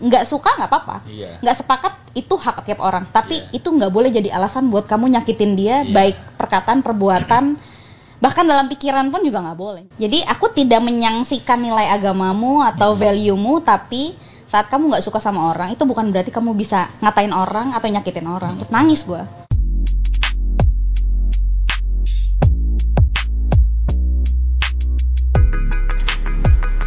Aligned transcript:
nggak 0.00 0.24
suka 0.24 0.56
nggak 0.56 0.70
apa-apa. 0.72 0.96
Nggak 1.44 1.56
sepakat 1.56 1.92
itu 2.16 2.34
hak 2.34 2.64
tiap 2.64 2.80
orang. 2.80 3.04
Tapi 3.08 3.36
Iya. 3.38 3.60
itu 3.60 3.68
nggak 3.68 3.92
boleh 3.92 4.10
jadi 4.10 4.32
alasan 4.34 4.72
buat 4.72 4.88
kamu 4.88 5.12
nyakitin 5.12 5.52
dia 5.54 5.84
Iya. 5.84 5.92
baik 5.92 6.16
perkataan 6.40 6.80
perbuatan. 6.80 7.44
Bahkan 8.20 8.44
dalam 8.44 8.68
pikiran 8.68 9.08
pun 9.08 9.24
juga 9.24 9.40
nggak 9.40 9.58
boleh. 9.58 9.84
Jadi 9.96 10.20
aku 10.24 10.52
tidak 10.52 10.80
menyangsikan 10.84 11.60
nilai 11.60 11.88
agamamu 11.88 12.60
atau 12.60 12.92
valuemu 12.92 13.60
tapi 13.60 14.12
saat 14.44 14.66
kamu 14.66 14.90
nggak 14.92 15.04
suka 15.04 15.22
sama 15.22 15.52
orang 15.52 15.72
itu 15.72 15.84
bukan 15.86 16.10
berarti 16.10 16.28
kamu 16.28 16.52
bisa 16.52 16.90
ngatain 17.00 17.32
orang 17.32 17.72
atau 17.72 17.88
nyakitin 17.88 18.26
orang. 18.26 18.56
Terus 18.58 18.72
nangis 18.72 19.04
gua 19.04 19.24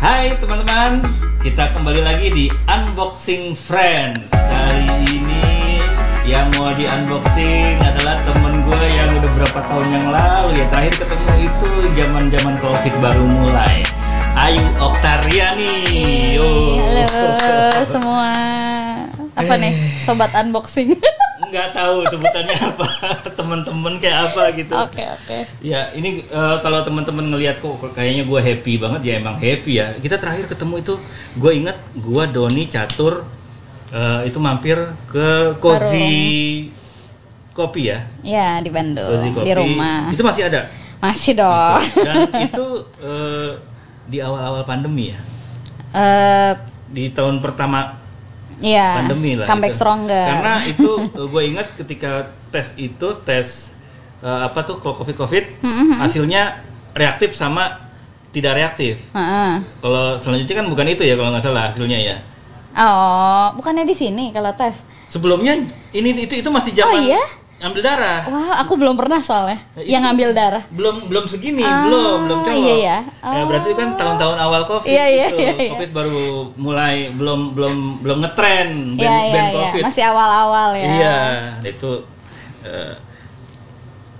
Hai 0.04 0.36
teman-teman, 0.36 1.00
kita 1.48 1.72
kembali 1.72 2.04
lagi 2.04 2.27
di 2.27 2.46
Unboxing 2.68 3.55
Friends. 3.55 4.36
Kali 4.36 5.00
ini 5.08 5.80
yang 6.27 6.52
mau 6.60 6.76
di 6.76 6.84
unboxing 6.84 7.80
adalah 7.80 8.20
temen 8.27 8.68
gue 8.68 8.84
yang 8.84 9.16
udah 9.16 9.32
berapa 9.32 9.60
tahun 9.63 9.88
yang 9.96 10.08
lalu 10.12 10.60
ya 10.60 10.68
terakhir 10.76 11.08
ketemu 11.08 11.48
itu 11.48 11.70
zaman-zaman 11.96 12.55
covid 12.60 12.94
baru 13.00 13.24
mulai. 13.32 13.88
Ayu 14.36 14.68
Oktariani. 14.76 15.88
Yo. 16.35 16.52
halo 16.84 17.88
semua 17.88 18.35
apa 19.34 19.54
nih 19.55 19.73
sobat 20.00 20.32
unboxing 20.34 20.94
Nggak 21.44 21.76
tahu 21.76 22.08
sebutannya 22.08 22.55
apa, 22.55 22.88
teman-teman 23.38 24.00
kayak 24.00 24.32
apa 24.32 24.54
gitu. 24.55 24.74
oke 24.74 25.04
oke 25.04 25.38
Ya, 25.60 25.91
ini 25.91 26.24
eh, 26.24 26.55
kalau 26.60 26.82
teman-teman 26.82 27.26
ngelihat 27.28 27.60
kok 27.60 27.77
kayaknya 27.91 28.24
gue 28.24 28.40
happy 28.40 28.74
banget 28.76 29.02
ya 29.04 29.14
emang 29.18 29.38
happy 29.38 29.76
ya. 29.76 29.94
Kita 29.96 30.18
terakhir 30.18 30.48
ketemu 30.48 30.80
itu 30.80 30.94
gue 31.36 31.52
inget 31.54 31.77
gue 31.94 32.24
Doni 32.27 32.64
Catur 32.66 33.27
eh, 33.91 34.22
itu 34.24 34.38
mampir 34.38 34.77
ke 35.05 35.54
Cozy 35.57 36.72
Kopi 37.52 37.82
ya. 37.85 38.00
ya 38.24 38.57
di 38.57 38.70
Bandung 38.70 39.34
Kopi. 39.34 39.46
di 39.46 39.54
rumah 39.54 40.10
Itu 40.10 40.24
masih 40.24 40.48
ada. 40.48 40.70
masih 41.00 41.34
dong 41.35 41.82
Dan 41.98 42.16
itu 42.48 42.66
eh, 42.98 43.52
di 44.05 44.18
awal-awal 44.18 44.63
pandemi 44.63 45.12
ya. 45.12 45.20
eh 45.91 46.54
Di 46.88 47.10
tahun 47.10 47.41
pertama 47.41 48.02
Iya. 48.62 49.01
pandemi 49.01 49.34
lah. 49.40 49.48
Comeback 49.49 49.73
itu. 49.73 49.79
stronger. 49.79 50.26
Karena 50.29 50.54
itu 50.71 50.91
gue 51.13 51.41
ingat 51.46 51.68
ketika 51.79 52.12
tes 52.54 52.73
itu 52.77 53.07
tes 53.26 53.73
eh, 54.21 54.41
apa 54.45 54.60
tuh 54.62 54.77
kalau 54.77 54.99
covid 54.99 55.15
covid 55.15 55.43
Mhm. 55.62 55.98
hasilnya 56.01 56.62
reaktif 56.93 57.34
sama 57.34 57.82
tidak 58.29 58.57
reaktif. 58.57 58.98
Heeh. 59.13 59.62
Kalau 59.82 60.18
selanjutnya 60.18 60.55
kan 60.62 60.68
bukan 60.70 60.85
itu 60.90 61.05
ya 61.05 61.13
kalau 61.13 61.29
nggak 61.34 61.43
salah 61.43 61.70
hasilnya 61.70 61.98
ya. 61.98 62.15
Oh, 62.73 63.54
bukannya 63.54 63.85
di 63.85 63.93
sini 63.93 64.34
kalau 64.34 64.50
tes. 64.57 64.73
Sebelumnya 65.06 65.62
ini 65.94 66.09
itu 66.17 66.34
itu 66.34 66.50
masih 66.50 66.73
zaman 66.73 66.97
Oh, 66.97 67.06
iya? 67.06 67.22
Ambil 67.64 67.80
darah. 67.81 68.22
Wah, 68.28 68.59
aku 68.59 68.75
belum 68.75 68.94
pernah 68.94 69.18
soalnya 69.18 69.56
Nah, 69.72 69.81
yang 69.81 70.03
itu 70.03 70.06
ngambil 70.06 70.30
darah. 70.36 70.64
Belum 70.68 70.96
belum 71.08 71.25
segini, 71.25 71.64
Ah, 71.64 71.88
belum 71.88 72.18
belum 72.28 72.40
cowok. 72.44 72.59
iya, 72.59 72.74
iya. 72.75 72.97
Ya, 73.24 73.44
berarti 73.47 73.68
itu 73.72 73.80
kan 73.80 73.90
Oh. 73.90 73.97
tahun-tahun 73.97 74.38
awal 74.38 74.62
covid 74.64 74.90
Iya, 74.92 75.06
iya, 75.08 75.25
gitu. 75.31 75.40
iya, 75.40 75.53
iya. 75.56 75.72
Covid 75.74 75.91
baru 75.91 76.19
mulai 76.56 76.96
belum 77.09 77.40
belum 77.56 77.75
belum 78.03 78.18
ngetren 78.22 78.69
band, 78.94 79.00
Iya, 79.00 79.16
iya, 79.18 79.31
band 79.31 79.47
iya. 79.47 79.59
covid. 79.64 79.84
Masih 79.88 80.03
awal-awal 80.06 80.69
ya. 80.75 80.88
Iya, 80.91 81.18
itu 81.64 81.90
eh, 82.64 82.94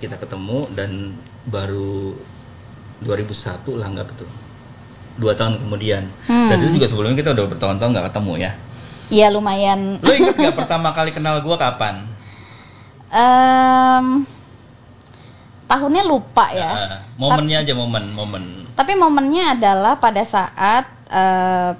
kita 0.00 0.16
ketemu 0.16 0.58
dan 0.72 0.90
baru 1.44 2.16
2001 3.00 3.76
lah 3.76 3.88
nggak 3.90 4.08
betul. 4.08 4.28
Dua 5.14 5.32
tahun 5.32 5.60
kemudian. 5.60 6.08
Hmm. 6.24 6.48
Dan 6.48 6.64
itu 6.64 6.80
juga 6.80 6.88
sebelumnya 6.88 7.14
kita 7.14 7.32
udah 7.32 7.44
bertahun-tahun 7.46 7.90
nggak 7.92 8.06
ketemu 8.08 8.32
ya. 8.40 8.52
Iya, 9.12 9.26
lumayan. 9.30 10.00
Lo 10.00 10.10
inget 10.10 10.32
nggak 10.34 10.56
pertama 10.64 10.90
kali 10.90 11.12
kenal 11.12 11.44
gua 11.44 11.60
kapan? 11.60 12.08
Em, 13.14 14.26
tahunnya 15.70 16.02
lupa 16.02 16.50
ya. 16.50 16.70
Eh, 16.74 16.98
momennya 17.14 17.62
aja 17.62 17.72
momen 17.78 18.10
momen. 18.10 18.44
Tapi 18.74 18.98
momennya 18.98 19.54
adalah 19.54 20.02
pada 20.02 20.26
saat 20.26 20.90
eh, 21.06 21.72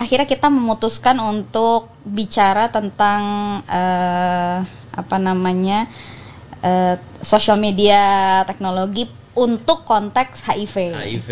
akhirnya 0.00 0.26
kita 0.26 0.50
memutuskan 0.50 1.22
untuk 1.22 1.94
bicara 2.02 2.66
tentang 2.66 3.22
eh, 3.62 4.58
apa 4.90 5.16
namanya 5.22 5.86
eh, 6.66 6.98
social 7.22 7.54
media 7.62 8.42
teknologi 8.42 9.06
untuk 9.38 9.86
konteks 9.86 10.42
HIV. 10.50 10.76
HIV. 10.98 11.30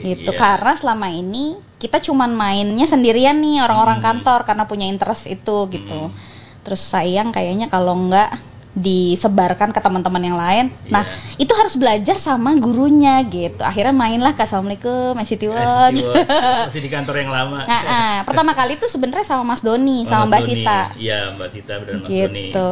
Gitu 0.00 0.30
iya. 0.32 0.40
karena 0.40 0.72
selama 0.80 1.12
ini 1.12 1.60
kita 1.76 2.00
cuman 2.00 2.32
mainnya 2.32 2.88
sendirian 2.88 3.36
nih 3.44 3.60
orang-orang 3.60 4.00
Hmm. 4.00 4.06
kantor 4.08 4.48
karena 4.48 4.64
punya 4.64 4.88
interest 4.88 5.28
itu 5.28 5.68
gitu. 5.68 6.08
Hmm. 6.08 6.16
Terus 6.64 6.80
sayang 6.80 7.28
kayaknya 7.28 7.68
kalau 7.68 7.92
nggak 8.08 8.53
disebarkan 8.74 9.70
ke 9.70 9.78
teman-teman 9.78 10.18
yang 10.18 10.34
lain. 10.34 10.66
Nah, 10.90 11.06
Iya. 11.06 11.46
itu 11.46 11.52
harus 11.54 11.78
belajar 11.78 12.18
sama 12.18 12.58
gurunya 12.58 13.22
gitu. 13.22 13.62
Akhirnya 13.62 13.94
mainlah 13.94 14.34
ke 14.34 14.42
Assalamualaikum, 14.42 15.14
Watch. 15.14 15.30
City 15.30 15.46
Watch. 15.46 16.02
Masih 16.66 16.82
di 16.82 16.90
kantor 16.90 17.22
yang 17.22 17.30
lama. 17.30 17.62
Nah, 17.62 17.80
ah, 17.86 18.16
pertama 18.26 18.50
kali 18.50 18.74
itu 18.74 18.90
sebenarnya 18.90 19.22
sama 19.22 19.46
Mas 19.46 19.62
Doni, 19.62 20.02
sama 20.04 20.26
Mas 20.26 20.28
Mbak 20.28 20.40
Doni. 20.42 20.50
Sita. 20.50 20.80
Iya, 20.98 21.18
Mbak 21.38 21.48
Sita 21.54 21.74
dan 21.78 21.94
Mas 22.02 22.08
Doni 22.10 22.18
Gitu. 22.26 22.50
itu. 22.50 22.70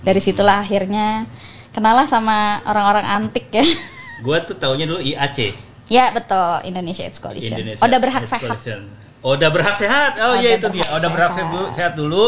Dari 0.00 0.20
situlah 0.20 0.58
akhirnya 0.60 1.28
kenalah 1.70 2.08
sama 2.08 2.64
orang-orang 2.64 3.04
antik 3.04 3.52
ya. 3.52 3.64
Gua 4.24 4.40
tuh 4.40 4.56
taunya 4.56 4.84
dulu 4.84 5.00
IAC. 5.00 5.52
ya, 5.90 6.16
betul, 6.16 6.64
Indonesia 6.64 7.02
AIDS 7.04 7.18
Coalition. 7.18 7.60
Indonesia 7.60 7.82
Oda 7.84 7.96
berhak 7.98 8.24
sehat. 8.24 8.46
Coalition. 8.46 8.80
Oda 9.20 9.46
berhak 9.52 9.76
sehat. 9.76 10.16
Oh 10.16 10.32
iya 10.32 10.56
itu 10.56 10.64
dia. 10.72 10.86
Oda 10.96 11.12
berhak 11.12 11.36
sehat. 11.36 11.52
sehat 11.52 11.52
dulu. 11.52 11.76
Sehat 11.76 11.92
dulu. 11.92 12.24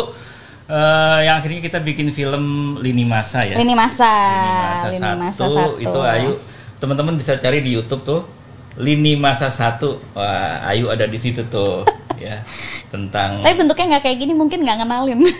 Eh, 0.62 1.18
yang 1.26 1.42
akhirnya 1.42 1.60
kita 1.60 1.78
bikin 1.82 2.14
film 2.14 2.44
Lini 2.78 3.02
Masa 3.02 3.42
ya. 3.42 3.58
Lini 3.58 3.74
masa, 3.74 4.12
Lini 4.88 5.02
lini 5.02 5.18
masa 5.18 5.42
satu, 5.42 5.52
satu. 5.52 5.70
itu 5.82 5.98
Ayu 6.00 6.32
teman-teman 6.78 7.14
bisa 7.14 7.34
cari 7.36 7.62
di 7.62 7.74
YouTube 7.74 8.02
tuh 8.02 8.20
Lini 8.78 9.18
Masa 9.18 9.50
satu. 9.50 9.98
Wah, 10.14 10.62
Ayu 10.64 10.88
ada 10.88 11.04
di 11.04 11.18
situ 11.18 11.42
tuh 11.50 11.82
ya 12.22 12.46
tentang 12.88 13.42
Tapi 13.42 13.54
bentuknya 13.58 13.98
nggak 13.98 14.02
kayak 14.06 14.18
gini, 14.22 14.32
mungkin 14.32 14.62
nggak 14.62 14.78
kenalin. 14.80 15.20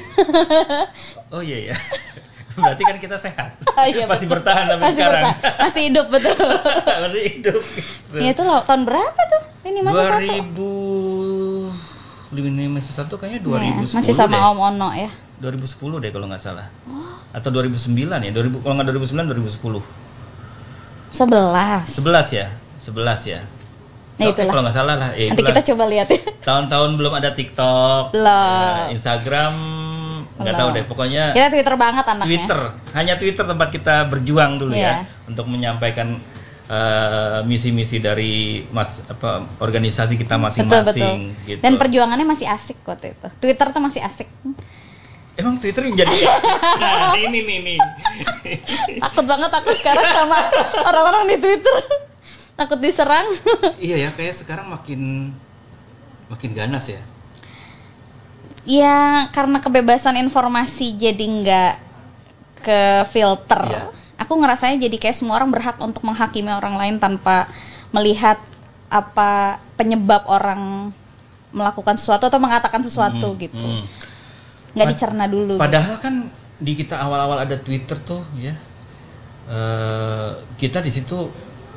Oh 1.33 1.41
iya 1.41 1.73
ya. 1.73 1.77
Berarti 2.61 2.85
kan 2.85 3.01
kita 3.01 3.17
sehat. 3.17 3.57
Oh, 3.65 3.87
iya, 3.89 4.05
Masih 4.05 4.29
betul. 4.29 4.37
bertahan 4.37 4.69
sampai 4.69 4.85
Masih 4.85 5.01
sekarang. 5.01 5.25
bertahan. 5.25 5.57
Masih 5.65 5.83
hidup 5.89 6.07
betul. 6.13 6.37
Masih 6.85 7.23
hidup. 7.33 7.61
gitu. 7.65 8.17
Ya 8.21 8.29
itu 8.37 8.43
loh, 8.45 8.61
tahun 8.61 8.83
berapa 8.85 9.21
tuh? 9.33 9.43
Lini 9.65 9.81
masa 9.81 10.21
satu. 10.21 10.73
2000 12.33 12.41
Lini 12.43 12.65
Masa 12.67 12.91
satu 12.95 13.15
kayaknya 13.15 13.45
2010 13.45 13.93
Ya, 13.93 14.01
masih 14.01 14.15
sama 14.17 14.35
deh. 14.35 14.43
Om 14.43 14.59
Ono 14.73 14.89
ya. 14.91 15.11
2010 15.39 16.01
deh 16.01 16.11
kalau 16.11 16.27
nggak 16.27 16.41
salah. 16.41 16.67
Atau 17.31 17.53
2009 17.53 17.93
ya? 18.21 18.31
2000 18.33 18.59
kalau 18.59 18.75
nggak 18.75 18.87
2009 18.89 19.29
2010. 19.29 19.85
11. 21.13 22.01
11 22.01 22.33
ya? 22.33 22.47
11 22.81 23.21
ya. 23.29 23.41
Nah, 24.13 24.29
Oke, 24.29 24.33
itulah. 24.39 24.51
kalau 24.51 24.63
nggak 24.65 24.77
salah 24.77 24.95
lah. 24.97 25.11
Ya, 25.13 25.29
Nanti 25.29 25.41
itulah. 25.41 25.51
kita 25.53 25.63
coba 25.73 25.85
lihat 25.89 26.09
ya. 26.09 26.21
Tahun-tahun 26.49 26.91
belum 26.97 27.13
ada 27.13 27.31
TikTok, 27.33 28.05
Belum. 28.13 28.29
ya, 28.29 28.93
Instagram, 28.93 29.55
nggak 30.37 30.55
tahu 30.55 30.69
deh. 30.71 30.85
Pokoknya 30.85 31.25
Kita 31.33 31.49
Twitter 31.49 31.75
banget 31.77 32.05
anaknya. 32.07 32.29
Twitter, 32.29 32.61
hanya 32.93 33.15
Twitter 33.17 33.45
tempat 33.47 33.69
kita 33.71 33.95
berjuang 34.09 34.53
dulu 34.57 34.73
Iya. 34.73 34.85
ya 34.85 34.95
untuk 35.27 35.49
menyampaikan 35.49 36.21
eh, 36.73 37.39
misi-misi 37.45 38.01
dari 38.01 38.65
mas 38.73 39.05
apa 39.05 39.45
organisasi 39.61 40.17
kita 40.17 40.41
Betul 40.41 40.57
betul. 40.57 40.65
masing-masing 40.65 41.21
gitu. 41.45 41.61
Dan 41.61 41.77
perjuangannya 41.77 42.25
masih 42.25 42.49
asik 42.49 42.81
kok 42.81 43.05
itu. 43.05 43.29
Twitter 43.39 43.69
tuh 43.69 43.83
masih 43.85 44.01
asik. 44.01 44.29
Emang 45.33 45.57
Twitter 45.61 45.89
yang 45.89 45.97
jadi 45.97 46.13
Nah, 46.83 47.17
ini 47.17 47.41
nih 47.45 47.59
nih. 47.65 47.79
Takut 49.01 49.25
banget 49.25 49.51
aku 49.53 49.71
sekarang 49.81 50.05
sama 50.13 50.39
orang-orang 50.85 51.23
di 51.33 51.37
Twitter. 51.41 51.77
Takut 52.53 52.79
diserang. 52.81 53.33
iya 53.81 54.09
ya, 54.09 54.11
kayak 54.13 54.37
sekarang 54.37 54.69
makin 54.69 55.33
makin 56.29 56.51
ganas 56.53 56.89
ya. 56.89 57.01
Ya 58.63 59.29
karena 59.33 59.59
kebebasan 59.59 60.21
informasi 60.21 60.95
jadi 61.01 61.25
nggak 61.25 61.75
ke 62.63 62.81
filter. 63.11 63.63
Iya. 63.67 63.85
Aku 64.23 64.39
ngerasanya 64.39 64.87
jadi 64.87 64.97
kayak 65.03 65.17
semua 65.19 65.37
orang 65.43 65.51
berhak 65.51 65.77
untuk 65.83 66.07
menghakimi 66.07 66.53
orang 66.53 66.79
lain 66.79 66.97
tanpa 67.03 67.51
melihat 67.91 68.39
apa 68.93 69.59
penyebab 69.75 70.23
orang 70.29 70.93
melakukan 71.53 71.97
sesuatu 72.01 72.29
atau 72.31 72.41
mengatakan 72.41 72.81
sesuatu 72.81 73.35
Hmm, 73.35 73.41
gitu. 73.41 73.67
hmm. 73.67 73.85
Nggak 74.73 74.87
Pad- 74.89 74.93
dicerna 74.97 75.25
dulu. 75.29 75.55
Padahal 75.61 75.97
kan 76.01 76.15
di 76.63 76.73
kita 76.79 76.97
awal-awal 76.97 77.43
ada 77.43 77.57
Twitter 77.59 77.99
tuh 78.01 78.23
ya. 78.39 78.55
eh, 79.43 80.31
kita 80.57 80.79
di 80.79 80.91
situ 80.95 81.27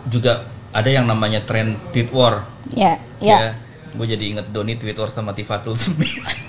juga 0.06 0.46
ada 0.70 0.90
yang 0.92 1.10
namanya 1.10 1.42
trend 1.44 1.76
tweet 1.92 2.14
war. 2.14 2.46
gitu. 2.70 2.78
Ya, 2.78 3.02
ya. 3.20 3.58
Gue 3.96 4.06
jadi 4.06 4.22
inget 4.28 4.48
Doni 4.54 4.76
tweet 4.78 4.96
war 4.96 5.10
sama 5.10 5.34
Tifatul 5.34 5.74
Sembilan. 5.76 6.36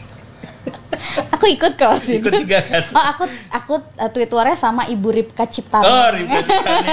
Aku 1.33 1.45
ikut 1.49 1.73
kok 1.77 2.05
Ikut 2.05 2.33
juga 2.33 2.61
kan? 2.63 2.83
Oh, 2.93 3.05
aku 3.05 3.25
aku 3.49 3.75
uh, 3.97 4.11
Twitternya 4.11 4.57
sama 4.57 4.85
Ibu 4.87 5.09
Ripka 5.13 5.49
Ciptani. 5.49 5.85
Oh, 5.85 6.07
ribet 6.13 6.45
sekali. 6.45 6.89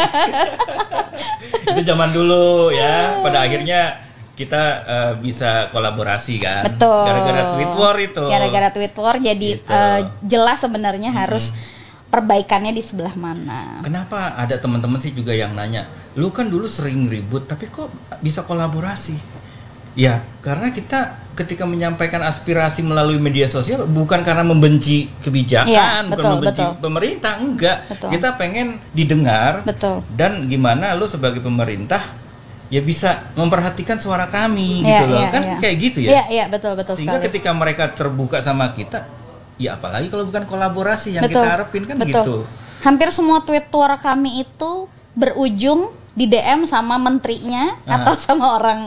Itu 1.76 1.82
zaman 1.84 2.10
dulu 2.12 2.72
ya. 2.72 3.20
Pada 3.20 3.44
akhirnya 3.44 4.00
kita 4.34 4.64
eh, 4.84 5.12
bisa 5.22 5.70
kolaborasi 5.70 6.42
kan. 6.42 6.66
Betul. 6.74 7.06
Gara-gara 7.06 7.44
tweet 7.54 7.74
war 7.78 7.98
itu. 8.02 8.24
Gara-gara 8.26 8.70
tweet 8.74 8.96
war 8.98 9.16
jadi 9.22 9.50
Gitu. 9.62 9.70
eh, 9.70 10.02
jelas 10.26 10.58
sebenarnya 10.58 11.14
Mm-mm. 11.14 11.22
harus 11.22 11.54
perbaikannya 12.10 12.74
di 12.74 12.82
sebelah 12.86 13.14
mana. 13.18 13.82
Kenapa 13.82 14.38
ada 14.38 14.58
teman-teman 14.58 15.02
sih 15.02 15.14
juga 15.14 15.34
yang 15.34 15.58
nanya, 15.58 15.90
lu 16.14 16.30
kan 16.30 16.46
dulu 16.46 16.70
sering 16.70 17.10
ribut, 17.10 17.50
tapi 17.50 17.66
kok 17.66 17.90
bisa 18.22 18.46
kolaborasi? 18.46 19.18
Ya, 19.94 20.26
karena 20.42 20.74
kita 20.74 21.22
ketika 21.34 21.66
menyampaikan 21.70 22.22
aspirasi 22.26 22.82
melalui 22.82 23.18
media 23.22 23.46
sosial 23.46 23.86
bukan 23.86 24.22
karena 24.26 24.42
membenci 24.42 25.10
kebijakan, 25.22 26.10
bukan 26.10 26.18
betul, 26.18 26.32
membenci 26.38 26.62
betul. 26.66 26.82
pemerintah, 26.82 27.34
enggak. 27.38 27.78
Betul. 27.90 28.10
Kita 28.18 28.28
pengen 28.38 28.68
didengar 28.94 29.62
Betul. 29.66 30.02
dan 30.14 30.46
gimana 30.50 30.94
lu 30.98 31.06
sebagai 31.06 31.42
pemerintah 31.42 32.02
ya 32.74 32.82
bisa 32.82 33.30
memperhatikan 33.38 34.02
suara 34.02 34.30
kami 34.30 34.82
Iya, 34.82 34.90
gitu 34.90 35.06
loh. 35.10 35.20
iya, 35.22 35.28
kan 35.30 35.42
iya. 35.46 35.58
kayak 35.62 35.76
gitu 35.78 36.00
ya. 36.02 36.10
Iya, 36.10 36.24
iya, 36.34 36.46
betul 36.50 36.74
betul 36.74 36.94
Sehingga 36.98 37.22
sekali. 37.22 37.28
ketika 37.30 37.50
mereka 37.54 37.84
terbuka 37.94 38.42
sama 38.42 38.74
kita, 38.74 39.06
ya 39.62 39.78
apalagi 39.78 40.10
kalau 40.10 40.26
bukan 40.26 40.46
kolaborasi 40.50 41.18
yang 41.18 41.26
betul. 41.26 41.46
kita 41.46 41.50
harapin 41.54 41.84
kan 41.86 41.96
betul. 42.02 42.10
gitu. 42.10 42.36
Hampir 42.82 43.10
semua 43.14 43.46
tweet 43.46 43.70
war 43.70 43.94
kami 44.02 44.42
itu 44.42 44.90
berujung 45.14 45.94
di 46.14 46.30
DM 46.30 46.66
sama 46.66 46.98
menterinya 47.02 47.78
Ah. 47.86 48.02
atau 48.06 48.14
sama 48.18 48.58
orang 48.58 48.80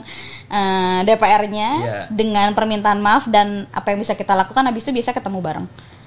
eh, 0.46 1.00
DPR-nya 1.04 1.70
Iya. 1.82 2.00
dengan 2.10 2.54
permintaan 2.54 3.00
maaf 3.02 3.26
dan 3.26 3.66
apa 3.70 3.92
yang 3.92 4.00
bisa 4.02 4.14
kita 4.14 4.34
lakukan 4.34 4.64
habis 4.64 4.86
itu 4.86 4.92
bisa 4.94 5.10
ketemu 5.10 5.38
bareng. 5.42 5.66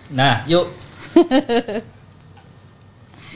Nah, 0.09 0.44
yuk. 0.47 0.71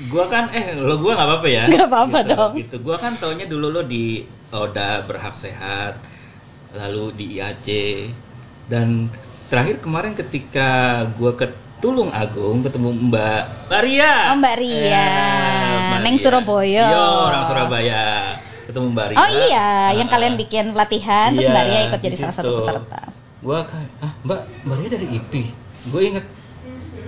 gua 0.10 0.26
kan 0.26 0.50
eh 0.50 0.74
lo 0.74 0.98
gua 0.98 1.14
nggak 1.14 1.30
apa-apa 1.30 1.48
ya. 1.48 1.64
Nggak 1.72 1.88
apa-apa 1.88 2.20
gitu, 2.24 2.32
dong. 2.34 2.52
Gitu. 2.58 2.76
Gua 2.82 2.98
kan 2.98 3.14
taunya 3.20 3.46
dulu 3.46 3.68
lo 3.70 3.82
di 3.86 4.26
Oda 4.54 5.02
berhak 5.06 5.34
sehat, 5.34 5.98
lalu 6.78 7.10
di 7.18 7.26
IAC 7.38 7.68
dan 8.70 9.10
terakhir 9.50 9.82
kemarin 9.82 10.14
ketika 10.14 11.04
gua 11.18 11.34
ke 11.34 11.50
Tulung 11.84 12.16
Agung 12.16 12.64
ketemu 12.64 12.96
Mbak 13.12 13.68
Maria. 13.68 14.32
Oh, 14.32 14.40
Mbak 14.40 14.56
Ria. 14.56 15.08
Mbak 15.92 16.00
Neng 16.00 16.16
Ria. 16.16 16.24
Surabaya. 16.24 16.86
Yo, 16.96 17.06
orang 17.28 17.44
Surabaya. 17.44 18.04
Ketemu 18.74 18.90
Mbak 18.90 19.06
Ria. 19.08 19.16
Oh 19.16 19.30
iya, 19.30 19.68
yang 19.94 20.10
Ah, 20.10 20.12
kalian 20.12 20.34
bikin 20.36 20.66
pelatihan 20.74 21.30
terus 21.32 21.46
Iya, 21.46 21.54
Mbak 21.54 21.64
Ria 21.64 21.80
ikut 21.86 22.00
di 22.00 22.04
jadi 22.04 22.18
salah 22.18 22.34
satu 22.34 22.48
situ. 22.48 22.58
peserta. 22.58 23.02
Gua 23.40 23.60
kan, 23.64 23.86
ah 24.00 24.12
Mbak, 24.20 24.40
Mbak 24.66 24.76
Ria 24.76 24.90
dari 24.90 25.08
IPI. 25.14 25.44
Gue 25.86 26.02
inget 26.04 26.26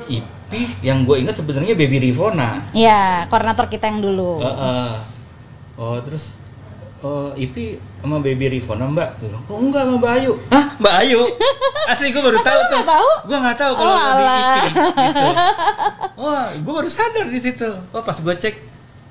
IPI 0.06 0.62
yang 0.84 0.98
gue 1.02 1.16
inget 1.18 1.34
sebenarnya 1.34 1.74
Baby 1.74 1.98
Rivona. 2.00 2.70
Iya, 2.70 3.26
koordinator 3.26 3.66
kita 3.66 3.90
yang 3.90 3.98
dulu. 4.00 4.38
Heeh. 4.38 4.92
Oh 5.76 5.98
terus 6.00 6.38
oh 7.02 7.34
IPI 7.34 7.66
sama 7.98 8.22
Baby 8.22 8.46
Rivona 8.52 8.86
Mbak. 8.86 9.10
Oh 9.48 9.58
enggak 9.58 9.82
sama 9.84 9.98
Mbak 9.98 10.12
Ayu. 10.16 10.34
Hah 10.48 10.66
Mbak 10.78 10.96
Ayu? 11.02 11.22
Asli 11.90 12.10
gue 12.10 12.22
baru 12.22 12.38
tahu 12.40 12.62
tuh. 12.68 12.82
tahu? 12.84 13.10
Gue 13.26 13.38
nggak 13.40 13.58
tahu 13.58 13.72
kalau 13.74 13.90
Oh. 13.90 13.98
IPI. 13.98 14.62
Gitu. 15.02 15.28
Oh 16.16 16.32
gue 16.54 16.74
baru 16.76 16.88
sadar 16.88 17.26
di 17.26 17.40
situ. 17.40 17.70
Oh 17.90 18.00
pas 18.00 18.16
gue 18.16 18.36
cek, 18.38 18.56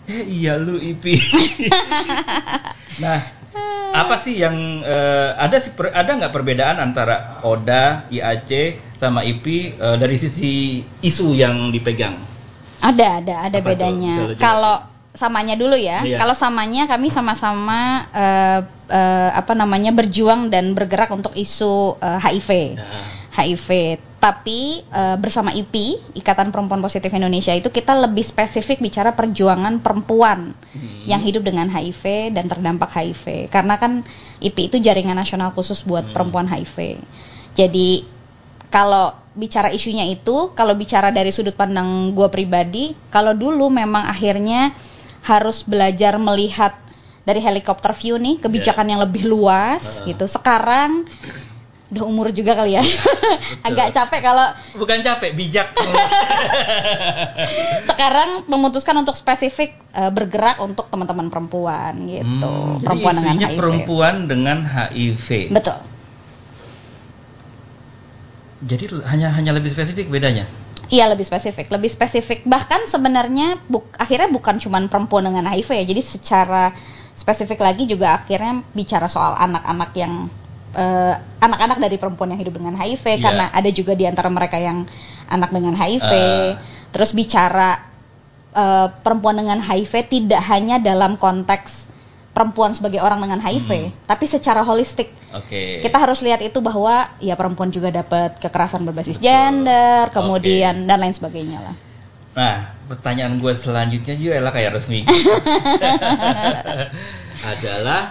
eh 0.05 0.23
iya 0.29 0.61
lu 0.61 0.77
IPI. 0.77 1.17
nah 3.03 3.19
apa 3.95 4.19
sih 4.19 4.43
yang 4.43 4.83
eh, 4.83 5.31
ada 5.39 5.57
sih 5.63 5.73
per- 5.73 5.95
ada 5.95 6.11
nggak 6.19 6.35
perbedaan 6.35 6.77
antara 6.83 7.41
Oda, 7.47 8.11
IAC 8.11 8.83
sama 8.99 9.23
IPI 9.23 9.59
eh, 9.79 9.97
dari 9.97 10.17
sisi 10.19 10.83
isu 11.01 11.39
yang 11.39 11.71
dipegang? 11.71 12.19
Ada, 12.85 13.25
ada, 13.25 13.35
ada 13.49 13.59
Apa 13.63 13.69
bedanya. 13.73 14.15
Kalau 14.37 14.77
samanya 15.15 15.55
dulu 15.55 15.79
ya. 15.79 16.03
Iya. 16.03 16.19
Kalau 16.21 16.35
samanya 16.35 16.91
kami 16.91 17.09
sama-sama 17.09 18.11
eh, 18.11 18.61
eh, 18.91 19.31
apa 19.31 19.55
namanya 19.55 19.95
berjuang 19.95 20.51
dan 20.51 20.75
bergerak 20.75 21.09
untuk 21.15 21.33
isu 21.39 21.97
eh, 22.03 22.19
HIV. 22.19 22.51
Nah, 22.77 23.07
HIV. 23.39 23.69
Tapi 24.25 24.81
eh, 24.81 25.17
bersama 25.21 25.53
IPI, 25.53 26.17
Ikatan 26.17 26.49
Perempuan 26.49 26.81
Positif 26.81 27.13
Indonesia 27.13 27.53
itu 27.53 27.69
kita 27.69 27.93
lebih 27.93 28.25
spesifik 28.25 28.81
bicara 28.81 29.13
perjuangan 29.13 29.85
perempuan 29.85 30.57
hmm. 30.57 31.05
yang 31.05 31.21
hidup 31.21 31.45
dengan 31.45 31.69
HIV 31.69 32.33
dan 32.33 32.49
terdampak 32.49 32.89
HIV. 32.89 33.53
Karena 33.53 33.77
kan 33.77 34.01
IPI 34.41 34.73
itu 34.73 34.77
jaringan 34.81 35.21
nasional 35.21 35.53
khusus 35.53 35.85
buat 35.85 36.09
Hmm. 36.09 36.17
perempuan 36.17 36.49
HIV. 36.49 37.05
Jadi 37.53 38.09
kalau 38.73 39.13
bicara 39.37 39.69
isunya 39.69 40.09
itu, 40.09 40.57
kalau 40.57 40.73
bicara 40.73 41.13
dari 41.13 41.29
sudut 41.29 41.53
pandang 41.53 42.17
gue 42.17 42.29
pribadi, 42.33 42.97
kalau 43.13 43.37
dulu 43.37 43.69
memang 43.69 44.09
akhirnya 44.09 44.73
harus 45.21 45.69
belajar 45.69 46.17
melihat 46.17 46.73
dari 47.29 47.45
helikopter 47.45 47.93
view 47.93 48.17
nih 48.17 48.41
kebijakan 48.41 48.89
yang 48.89 49.01
lebih 49.05 49.29
luas 49.29 50.01
Uh. 50.01 50.17
gitu. 50.17 50.25
Sekarang 50.25 51.05
udah 51.85 52.03
umur 52.03 52.31
juga 52.31 52.55
kali 52.55 52.73
ya, 52.73 52.83
agak 53.69 53.93
capek 53.93 54.21
kalau 54.21 54.47
bukan 54.75 55.01
capek, 55.01 55.33
bijak. 55.33 55.73
sekarang 57.85 58.47
memutuskan 58.47 58.95
untuk 58.97 59.13
spesifik 59.13 59.75
eh, 59.91 60.09
bergerak 60.09 60.59
untuk 60.59 60.89
teman-teman 60.89 61.29
perempuan 61.29 61.93
gitu, 62.07 62.25
Hmm, 62.25 62.81
perempuan 62.81 63.15
jadi 63.15 63.23
dengan 63.23 63.39
HIV. 63.39 63.57
perempuan 63.57 64.15
dengan 64.25 64.57
HIV. 64.63 65.27
Betul. 65.53 65.77
Jadi 68.65 68.85
hanya 69.05 69.29
hanya 69.31 69.53
lebih 69.53 69.69
spesifik 69.69 70.09
bedanya. 70.09 70.49
Iya 70.89 71.09
lebih 71.09 71.23
spesifik, 71.23 71.69
lebih 71.69 71.89
spesifik. 71.89 72.45
Bahkan 72.45 72.87
sebenarnya 72.87 73.61
buk- 73.67 73.93
akhirnya 73.95 74.29
bukan 74.29 74.57
cuma 74.57 74.79
perempuan 74.85 75.25
dengan 75.25 75.45
HIV 75.45 75.69
ya. 75.75 75.85
Jadi 75.85 76.01
secara 76.01 76.63
spesifik 77.13 77.61
lagi 77.61 77.85
juga 77.85 78.17
akhirnya 78.17 78.63
bicara 78.73 79.05
soal 79.05 79.35
anak-anak 79.35 79.91
yang 79.95 80.13
eh, 80.75 81.15
anak-anak 81.41 81.79
dari 81.79 81.97
perempuan 81.97 82.35
yang 82.35 82.41
hidup 82.43 82.59
dengan 82.59 82.75
HIV 82.75 83.05
Iya. 83.07 83.23
karena 83.23 83.45
ada 83.51 83.71
juga 83.71 83.93
di 83.95 84.05
antara 84.05 84.29
mereka 84.29 84.59
yang 84.59 84.85
anak 85.31 85.51
dengan 85.55 85.75
HIV. 85.75 86.11
Ah. 86.13 86.59
Terus 86.91 87.11
bicara 87.15 87.81
eh, 88.55 88.89
perempuan 89.03 89.35
dengan 89.35 89.59
HIV 89.59 89.93
tidak 90.07 90.43
hanya 90.47 90.79
dalam 90.79 91.19
konteks 91.19 91.91
perempuan 92.35 92.75
sebagai 92.75 92.99
orang 92.99 93.23
dengan 93.23 93.39
HIV, 93.39 93.71
Hmm. 93.71 93.91
tapi 94.11 94.27
secara 94.27 94.67
holistik 94.67 95.07
Oke. 95.31 95.79
kita 95.79 96.03
harus 96.03 96.19
lihat 96.19 96.43
itu 96.43 96.59
bahwa 96.59 97.15
ya 97.23 97.39
perempuan 97.39 97.71
juga 97.71 97.95
dapat 97.95 98.43
kekerasan 98.43 98.83
berbasis 98.83 99.23
Betul. 99.23 99.31
gender, 99.31 100.11
kemudian 100.11 100.83
dan 100.83 100.99
lain 100.99 101.15
sebagainya 101.15 101.63
lah. 101.63 101.75
Nah, 102.35 102.55
pertanyaan 102.91 103.39
gue 103.39 103.55
selanjutnya 103.55 104.19
juga 104.19 104.43
lah 104.43 104.51
kayak 104.51 104.75
resmi. 104.75 105.07
Adalah 107.55 108.03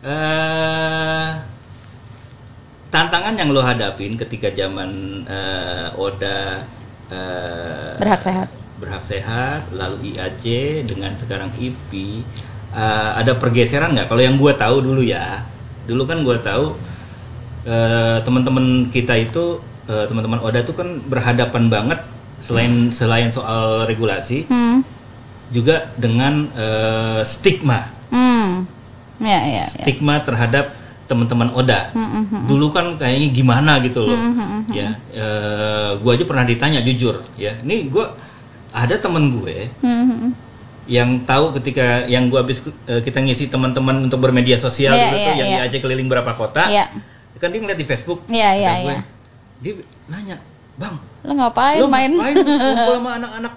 eh 0.00 1.28
tantangan 2.90 3.38
yang 3.38 3.54
lo 3.54 3.62
hadapin 3.62 4.18
ketika 4.18 4.50
zaman 4.50 5.22
eh, 5.26 5.88
Oda 5.94 6.66
eh, 7.10 7.94
Berhak 8.02 8.20
sehat. 8.22 8.48
berhak 8.80 9.04
sehat, 9.04 9.60
lalu 9.76 10.16
IAC 10.16 10.44
dengan 10.88 11.12
sekarang 11.14 11.52
IPI 11.54 12.26
eh, 12.74 13.10
ada 13.20 13.38
pergeseran 13.38 13.94
nggak? 13.94 14.10
Kalau 14.10 14.22
yang 14.22 14.36
gue 14.36 14.52
tahu 14.54 14.82
dulu 14.82 15.02
ya, 15.06 15.46
dulu 15.86 16.02
kan 16.08 16.26
gue 16.26 16.36
tahu 16.42 16.74
eh, 17.68 18.18
teman-teman 18.26 18.90
kita 18.90 19.14
itu 19.20 19.60
eh, 19.86 20.04
teman-teman 20.10 20.40
Oda 20.42 20.64
itu 20.64 20.72
kan 20.74 20.98
berhadapan 21.06 21.70
banget 21.70 22.00
selain 22.40 22.88
selain 22.90 23.28
soal 23.30 23.84
regulasi 23.84 24.48
Hmm. 24.48 24.80
juga 25.52 25.92
dengan 26.00 26.48
eh, 26.56 27.20
stigma 27.22 27.86
Hmm. 28.10 28.64
Ya, 29.20 29.44
ya, 29.44 29.62
ya. 29.62 29.64
stigma 29.68 30.24
terhadap 30.24 30.72
teman-teman 31.10 31.50
Oda. 31.50 31.90
Hmm, 31.90 32.22
hmm. 32.24 32.46
Dulu 32.46 32.70
kan 32.70 32.94
kayaknya 32.94 33.28
gimana 33.34 33.82
gitu 33.82 34.06
loh. 34.06 34.14
Hmm, 34.14 34.32
hmm. 34.38 34.62
Ya, 34.70 34.94
eh, 35.10 35.90
gua 35.98 36.14
aja 36.14 36.22
pernah 36.22 36.46
ditanya 36.46 36.78
jujur 36.80 37.26
ya. 37.34 37.58
Ini 37.58 37.90
gua 37.90 38.14
ada 38.70 38.94
temen 38.94 39.34
gue 39.34 39.66
Hmm, 39.82 40.06
hmm, 40.06 40.30
yang 40.86 41.26
tahu 41.26 41.50
ketika 41.58 42.06
yang 42.06 42.30
gua 42.30 42.46
habis 42.46 42.62
eh, 42.86 43.02
kita 43.02 43.18
ngisi 43.18 43.50
teman-teman 43.50 44.06
untuk 44.06 44.22
bermedia 44.22 44.54
sosial 44.56 44.94
Iya, 44.94 45.02
dulu 45.02 45.16
iya, 45.16 45.26
tuh 45.26 45.34
yang 45.34 45.48
iya. 45.50 45.58
diajak 45.66 45.80
keliling 45.82 46.06
berapa 46.06 46.30
kota. 46.32 46.70
Iya. 46.70 46.86
Kan 47.36 47.50
dia 47.50 47.60
ngeliat 47.60 47.76
di 47.76 47.88
Facebook. 47.88 48.22
Iya, 48.28 48.50
iya, 48.54 48.70
kata 48.70 48.78
gue, 48.78 48.92
iya. 48.92 49.02
Dia 49.58 49.72
nanya, 50.06 50.36
"Bang, 50.76 51.00
Lo 51.20 51.32
ngapain 51.34 51.80
lo 51.80 51.88
main? 51.88 52.12
ngapain 52.12 52.36
ngumpul 52.36 52.94
sama 52.96 53.10
anak-anak 53.18 53.54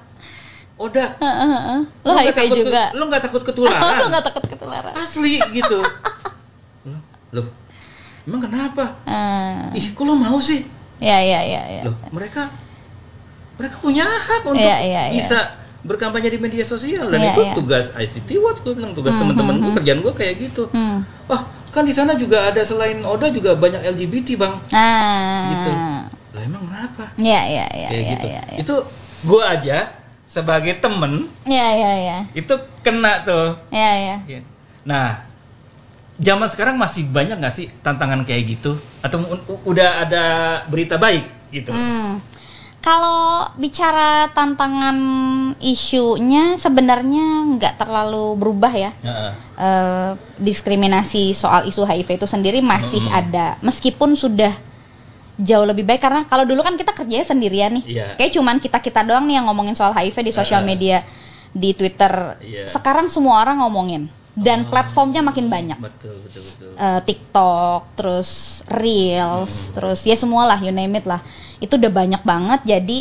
Oda? 0.74 1.06
Heeh, 1.16 1.48
heeh. 1.54 1.80
Lo 2.02 2.10
nggak 2.12 2.26
HIV 2.26 2.34
takut 2.34 2.50
ke- 2.50 2.60
juga. 2.66 2.84
lo 2.92 3.04
nggak 3.06 3.24
takut 3.24 3.42
ketularan? 3.44 3.94
Lo 4.02 4.08
nggak 4.10 4.26
takut 4.26 4.44
ketularan. 4.50 4.94
Asli 4.98 5.38
gitu. 5.54 5.80
Loh, 7.34 7.48
emang 8.30 8.42
kenapa? 8.46 8.94
Ah. 9.10 9.74
Ih, 9.74 9.92
kok 9.92 10.06
lo 10.06 10.14
mau 10.14 10.38
sih? 10.38 10.62
Ya, 11.02 11.18
ya, 11.20 11.42
ya, 11.42 11.62
ya. 11.68 11.82
Loh, 11.90 11.98
mereka 12.14 12.54
mereka 13.58 13.76
punya 13.82 14.06
hak 14.06 14.46
untuk 14.46 14.62
Iya, 14.62 14.78
iya, 14.86 15.02
iya. 15.10 15.18
bisa 15.18 15.40
berkampanye 15.84 16.32
di 16.32 16.40
media 16.40 16.64
sosial 16.64 17.10
dan 17.12 17.20
Iya, 17.20 17.32
itu 17.36 17.42
iya. 17.44 17.54
tugas 17.58 17.86
ICT 17.92 18.30
Watch 18.40 18.64
gue 18.64 18.74
bilang 18.78 18.96
tugas 18.96 19.12
Hmm, 19.14 19.28
teman-teman 19.28 19.56
hmm, 19.58 19.62
gue 19.62 19.70
hmm. 19.74 19.78
kerjaan 19.82 20.00
gue 20.00 20.14
kayak 20.16 20.34
gitu. 20.40 20.64
Hmm. 20.72 21.04
Wah, 21.28 21.42
kan 21.74 21.84
di 21.84 21.94
sana 21.94 22.14
juga 22.16 22.48
ada 22.48 22.62
selain 22.64 23.02
Oda 23.04 23.34
juga 23.34 23.58
banyak 23.58 23.82
LGBT 23.82 24.38
bang. 24.38 24.54
Nah. 24.72 25.44
Gitu. 25.52 25.72
Lah 26.34 26.42
emang 26.46 26.64
kenapa? 26.70 27.04
Ya, 27.18 27.42
ya, 27.50 27.66
ya, 27.74 27.88
kayak 27.90 28.04
ya, 28.06 28.12
gitu. 28.16 28.28
ya, 28.30 28.42
ya. 28.46 28.58
Itu 28.62 28.76
gue 29.26 29.42
aja 29.44 29.78
sebagai 30.30 30.82
temen 30.82 31.30
Ya, 31.46 31.68
ya, 31.78 31.92
ya. 31.98 32.18
itu 32.34 32.54
kena 32.82 33.22
tuh. 33.26 33.58
Ya, 33.70 33.92
ya. 34.22 34.40
Nah, 34.86 35.33
zaman 36.20 36.48
sekarang 36.50 36.76
masih 36.78 37.08
banyak 37.10 37.40
nggak 37.42 37.56
sih 37.56 37.68
tantangan 37.82 38.26
kayak 38.28 38.58
gitu? 38.60 38.78
Atau 39.02 39.24
udah 39.66 40.06
ada 40.06 40.24
berita 40.70 40.98
baik 41.02 41.26
gitu? 41.50 41.74
Hmm. 41.74 42.22
Kalau 42.84 43.48
bicara 43.56 44.28
tantangan 44.36 44.98
isunya 45.64 46.60
sebenarnya 46.60 47.56
nggak 47.56 47.80
terlalu 47.80 48.36
berubah 48.36 48.74
ya. 48.76 48.92
Heeh. 49.00 49.32
Eh, 49.56 50.12
diskriminasi 50.44 51.32
soal 51.32 51.64
isu 51.72 51.88
HIV 51.88 52.20
itu 52.20 52.28
sendiri 52.28 52.60
masih 52.60 53.00
Hmm. 53.08 53.20
ada 53.24 53.46
meskipun 53.64 54.20
sudah 54.20 54.52
jauh 55.40 55.66
lebih 55.66 55.88
baik 55.88 56.04
karena 56.04 56.22
kalau 56.28 56.44
dulu 56.44 56.60
kan 56.62 56.76
kita 56.76 56.92
kerjanya 56.92 57.24
sendirian 57.24 57.72
nih. 57.80 57.84
Iya. 57.88 58.08
Kayak 58.20 58.32
cuman 58.36 58.56
kita-kita 58.60 59.02
doang 59.08 59.26
nih 59.32 59.40
yang 59.40 59.48
ngomongin 59.48 59.80
soal 59.80 59.96
HIV 59.96 60.20
di 60.20 60.34
sosial 60.36 60.62
Heeh. 60.62 60.72
media, 60.76 60.98
di 61.56 61.72
Twitter. 61.72 62.36
Iya. 62.44 62.68
Sekarang 62.68 63.08
semua 63.08 63.40
orang 63.48 63.64
ngomongin 63.64 64.12
dan 64.34 64.66
Oh. 64.66 64.70
platformnya 64.70 65.22
makin 65.22 65.46
banyak. 65.46 65.78
Betul, 65.78 66.18
betul, 66.26 66.42
betul. 66.42 66.72
Eh, 66.74 67.02
TikTok, 67.06 67.82
terus 67.94 68.30
Reels, 68.66 69.54
Hmm. 69.70 69.74
terus 69.78 70.00
ya 70.04 70.14
semualah 70.14 70.58
you 70.60 70.74
name 70.74 70.98
it 70.98 71.06
lah. 71.06 71.22
Itu 71.58 71.78
udah 71.78 71.92
banyak 71.92 72.22
banget 72.22 72.62
jadi 72.66 73.00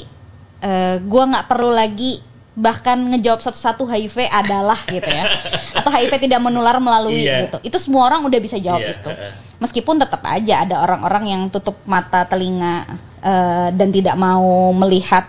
eh, 0.62 1.02
gua 1.02 1.26
nggak 1.26 1.50
perlu 1.50 1.74
lagi 1.74 2.22
bahkan 2.52 2.94
ngejawab 2.94 3.40
satu-satu 3.40 3.82
HIV 3.82 4.28
adalah 4.28 4.78
gitu 4.86 5.08
ya. 5.08 5.24
Atau 5.80 5.90
HIV 5.90 6.22
tidak 6.22 6.38
menular 6.38 6.78
melalui 6.78 7.24
Iya. 7.24 7.48
gitu. 7.48 7.58
Itu 7.64 7.76
semua 7.80 8.06
orang 8.06 8.22
udah 8.22 8.38
bisa 8.38 8.60
jawab 8.60 8.78
Iya, 8.78 8.94
itu. 8.94 9.10
Meskipun 9.58 9.98
tetap 9.98 10.22
aja 10.22 10.62
ada 10.62 10.84
orang-orang 10.84 11.24
yang 11.26 11.42
tutup 11.48 11.80
mata, 11.82 12.28
telinga 12.28 12.86
eh, 13.18 13.68
dan 13.72 13.88
tidak 13.90 14.14
mau 14.14 14.70
melihat 14.70 15.26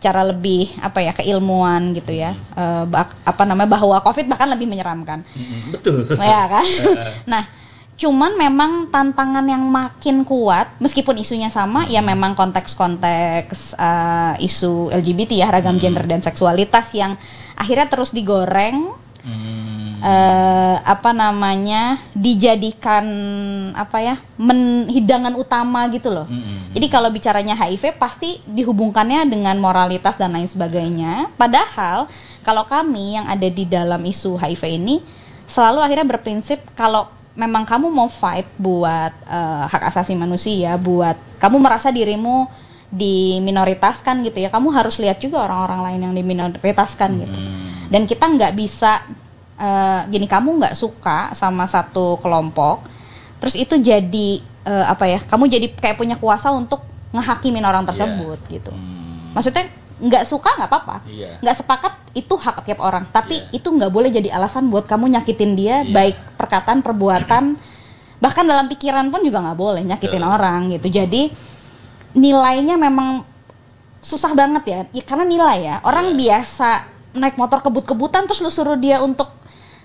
secara 0.00 0.24
lebih 0.24 0.72
apa 0.80 1.04
ya 1.04 1.12
keilmuan 1.12 1.92
gitu 1.92 2.16
ya. 2.16 2.32
Eh, 2.32 2.84
bak- 2.88 3.20
apa 3.20 3.42
namanya 3.44 3.76
bahwa 3.76 4.00
COVID 4.00 4.32
bahkan 4.32 4.48
lebih 4.48 4.64
menyeramkan. 4.64 5.20
Mm-mm, 5.28 5.76
betul. 5.76 6.08
ya 6.16 6.48
kan? 6.48 6.64
Heeh. 6.64 7.12
nah, 7.36 7.44
cuman 8.00 8.32
memang 8.32 8.88
tantangan 8.88 9.44
yang 9.44 9.60
makin 9.60 10.24
kuat 10.24 10.72
meskipun 10.80 11.20
isunya 11.20 11.52
sama 11.52 11.84
ya 11.84 12.00
memang 12.00 12.32
konteks-konteks 12.32 13.76
uh, 13.76 14.40
isu 14.40 14.88
LGBT 14.88 15.36
ya 15.36 15.52
ragam 15.52 15.76
Hmm. 15.76 15.84
gender 15.84 16.08
dan 16.08 16.24
seksualitas 16.24 16.96
yang 16.96 17.20
akhirnya 17.60 17.92
terus 17.92 18.16
digoreng 18.16 18.88
Hmm. 19.20 20.00
eh, 20.00 20.76
apa 20.80 21.12
namanya 21.12 22.00
dijadikan 22.16 23.04
apa 23.76 23.98
ya 24.00 24.16
men- 24.40 24.88
hidangan 24.88 25.36
utama 25.36 25.84
gitu 25.92 26.08
loh. 26.08 26.24
Mm-mm. 26.24 26.72
Jadi 26.72 26.86
kalau 26.88 27.12
bicaranya 27.12 27.52
HIV 27.52 28.00
pasti 28.00 28.40
dihubungkannya 28.48 29.28
dengan 29.28 29.60
moralitas 29.60 30.16
dan 30.16 30.32
lain 30.32 30.48
sebagainya. 30.48 31.28
Padahal 31.36 32.08
kalau 32.40 32.64
kami 32.64 33.20
yang 33.20 33.28
ada 33.28 33.48
di 33.48 33.68
dalam 33.68 34.00
isu 34.00 34.40
HIV 34.40 34.62
ini 34.80 35.04
selalu 35.44 35.84
akhirnya 35.84 36.08
berprinsip 36.16 36.64
kalau 36.72 37.12
memang 37.36 37.68
kamu 37.68 37.92
mau 37.92 38.08
fight 38.08 38.48
buat 38.56 39.12
eh, 39.28 39.64
hak 39.68 39.82
asasi 39.92 40.16
manusia, 40.16 40.80
buat 40.80 41.16
kamu 41.36 41.60
merasa 41.60 41.92
dirimu 41.92 42.48
diminoritaskan 42.90 44.26
gitu 44.26 44.42
ya, 44.42 44.50
kamu 44.50 44.74
harus 44.74 44.98
lihat 44.98 45.22
juga 45.22 45.46
orang-orang 45.46 45.80
lain 45.86 46.00
yang 46.10 46.14
diminoritaskan 46.14 47.10
gitu. 47.22 47.38
Mm. 47.38 47.88
Dan 47.90 48.02
kita 48.10 48.26
nggak 48.26 48.52
bisa 48.58 49.02
eh, 49.60 50.00
gini 50.10 50.26
kamu 50.26 50.58
nggak 50.58 50.74
suka 50.74 51.30
sama 51.34 51.70
satu 51.70 52.18
kelompok, 52.18 52.82
terus 53.38 53.54
itu 53.54 53.78
jadi 53.78 54.28
eh, 54.42 54.84
apa 54.86 55.06
ya? 55.06 55.22
Kamu 55.22 55.46
jadi 55.46 55.70
kayak 55.70 55.96
punya 55.98 56.18
kuasa 56.18 56.50
untuk 56.50 56.82
ngehakimin 57.10 57.66
orang 57.66 57.82
tersebut 57.86 58.38
gitu. 58.46 58.70
Hmm. 58.70 59.34
Maksudnya 59.34 59.66
nggak 60.00 60.24
suka 60.30 60.56
nggak 60.56 60.70
apa-apa, 60.70 60.96
Iya. 61.10 61.42
nggak 61.42 61.56
sepakat 61.58 61.92
itu 62.14 62.34
hak 62.38 62.64
tiap 62.64 62.80
orang. 62.80 63.04
Tapi 63.10 63.36
Iya. 63.50 63.60
itu 63.60 63.68
nggak 63.68 63.90
boleh 63.92 64.08
jadi 64.14 64.30
alasan 64.32 64.70
buat 64.70 64.86
kamu 64.86 65.12
nyakitin 65.18 65.52
dia, 65.58 65.82
Iya. 65.82 65.90
baik 65.90 66.16
perkataan, 66.38 66.80
perbuatan, 66.80 67.58
bahkan 68.22 68.44
dalam 68.46 68.70
pikiran 68.70 69.10
pun 69.10 69.26
juga 69.26 69.42
nggak 69.42 69.58
boleh 69.58 69.82
nyakitin 69.84 70.22
Betul. 70.22 70.34
orang 70.38 70.60
gitu. 70.72 70.86
Jadi 70.88 71.22
nilainya 72.12 72.74
memang 72.74 73.22
susah 74.00 74.32
banget 74.32 74.64
ya, 74.66 74.80
ya 74.90 75.02
karena 75.04 75.24
nilai 75.24 75.56
ya. 75.60 75.76
Orang 75.84 76.14
Iya. 76.14 76.16
biasa 76.16 76.68
naik 77.12 77.36
motor 77.36 77.60
kebut-kebutan 77.60 78.24
terus 78.24 78.40
lu 78.40 78.48
suruh 78.48 78.78
dia 78.78 79.02
untuk 79.02 79.28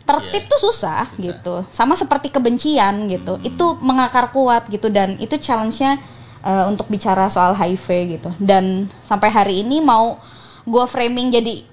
tertib 0.06 0.46
Iya. 0.46 0.50
tuh 0.50 0.60
susah, 0.70 1.10
Susah. 1.12 1.20
gitu. 1.20 1.56
Sama 1.74 1.98
seperti 1.98 2.30
kebencian 2.30 3.10
gitu. 3.10 3.36
Hmm. 3.36 3.44
Itu 3.44 3.76
mengakar 3.82 4.30
kuat 4.30 4.70
gitu 4.70 4.88
dan 4.88 5.18
itu 5.18 5.36
challenge-nya 5.36 5.98
eh, 6.46 6.66
untuk 6.70 6.86
bicara 6.88 7.26
soal 7.28 7.58
HIV 7.58 7.86
gitu. 8.16 8.30
Dan 8.38 8.86
sampai 9.04 9.30
hari 9.30 9.66
ini 9.66 9.82
mau 9.82 10.22
gua 10.64 10.86
framing 10.86 11.34
jadi 11.34 11.66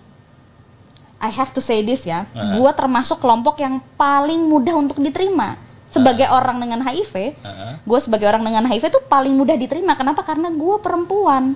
I 1.22 1.30
have 1.30 1.54
to 1.54 1.62
say 1.62 1.84
this 1.84 2.02
ya, 2.02 2.26
Ah. 2.32 2.56
gua 2.56 2.72
termasuk 2.72 3.20
kelompok 3.20 3.60
yang 3.60 3.78
paling 3.94 4.42
mudah 4.42 4.74
untuk 4.74 4.98
diterima 4.98 5.54
sebagai 5.92 6.24
Ah. 6.24 6.40
orang 6.40 6.56
dengan 6.56 6.80
HIV 6.80 7.36
Heeh. 7.36 7.72
gue 7.78 7.98
sebagai 8.00 8.24
orang 8.24 8.42
dengan 8.42 8.64
HIV 8.64 8.88
tuh 8.90 9.04
paling 9.04 9.30
mudah 9.30 9.54
diterima 9.54 9.92
kenapa 9.92 10.24
karena 10.24 10.48
gue 10.48 10.76
perempuan 10.78 11.52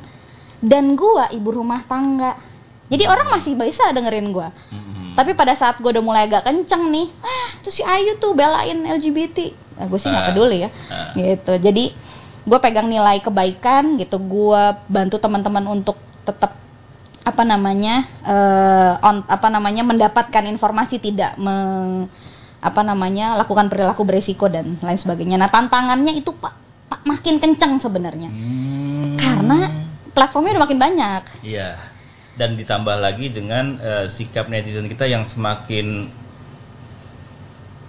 dan 0.60 0.92
gue 0.92 1.24
ibu 1.32 1.50
rumah 1.50 1.80
tangga 1.82 2.36
jadi 2.86 3.08
orang 3.08 3.28
masih 3.28 3.56
bisa 3.56 3.88
dengerin 3.90 4.30
gue 4.30 4.48
Mm-mm. 4.70 5.16
tapi 5.16 5.32
pada 5.32 5.52
saat 5.52 5.76
gue 5.76 5.88
udah 5.88 6.04
mulai 6.04 6.28
agak 6.28 6.44
kenceng 6.44 6.86
nih 6.86 7.08
ah 7.18 7.48
tuh 7.60 7.72
si 7.72 7.80
Ayu 7.80 8.16
tuh 8.16 8.32
belain 8.32 8.76
LGBT 8.76 9.38
nah, 9.74 9.86
gue 9.86 9.98
sih 9.98 10.06
nggak 10.06 10.22
Ah. 10.22 10.28
peduli 10.30 10.58
ya 10.62 10.70
Ah. 10.86 11.10
gitu 11.12 11.52
jadi 11.56 11.84
gue 12.46 12.58
pegang 12.60 12.86
nilai 12.86 13.18
kebaikan 13.18 13.96
gitu 13.96 14.20
gue 14.20 14.62
bantu 14.86 15.16
teman-teman 15.16 15.64
untuk 15.66 15.96
tetap 16.22 16.54
apa 17.22 17.42
namanya 17.42 18.06
eh, 18.22 18.92
on 19.00 19.26
apa 19.26 19.48
namanya 19.48 19.82
mendapatkan 19.82 20.44
informasi 20.46 21.00
tidak 21.00 21.34
me- 21.36 22.06
apa 22.58 22.80
namanya 22.80 23.36
lakukan 23.36 23.68
perilaku 23.68 24.02
beresiko 24.02 24.48
dan 24.48 24.80
lain 24.80 24.98
sebagainya 24.98 25.36
nah 25.36 25.48
tantangannya 25.48 26.16
itu 26.16 26.32
pak 26.32 26.54
pak 26.86 27.00
makin 27.04 27.36
kencang 27.38 27.76
sebenarnya 27.76 28.30
Hmm. 28.30 29.16
karena 29.18 29.58
platformnya 30.12 30.56
udah 30.56 30.64
makin 30.64 30.80
banyak 30.80 31.22
Iya. 31.42 31.76
Dan 32.36 32.52
ditambah 32.52 33.00
lagi 33.00 33.32
dengan 33.32 33.80
eh, 33.80 34.04
sikap 34.06 34.52
netizen 34.52 34.92
kita 34.92 35.08
yang 35.08 35.24
semakin 35.24 36.12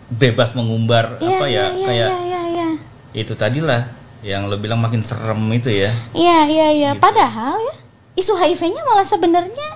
bebas 0.08 0.56
mengumbar 0.56 1.20
Iya, 1.20 1.28
apa 1.28 1.46
ya 1.46 1.52
iya, 1.52 1.66
iya, 1.68 1.86
kayak 1.86 2.10
iya, 2.10 2.20
iya, 2.24 2.42
iya. 2.48 2.68
itu 3.12 3.36
tadilah 3.36 3.92
yang 4.24 4.48
lo 4.48 4.56
bilang 4.56 4.80
makin 4.80 5.04
serem 5.04 5.40
itu 5.52 5.68
ya. 5.68 5.92
Iya, 6.16 6.40
iya, 6.48 6.68
iya. 6.74 6.90
Gitu. 6.96 7.04
Padahal 7.04 7.60
ya, 7.60 7.76
isu 8.18 8.34
HIV-nya 8.34 8.82
malah 8.82 9.06
sebenarnya 9.06 9.70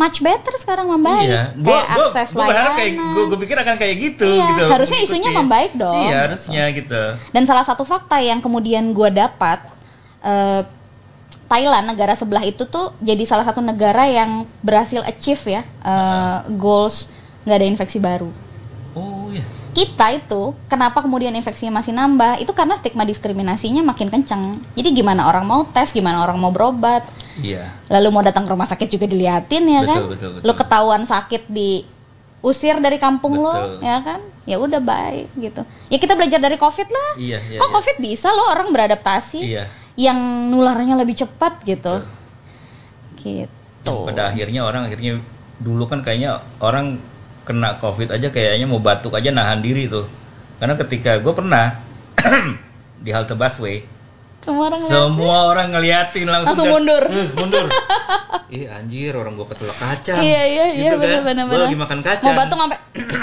much 0.00 0.24
better 0.24 0.54
sekarang 0.56 0.88
membaik. 0.88 1.28
Iya, 1.28 1.42
kayak 1.52 1.86
akses 1.92 2.28
gua 2.32 2.48
berharap 2.48 2.72
kayak 2.80 2.92
gua, 2.96 3.24
gua 3.28 3.38
pikir 3.38 3.56
akan 3.60 3.76
kayak 3.76 3.94
gitu 4.00 4.24
Iya, 4.24 4.46
gitu. 4.56 4.64
harusnya 4.72 4.98
mengikuti. 4.98 5.20
isunya 5.20 5.30
membaik 5.36 5.72
dong, 5.76 5.94
Iya, 6.00 6.08
gitu. 6.08 6.20
harusnya 6.24 6.62
gitu. 6.72 7.02
Dan 7.30 7.42
salah 7.44 7.64
satu 7.68 7.84
fakta 7.84 8.16
yang 8.18 8.40
kemudian 8.40 8.96
gua 8.96 9.12
dapat, 9.12 9.60
eh, 10.24 10.64
Thailand 11.46 11.84
negara 11.84 12.14
sebelah 12.14 12.46
itu 12.46 12.62
tuh 12.64 12.94
jadi 13.02 13.26
salah 13.26 13.42
satu 13.42 13.58
negara 13.58 14.06
yang 14.06 14.46
berhasil 14.62 15.02
achieve 15.02 15.42
ya 15.44 15.62
eh, 15.66 16.38
goals 16.56 17.10
nggak 17.44 17.58
ada 17.58 17.66
infeksi 17.66 17.98
baru. 17.98 18.30
Oh 18.94 19.28
iya. 19.28 19.42
Kita 19.70 20.10
itu 20.10 20.54
kenapa 20.66 20.98
kemudian 20.98 21.30
infeksinya 21.30 21.78
masih 21.78 21.94
nambah? 21.94 22.42
Itu 22.42 22.50
karena 22.50 22.74
stigma 22.74 23.06
diskriminasinya 23.06 23.86
makin 23.86 24.10
kencang. 24.10 24.58
Jadi 24.74 24.88
gimana 24.90 25.30
orang 25.30 25.46
mau 25.46 25.62
tes, 25.62 25.94
gimana 25.94 26.26
orang 26.26 26.38
mau 26.38 26.50
berobat, 26.50 27.06
Iya. 27.40 27.64
lalu 27.88 28.08
mau 28.12 28.22
datang 28.22 28.44
ke 28.44 28.50
rumah 28.52 28.68
sakit 28.68 28.88
juga 28.88 29.08
diliatin 29.08 29.64
ya 29.64 29.80
Betul, 29.82 29.88
kan 29.88 30.00
betul, 30.12 30.28
betul. 30.36 30.46
lo 30.46 30.52
ketahuan 30.54 31.02
sakit 31.04 31.42
di 31.48 31.82
usir 32.40 32.76
dari 32.80 32.96
kampung 32.96 33.36
lo 33.36 33.80
ya 33.80 34.00
kan 34.00 34.20
ya 34.48 34.56
udah 34.56 34.80
baik 34.80 35.28
gitu 35.36 35.60
ya 35.88 35.98
kita 36.00 36.16
belajar 36.16 36.40
dari 36.40 36.56
covid 36.56 36.88
lah 36.88 37.10
Iya, 37.20 37.38
iya. 37.48 37.58
kok 37.60 37.68
iya. 37.68 37.74
covid 37.76 37.96
bisa 38.00 38.28
lo 38.32 38.48
orang 38.48 38.72
beradaptasi 38.72 39.40
Iya. 39.44 39.64
yang 40.00 40.16
nularnya 40.48 40.96
lebih 40.96 41.20
cepat 41.20 41.60
gitu 41.64 42.00
Betul. 42.00 43.20
gitu 43.20 43.96
Pada 44.08 44.32
akhirnya 44.32 44.64
orang 44.64 44.88
akhirnya 44.88 45.20
dulu 45.60 45.84
kan 45.84 46.00
kayaknya 46.00 46.40
orang 46.60 46.96
kena 47.44 47.76
covid 47.80 48.08
aja 48.12 48.28
kayaknya 48.28 48.68
mau 48.68 48.80
batuk 48.80 49.16
aja 49.16 49.32
nahan 49.32 49.60
diri 49.60 49.88
tuh. 49.88 50.04
Karena 50.60 50.76
ketika 50.76 51.16
gue 51.18 51.32
pernah 51.32 51.80
di 53.04 53.10
halte 53.10 53.32
busway, 53.32 53.84
semua 54.40 54.64
orang 54.66 54.80
semua 54.82 55.36
orang 55.46 55.68
ngeliatin 55.70 56.24
langsung, 56.24 56.48
Langsung 56.48 56.66
kan, 56.66 56.74
mundur. 56.74 57.02
"Eh, 57.06 57.28
mundur. 57.34 57.64
Ih 58.56 58.66
anjir 58.66 59.12
orang 59.12 59.34
gue 59.34 59.46
keselak 59.46 59.76
kacang. 59.76 60.18
iya 60.18 60.42
iya 60.42 60.64
iya 60.72 60.90
Gitu 60.90 60.96
kan. 60.96 61.02
benar 61.02 61.20
benar 61.22 61.44
Gua 61.46 61.58
lagi 61.62 61.78
makan 61.78 62.00
kacang. 62.00 62.26
mau 62.26 62.40
batuk 62.40 62.56
sampai 62.58 62.78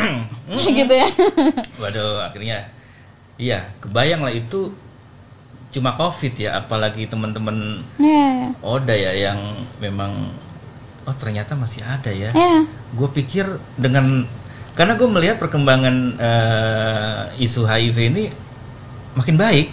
gitu 0.80 0.94
ya 0.94 1.08
Waduh, 1.82 2.22
akhirnya 2.24 2.70
iya, 3.36 3.70
kebayang 3.80 4.22
lah 4.22 4.32
itu 4.32 4.72
cuma 5.68 5.94
covid 5.94 6.34
ya, 6.34 6.56
apalagi 6.56 7.06
teman-teman 7.06 7.84
ya 7.98 8.50
Oda 8.62 8.94
ya 8.94 9.12
yang 9.12 9.40
memang 9.78 10.32
oh 11.04 11.14
ternyata 11.14 11.54
masih 11.54 11.82
ada 11.82 12.08
ya. 12.08 12.32
ya 12.32 12.64
Gue 12.94 13.10
pikir 13.10 13.46
dengan 13.76 14.24
karena 14.74 14.94
gue 14.94 15.06
melihat 15.06 15.38
perkembangan 15.38 15.96
eh, 16.16 17.22
isu 17.42 17.62
HIV 17.64 17.98
ini 18.08 18.24
makin 19.14 19.36
baik. 19.36 19.68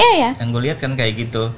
Ya 0.00 0.08
ya 0.16 0.30
Yang 0.40 0.48
gue 0.56 0.62
lihat 0.70 0.78
kan 0.80 0.92
kayak 0.96 1.14
gitu. 1.28 1.52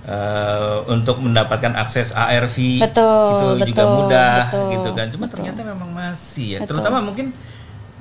Eh, 0.00 0.78
untuk 0.88 1.20
mendapatkan 1.20 1.76
akses 1.76 2.08
ARV 2.16 2.80
Betul, 2.80 3.60
itu 3.60 3.68
juga 3.68 3.84
betul, 3.84 3.96
mudah 4.00 4.34
betul, 4.48 4.66
gitu 4.72 4.88
kan. 4.96 5.06
Cuma 5.12 5.24
betul. 5.28 5.32
ternyata 5.36 5.60
memang 5.60 5.90
masih 5.92 6.46
ya. 6.56 6.58
Betul. 6.64 6.80
Terutama 6.80 7.04
mungkin 7.04 7.36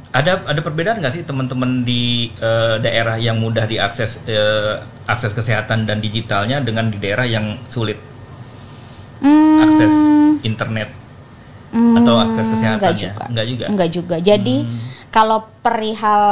ada 0.10 0.42
ada 0.48 0.62
perbedaan 0.66 1.04
nggak 1.04 1.14
sih 1.14 1.24
teman-teman 1.28 1.86
di 1.86 2.34
eh, 2.40 2.76
daerah 2.82 3.20
yang 3.20 3.38
mudah 3.38 3.68
diakses 3.70 4.24
eh, 4.26 4.82
akses 5.06 5.36
kesehatan 5.38 5.86
dan 5.86 6.02
digitalnya 6.02 6.64
dengan 6.64 6.90
di 6.90 6.98
daerah 6.98 7.28
yang 7.30 7.60
sulit 7.70 8.00
Hmm, 9.20 9.60
akses 9.68 9.92
internet 10.48 10.88
hmm, 11.72 11.96
atau 12.02 12.14
akses 12.18 12.48
kesehatannya? 12.50 12.80
Enggak 12.80 12.96
juga. 12.98 13.24
Enggak 13.30 13.46
juga? 13.48 13.66
Enggak 13.70 13.90
juga. 13.94 14.16
Jadi 14.20 14.56
Hmm. 14.66 14.80
kalau 15.10 15.40
perihal 15.66 16.24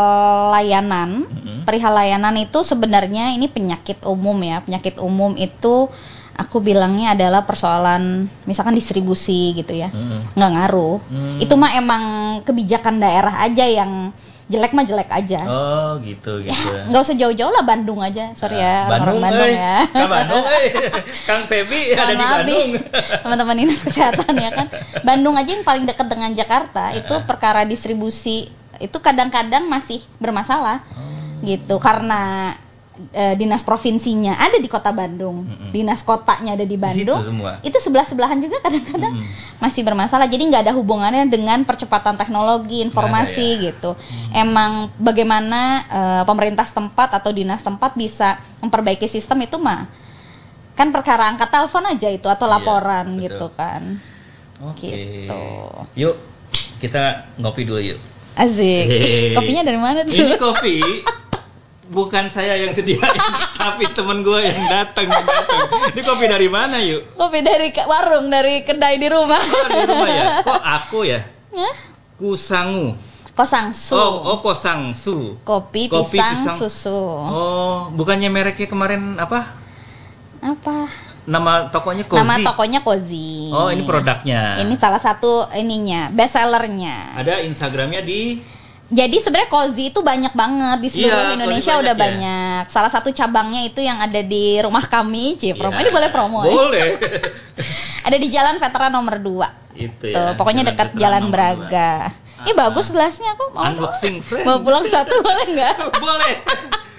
layanan, 0.53 1.25
Mm-mm. 1.25 1.65
perihal 1.65 1.93
layanan 1.93 2.35
itu 2.37 2.61
sebenarnya 2.61 3.33
ini 3.33 3.49
penyakit 3.49 4.05
umum 4.05 4.37
ya. 4.41 4.61
Penyakit 4.61 5.01
umum 5.01 5.33
itu 5.33 5.89
aku 6.37 6.61
bilangnya 6.61 7.17
adalah 7.17 7.49
persoalan 7.49 8.29
misalkan 8.45 8.77
distribusi 8.77 9.57
gitu 9.57 9.73
ya. 9.73 9.89
Mm-mm. 9.89 10.37
Nggak 10.37 10.51
ngaruh. 10.53 10.97
Hmm. 11.09 11.37
Itu 11.41 11.57
mah 11.57 11.73
emang 11.73 12.03
kebijakan 12.45 13.01
daerah 13.01 13.41
aja 13.41 13.65
yang 13.65 14.13
jelek 14.47 14.71
mah 14.71 14.83
jelek 14.83 15.09
aja. 15.09 15.39
Oh 15.43 15.91
gitu 15.99 16.39
Ya, 16.39 16.55
gitu. 16.55 16.71
nggak 16.89 17.01
usah 17.03 17.15
jauh-jauh 17.15 17.51
lah 17.51 17.63
Bandung 17.63 17.99
aja. 17.99 18.31
Sorry 18.33 18.55
ya, 18.55 18.87
Ah, 18.87 18.99
orang 19.03 19.19
Bandung, 19.19 19.19
Bandung 19.21 19.51
eh. 19.51 19.59
ya. 19.59 19.77
Kang 19.91 20.07
Bandung, 20.09 20.45
eh. 20.45 20.65
Kang 21.27 21.43
Febi 21.43 21.81
ada 21.91 22.13
di 22.13 22.25
Bandung. 22.25 22.69
teman-teman 23.23 23.55
dinas 23.57 23.81
kesehatan 23.81 24.33
ya 24.33 24.49
kan. 24.51 24.67
Bandung 25.01 25.35
aja 25.35 25.51
yang 25.51 25.63
paling 25.63 25.83
dekat 25.83 26.07
dengan 26.07 26.31
Jakarta 26.31 26.91
itu 26.91 27.11
Ah. 27.11 27.23
perkara 27.23 27.61
distribusi 27.63 28.47
itu 28.77 28.97
kadang-kadang 28.97 29.65
masih 29.65 29.99
bermasalah 30.17 30.85
Oh. 30.93 31.43
gitu 31.43 31.75
karena 31.77 32.53
eh, 33.09 33.33
dinas 33.33 33.61
provinsinya 33.61 34.35
ada 34.35 34.55
di 34.55 34.65
kota 34.65 34.89
Bandung, 34.89 35.43
Mm-mm. 35.43 35.69
dinas 35.69 36.01
kotanya 36.01 36.53
ada 36.53 36.61
di 36.61 36.73
Di 36.73 36.77
Bandung. 36.77 37.21
semua. 37.21 37.61
Itu 37.61 37.77
sebelah-sebelahan 37.77 38.37
juga 38.37 38.57
kadang-kadang 38.59 39.13
Mm. 39.15 39.25
masih 39.57 39.81
bermasalah. 39.81 40.25
Jadi 40.25 40.43
nggak 40.45 40.63
ada 40.63 40.73
hubungannya 40.73 41.25
dengan 41.25 41.61
percepatan 41.61 42.15
teknologi 42.15 42.81
informasi 42.81 43.47
ya. 43.55 43.61
gitu. 43.69 43.93
Emang 44.31 44.89
bagaimana 44.95 45.61
eh, 45.83 46.23
pemerintah 46.23 46.63
setempat 46.63 47.13
atau 47.13 47.29
dinas 47.29 47.59
tempat 47.59 47.93
bisa 47.93 48.35
memperbaiki 48.57 49.05
sistem 49.05 49.41
itu 49.41 49.55
mah 49.55 49.85
kan 50.73 50.89
perkara 50.89 51.25
angkat 51.27 51.49
telepon 51.49 51.83
aja 51.83 52.05
itu 52.07 52.25
atau 52.25 52.45
Iya, 52.45 52.53
laporan 52.53 53.05
betul. 53.11 53.21
gitu 53.23 53.47
kan. 53.51 53.81
Oke. 54.63 54.89
Gitu. 54.89 55.41
Yuk, 55.95 56.15
kita 56.77 57.33
ngopi 57.35 57.61
dulu 57.61 57.81
yuk. 57.83 57.99
Asik. 58.33 58.85
Ih, 58.85 58.85
Hehehe. 58.87 59.33
kopinya 59.33 59.61
dari 59.61 59.77
mana 59.77 60.01
tuh? 60.01 60.13
Ini 60.13 60.37
kopi 60.37 60.77
bukan 61.87 62.27
saya 62.31 62.59
yang 62.59 62.71
sediain, 62.75 63.21
tapi 63.61 63.87
temen 63.91 64.23
gue 64.23 64.39
yang 64.43 64.59
datang. 64.67 65.07
Ini 65.95 66.01
kopi 66.03 66.25
dari 66.27 66.47
mana 66.51 66.77
yuk? 66.83 67.15
Kopi 67.15 67.39
dari 67.43 67.71
warung, 67.87 68.27
dari 68.27 68.63
kedai 68.63 68.99
di 68.99 69.07
rumah. 69.07 69.39
Oh, 69.39 69.67
di 69.71 69.83
rumah 69.87 70.09
ya? 70.11 70.25
Kok 70.43 70.63
aku 70.63 70.99
ya? 71.07 71.21
Hah? 71.55 71.75
Kusangu. 72.19 72.97
Kosangsu. 73.37 73.93
Oh, 73.93 74.33
oh 74.33 74.37
kosangsu. 74.41 75.37
Kopi, 75.45 75.93
Kopi, 75.93 76.17
pisang, 76.17 76.57
pisang. 76.57 76.57
susu. 76.57 77.01
Oh, 77.29 77.93
bukannya 77.93 78.33
mereknya 78.33 78.65
kemarin 78.65 79.21
apa? 79.21 79.53
Apa? 80.41 80.89
Nama 81.29 81.69
tokonya 81.69 82.09
Cozy. 82.09 82.17
Nama 82.17 82.35
tokonya 82.41 82.79
Cozy. 82.81 83.53
Oh, 83.53 83.69
ini 83.69 83.85
produknya. 83.85 84.57
Ini 84.57 84.73
salah 84.81 84.97
satu 84.97 85.53
ininya, 85.53 86.09
best 86.09 86.33
sellernya. 86.33 87.13
Ada 87.13 87.45
Instagramnya 87.45 88.01
di 88.01 88.41
Jadi 88.87 89.19
sebenarnya 89.19 89.51
Cozy 89.51 89.91
itu 89.91 89.99
banyak 89.99 90.31
banget 90.31 90.77
di 90.79 90.89
seluruh 90.89 91.11
Iya, 91.27 91.35
Indonesia 91.35 91.71
banyak 91.71 91.83
udah 91.83 91.93
ya. 91.93 91.99
banyak. 91.99 92.61
Salah 92.67 92.87
satu 92.87 93.11
cabangnya 93.11 93.61
itu 93.63 93.79
yang 93.79 93.99
ada 93.99 94.21
di 94.21 94.57
rumah 94.57 94.83
kami, 94.83 95.35
Cie, 95.35 95.51
promo. 95.53 95.75
Ya, 95.75 95.83
Ini 95.83 95.91
boleh 95.91 96.09
promo? 96.09 96.39
Boleh. 96.41 96.95
Ada 98.07 98.15
di 98.15 98.31
Jalan 98.31 98.55
Veteran 98.55 98.87
nomor 98.89 99.19
2. 99.19 99.75
Itu 99.75 100.07
Tuh, 100.07 100.15
ya. 100.15 100.31
pokoknya 100.33 100.63
Jalan 100.63 100.71
dekat 100.71 100.87
Veteran 100.87 101.01
Jalan 101.03 101.23
Braga. 101.27 101.91
Ini 102.37 102.51
Ah, 102.53 102.57
bagus 102.57 102.87
gelasnya 102.87 103.29
aku 103.33 103.43
mau. 103.51 103.65
Unboxing 103.65 104.15
friend. 104.25 104.45
Bawa 104.45 104.59
pulang 104.61 104.85
satu 104.85 105.19
boleh 105.19 105.45
nggak? 105.49 105.75
Boleh. 106.05 106.33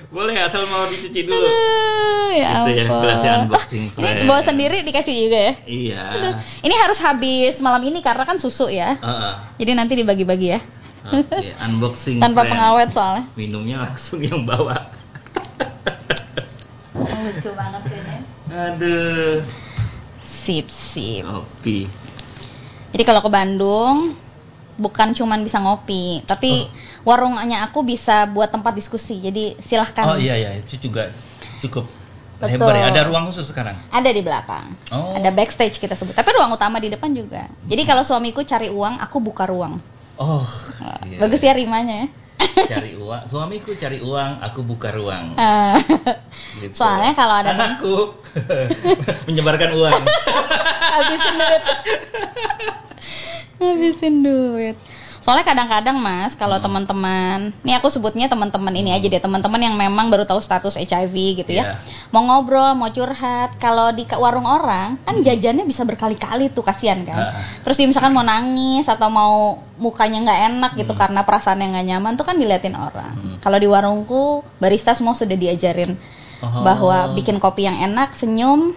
Boleh 0.09 0.41
asal 0.41 0.65
mau 0.65 0.85
dicuci 0.85 1.21
dulu. 1.23 1.37
Aduh, 1.37 2.29
ya 2.33 2.49
Itu 2.59 2.71
ya, 2.75 2.85
gelasnya 2.87 3.31
unboxing 3.43 3.85
Oh, 3.89 3.99
ini 3.99 4.09
friend. 4.09 4.25
bawa 4.25 4.41
sendiri 4.41 4.77
dikasih 4.83 5.15
juga 5.23 5.39
ya? 5.39 5.53
Iya. 5.65 6.01
Aduh, 6.11 6.33
Ini 6.61 6.75
harus 6.77 6.99
habis 6.99 7.55
malam 7.59 7.81
ini 7.83 8.01
karena 8.01 8.25
kan 8.25 8.37
susu 8.37 8.69
ya. 8.69 8.97
Heeh. 8.97 9.33
Jadi 9.59 9.73
nanti 9.73 9.93
dibagi-bagi 9.95 10.49
ya. 10.51 10.61
Oke, 11.09 11.57
unboxing 11.57 12.21
Tanpa 12.21 12.45
friend. 12.45 12.53
pengawet 12.53 12.89
soalnya. 12.93 13.25
Minumnya 13.35 13.77
langsung 13.89 14.21
yang 14.21 14.45
bawa. 14.45 14.93
Oh, 16.99 17.19
lucu 17.25 17.51
banget 17.57 17.83
sih 17.89 17.99
ini. 17.99 18.17
Aduh. 18.53 19.41
Sip, 20.21 20.67
sip. 20.69 21.23
Kopi. 21.25 21.89
Jadi 22.93 23.03
kalau 23.05 23.21
ke 23.21 23.31
Bandung 23.31 24.17
bukan 24.79 25.13
cuman 25.13 25.43
bisa 25.43 25.59
ngopi, 25.59 26.23
tapi 26.25 26.71
warungnya 27.03 27.67
aku 27.67 27.85
bisa 27.85 28.25
buat 28.31 28.49
tempat 28.49 28.73
diskusi. 28.73 29.21
Jadi 29.21 29.59
silahkan. 29.61 30.15
Oh 30.15 30.19
iya 30.19 30.39
iya, 30.39 30.51
itu 30.57 30.79
juga 30.79 31.13
cukup 31.61 31.85
Betul. 32.39 32.63
lebar 32.63 32.75
ya. 32.79 32.85
Ada 32.95 33.03
ruang 33.11 33.29
khusus 33.29 33.51
sekarang. 33.51 33.75
Ada 33.91 34.11
di 34.15 34.23
belakang. 34.23 34.73
Oh. 34.95 35.19
Ada 35.19 35.35
backstage 35.35 35.83
kita 35.83 35.99
sebut. 35.99 36.15
Tapi 36.15 36.31
ruang 36.33 36.55
utama 36.55 36.79
di 36.79 36.89
depan 36.89 37.11
juga. 37.11 37.51
Jadi 37.67 37.83
kalau 37.83 38.07
suamiku 38.07 38.47
cari 38.47 38.71
uang, 38.71 39.03
aku 39.03 39.19
buka 39.19 39.45
ruang. 39.51 39.83
Oh. 40.19 40.43
Nah, 40.83 40.99
iya. 41.07 41.19
Bagus 41.23 41.41
ya 41.41 41.55
rimanya 41.55 42.07
ya. 42.07 42.09
Cari 42.67 42.99
uang. 42.99 43.23
Suamiku 43.27 43.75
cari 43.79 44.03
uang, 44.03 44.43
aku 44.43 44.67
buka 44.67 44.91
ruang. 44.91 45.39
Ah. 45.39 45.79
Gitu. 46.59 46.75
Soalnya 46.75 47.15
kalau 47.15 47.35
ada 47.39 47.55
anakku 47.55 48.19
menyebarkan 49.31 49.79
uang. 49.79 50.03
habisin 50.99 51.35
duit. 51.39 51.63
habisin 53.63 54.15
duit. 54.27 54.77
Soalnya 55.29 55.45
kadang-kadang 55.45 56.01
Mas, 56.01 56.33
kalau 56.33 56.57
Hmm. 56.57 56.65
teman-teman, 56.65 57.53
ini 57.61 57.77
aku 57.77 57.93
sebutnya 57.93 58.33
teman-teman 58.33 58.73
ini 58.73 58.97
aja 58.97 59.05
deh, 59.05 59.21
teman-teman 59.21 59.61
yang 59.61 59.77
memang 59.77 60.09
baru 60.09 60.25
tahu 60.25 60.41
status 60.41 60.81
HIV 60.81 61.45
gitu 61.45 61.53
ya. 61.53 61.77
Iya. 61.77 61.77
Mau 62.17 62.25
ngobrol, 62.25 62.73
mau 62.73 62.89
curhat, 62.89 63.61
kalau 63.61 63.93
di 63.93 64.09
warung 64.09 64.49
orang 64.49 64.97
kan 65.05 65.21
jajannya 65.21 65.69
bisa 65.69 65.85
berkali-kali 65.85 66.49
tuh 66.49 66.65
kasihan 66.65 67.05
kan. 67.05 67.37
Ah. 67.37 67.45
Terus 67.61 67.77
dia 67.77 67.85
misalkan 67.85 68.17
mau 68.17 68.25
nangis 68.25 68.89
atau 68.89 69.13
mau 69.13 69.61
mukanya 69.77 70.25
nggak 70.25 70.41
enak 70.49 70.73
gitu 70.81 70.97
Hmm. 70.97 71.01
karena 71.05 71.21
perasaan 71.29 71.61
yang 71.61 71.77
nggak 71.77 71.87
nyaman 71.93 72.13
tuh 72.17 72.25
kan 72.25 72.41
diliatin 72.41 72.73
orang. 72.73 73.13
Hmm. 73.13 73.37
Kalau 73.45 73.61
di 73.61 73.69
warungku 73.69 74.41
barista 74.57 74.97
semua 74.97 75.13
sudah 75.13 75.37
diajarin 75.37 75.93
Oh. 76.41 76.65
bahwa 76.65 77.13
bikin 77.13 77.37
kopi 77.37 77.69
yang 77.69 77.77
enak, 77.77 78.17
senyum, 78.17 78.73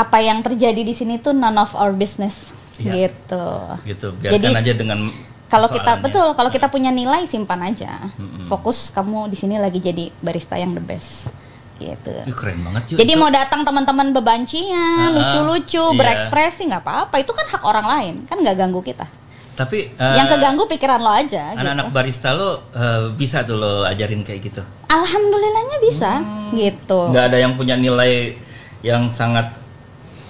apa 0.00 0.16
yang 0.24 0.40
terjadi 0.40 0.80
di 0.80 0.96
sini 0.96 1.20
tuh 1.20 1.36
none 1.36 1.60
of 1.60 1.76
our 1.76 1.92
business 1.92 2.48
Iya. 2.80 3.12
gitu. 3.12 3.44
gitu. 3.84 4.08
Biarkan 4.16 4.40
Jadi, 4.40 4.56
aja 4.56 4.72
dengan 4.80 5.12
Kalau 5.52 5.68
kita 5.68 6.00
betul, 6.00 6.32
kalau 6.32 6.48
kita 6.48 6.66
punya 6.66 6.88
nilai 6.88 7.22
simpan 7.24 7.60
aja. 7.62 8.08
Mm-mm. 8.16 8.48
Fokus 8.48 8.88
kamu 8.88 9.28
di 9.28 9.36
sini 9.36 9.60
lagi 9.60 9.78
jadi 9.78 10.08
barista 10.18 10.56
yang 10.56 10.72
the 10.72 10.80
best. 10.80 11.28
Gitu. 11.76 12.14
Ih, 12.24 12.32
keren 12.32 12.62
banget 12.62 12.82
Yu, 12.88 12.96
Jadi 12.96 13.12
itu. 13.12 13.18
mau 13.18 13.28
datang 13.28 13.60
teman-teman 13.60 14.14
bebancian, 14.14 14.70
Ah, 15.02 15.10
lucu-lucu, 15.10 15.82
iya. 15.82 15.98
berekspresi 15.98 16.64
nggak 16.64 16.80
apa-apa. 16.80 17.16
Itu 17.18 17.30
kan 17.30 17.44
hak 17.44 17.62
orang 17.62 17.84
lain, 17.84 18.14
kan 18.24 18.38
nggak 18.38 18.54
ganggu 18.56 18.80
kita. 18.80 19.04
Tapi 19.52 19.92
eh, 19.92 20.14
yang 20.16 20.24
keganggu 20.26 20.64
pikiran 20.64 20.96
lo 20.96 21.10
aja. 21.10 21.52
anak-anak 21.52 21.86
gitu. 21.86 21.94
barista 21.94 22.32
lo 22.32 22.64
eh, 22.72 23.12
bisa 23.12 23.42
tuh 23.42 23.58
lo 23.58 23.72
ajarin 23.82 24.22
kayak 24.22 24.40
gitu. 24.42 24.62
Alhamdulillahnya 24.88 25.78
bisa, 25.82 26.12
Hmm. 26.16 26.54
gitu. 26.54 27.10
Nggak 27.10 27.24
ada 27.28 27.38
yang 27.38 27.52
punya 27.54 27.76
nilai 27.76 28.38
yang 28.80 29.10
sangat 29.10 29.50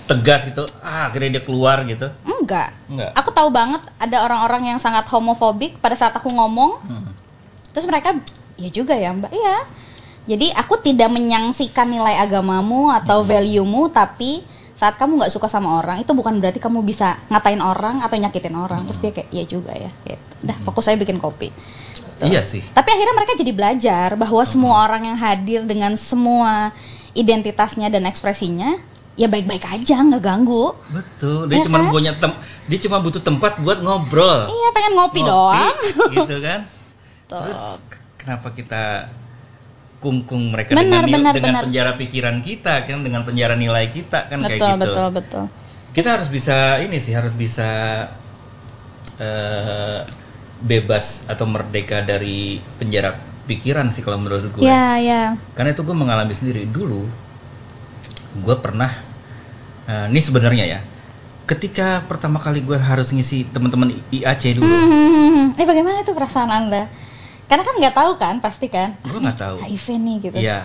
tegas 0.06 0.44
gitu. 0.46 0.66
Ah, 0.82 1.08
akhirnya 1.08 1.38
dia 1.38 1.42
keluar 1.44 1.82
gitu. 1.86 2.10
Enggak. 2.26 2.74
Enggak. 2.90 3.10
Aku 3.16 3.30
tahu 3.30 3.48
banget 3.54 3.82
ada 3.96 4.26
orang-orang 4.26 4.74
yang 4.74 4.78
sangat 4.82 5.06
homofobik 5.08 5.78
pada 5.78 5.94
saat 5.94 6.12
aku 6.12 6.28
ngomong, 6.28 6.82
Hmm. 6.82 7.10
terus 7.70 7.86
mereka 7.86 8.18
ya 8.58 8.68
juga 8.68 8.94
ya 8.98 9.14
mbak, 9.14 9.32
iya. 9.32 9.58
Jadi 10.22 10.54
aku 10.54 10.78
tidak 10.78 11.10
menyangsikan 11.10 11.90
nilai 11.90 12.18
agamamu 12.18 12.90
atau 12.94 13.22
Hmm. 13.22 13.28
value-mu, 13.30 13.90
tapi 13.90 14.42
saat 14.78 14.98
kamu 14.98 15.18
nggak 15.22 15.32
suka 15.34 15.46
sama 15.46 15.78
orang, 15.78 16.02
itu 16.02 16.10
bukan 16.10 16.42
berarti 16.42 16.58
kamu 16.58 16.82
bisa 16.82 17.18
ngatain 17.30 17.62
orang 17.62 18.02
atau 18.02 18.18
nyakitin 18.18 18.54
orang. 18.54 18.82
Terus 18.86 18.98
dia 18.98 19.10
kayak, 19.14 19.28
iya 19.30 19.44
juga 19.46 19.70
ya. 19.74 19.90
Gitu. 20.06 20.24
Udah, 20.46 20.56
Hmm. 20.58 20.66
fokus 20.66 20.84
saya 20.86 20.98
bikin 20.98 21.18
kopi. 21.18 21.50
Tuh. 22.18 22.26
Iya 22.30 22.42
sih. 22.46 22.62
Tapi 22.62 22.88
akhirnya 22.90 23.14
mereka 23.14 23.34
jadi 23.34 23.50
belajar 23.54 24.08
bahwa 24.14 24.42
semua 24.46 24.86
orang 24.86 25.10
yang 25.10 25.18
hadir 25.18 25.66
dengan 25.66 25.94
semua 25.98 26.70
identitasnya 27.14 27.90
dan 27.90 28.06
ekspresinya, 28.06 28.78
ya 29.16 29.28
baik-baik 29.28 29.64
aja, 29.68 30.00
nggak 30.00 30.22
ganggu. 30.24 30.72
Betul. 30.88 31.48
Dia 31.52 31.60
Iya 31.60 31.64
cuma 31.68 31.78
kan? 31.84 31.92
punya 31.92 32.12
tem 32.16 32.32
dia 32.70 32.78
cuma 32.88 32.98
butuh 33.02 33.20
tempat 33.20 33.60
buat 33.60 33.82
ngobrol. 33.84 34.48
Iya, 34.48 34.68
pengen 34.72 34.92
ngopi, 34.96 35.20
doang. 35.20 35.76
gitu 36.14 36.36
kan. 36.40 36.60
Tuh. 37.30 37.42
Terus 37.44 37.60
kenapa 38.16 38.48
kita 38.54 38.84
kungkung 40.02 40.50
mereka 40.50 40.74
Benar, 40.74 41.06
dengan 41.06 41.30
benar, 41.30 41.32
dengan 41.38 41.54
benar. 41.54 41.62
penjara 41.70 41.92
pikiran 41.94 42.36
kita 42.42 42.74
kan 42.90 43.06
dengan 43.06 43.22
penjara 43.22 43.54
nilai 43.54 43.86
kita 43.86 44.26
kan 44.26 44.42
kayak 44.42 44.58
betul, 44.58 44.70
gitu. 44.74 44.82
betul, 44.82 45.08
betul. 45.14 45.44
Kita 45.94 46.08
harus 46.18 46.28
bisa 46.32 46.80
ini 46.82 46.98
sih 46.98 47.14
harus 47.14 47.36
bisa 47.38 47.70
eh, 49.20 50.00
bebas 50.62 51.26
atau 51.26 51.44
merdeka 51.46 52.02
dari 52.02 52.58
penjara 52.78 53.14
pikiran 53.46 53.90
sih 53.90 54.02
kalau 54.02 54.18
menurut 54.22 54.50
gue. 54.54 54.62
Ya, 54.62 54.98
ya. 54.98 55.22
Karena 55.54 55.74
itu 55.74 55.82
gue 55.82 55.94
mengalami 55.94 56.34
sendiri 56.34 56.66
dulu. 56.66 57.06
Gue 58.34 58.56
pernah, 58.56 58.88
eh, 59.84 60.06
ini 60.08 60.18
sebenarnya 60.18 60.64
ya, 60.66 60.80
ketika 61.44 62.00
pertama 62.02 62.38
kali 62.38 62.60
gue 62.60 62.74
harus 62.74 63.10
ngisi 63.10 63.44
teman-teman 63.46 63.92
IAC 64.10 64.56
dulu, 64.56 64.64
Hmm, 64.64 64.86
hmm, 64.86 65.08
hmm, 65.08 65.28
hmm. 65.28 65.46
Eh 65.60 65.66
bagaimana 65.66 66.00
itu 66.00 66.12
perasaan 66.12 66.48
anda? 66.48 66.88
Karena 67.44 67.62
kan 67.62 67.74
nggak 67.76 67.92
tahu 67.94 68.12
kan 68.16 68.34
pasti 68.38 68.66
kan. 68.66 68.96
gue 69.02 69.18
nggak 69.20 69.36
tahu. 69.36 69.56
HIV 69.66 69.86
nih 69.98 70.16
gitu. 70.22 70.36
Iya. 70.38 70.60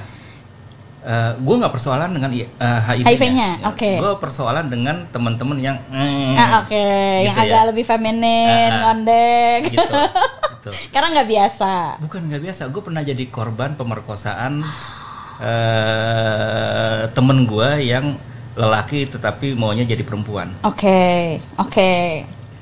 gue 1.40 1.56
nggak 1.56 1.72
persoalan 1.72 2.12
dengan 2.12 2.32
I- 2.32 2.44
eh, 2.44 2.80
HIV-nya. 2.84 3.08
HIV-nya, 3.08 3.50
oke. 3.66 3.92
Gue 3.96 4.12
persoalan 4.20 4.68
dengan 4.68 5.08
teman-teman 5.08 5.56
yang 5.56 5.80
mm, 5.88 6.36
Ah 6.36 6.68
oke, 6.68 6.84
yang 7.24 7.32
Gitu 7.32 7.48
agak 7.48 7.62
ya. 7.64 7.68
lebih 7.72 7.86
feminin, 7.88 8.44
Ah, 8.68 8.68
ah. 8.68 8.80
ngondek. 8.92 9.60
gitu. 9.72 9.88
gitu. 10.52 10.72
Karena 10.92 11.08
nggak 11.16 11.30
biasa. 11.30 11.74
Bukan 12.04 12.22
nggak 12.28 12.44
biasa, 12.44 12.62
gue 12.68 12.82
pernah 12.82 13.00
jadi 13.02 13.24
korban 13.28 13.80
pemerkosaan 13.80 14.68
eh 15.38 17.02
temen 17.12 17.46
gue 17.46 17.70
yang 17.84 18.18
lelaki 18.58 19.06
tetapi 19.06 19.54
maunya 19.54 19.86
jadi 19.86 20.02
perempuan. 20.02 20.50
Oke, 20.66 21.38
oke, 21.56 21.94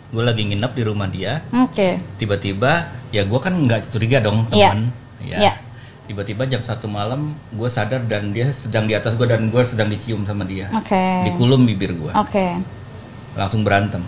Gue 0.05 0.23
lagi 0.23 0.43
nginep 0.43 0.71
di 0.71 0.83
rumah 0.83 1.07
dia, 1.07 1.43
oke. 1.51 1.99
tiba-tiba 2.15 2.87
ya 3.11 3.23
gue 3.23 3.39
kan 3.39 3.51
nggak 3.57 3.91
curiga 3.91 4.19
dong 4.19 4.47
Iya. 4.47 4.71
teman. 4.71 4.79
Ya. 5.19 5.37
Iya. 5.39 5.53
Tiba-tiba 6.05 6.45
jam 6.45 6.61
satu 6.61 6.85
malam 6.85 7.33
gue 7.49 7.65
sadar 7.65 8.05
dan 8.05 8.29
dia 8.29 8.53
sedang 8.53 8.85
di 8.85 8.93
atas 8.93 9.17
gue 9.17 9.25
dan 9.25 9.49
gue 9.49 9.63
sedang 9.65 9.89
dicium 9.89 10.21
sama 10.23 10.45
dia. 10.45 10.69
Oke. 10.71 11.25
Dikulum 11.25 11.65
bibir 11.65 11.95
gue, 11.95 12.11
Oke, 12.13 12.59
langsung 13.33 13.63
berantem 13.63 14.03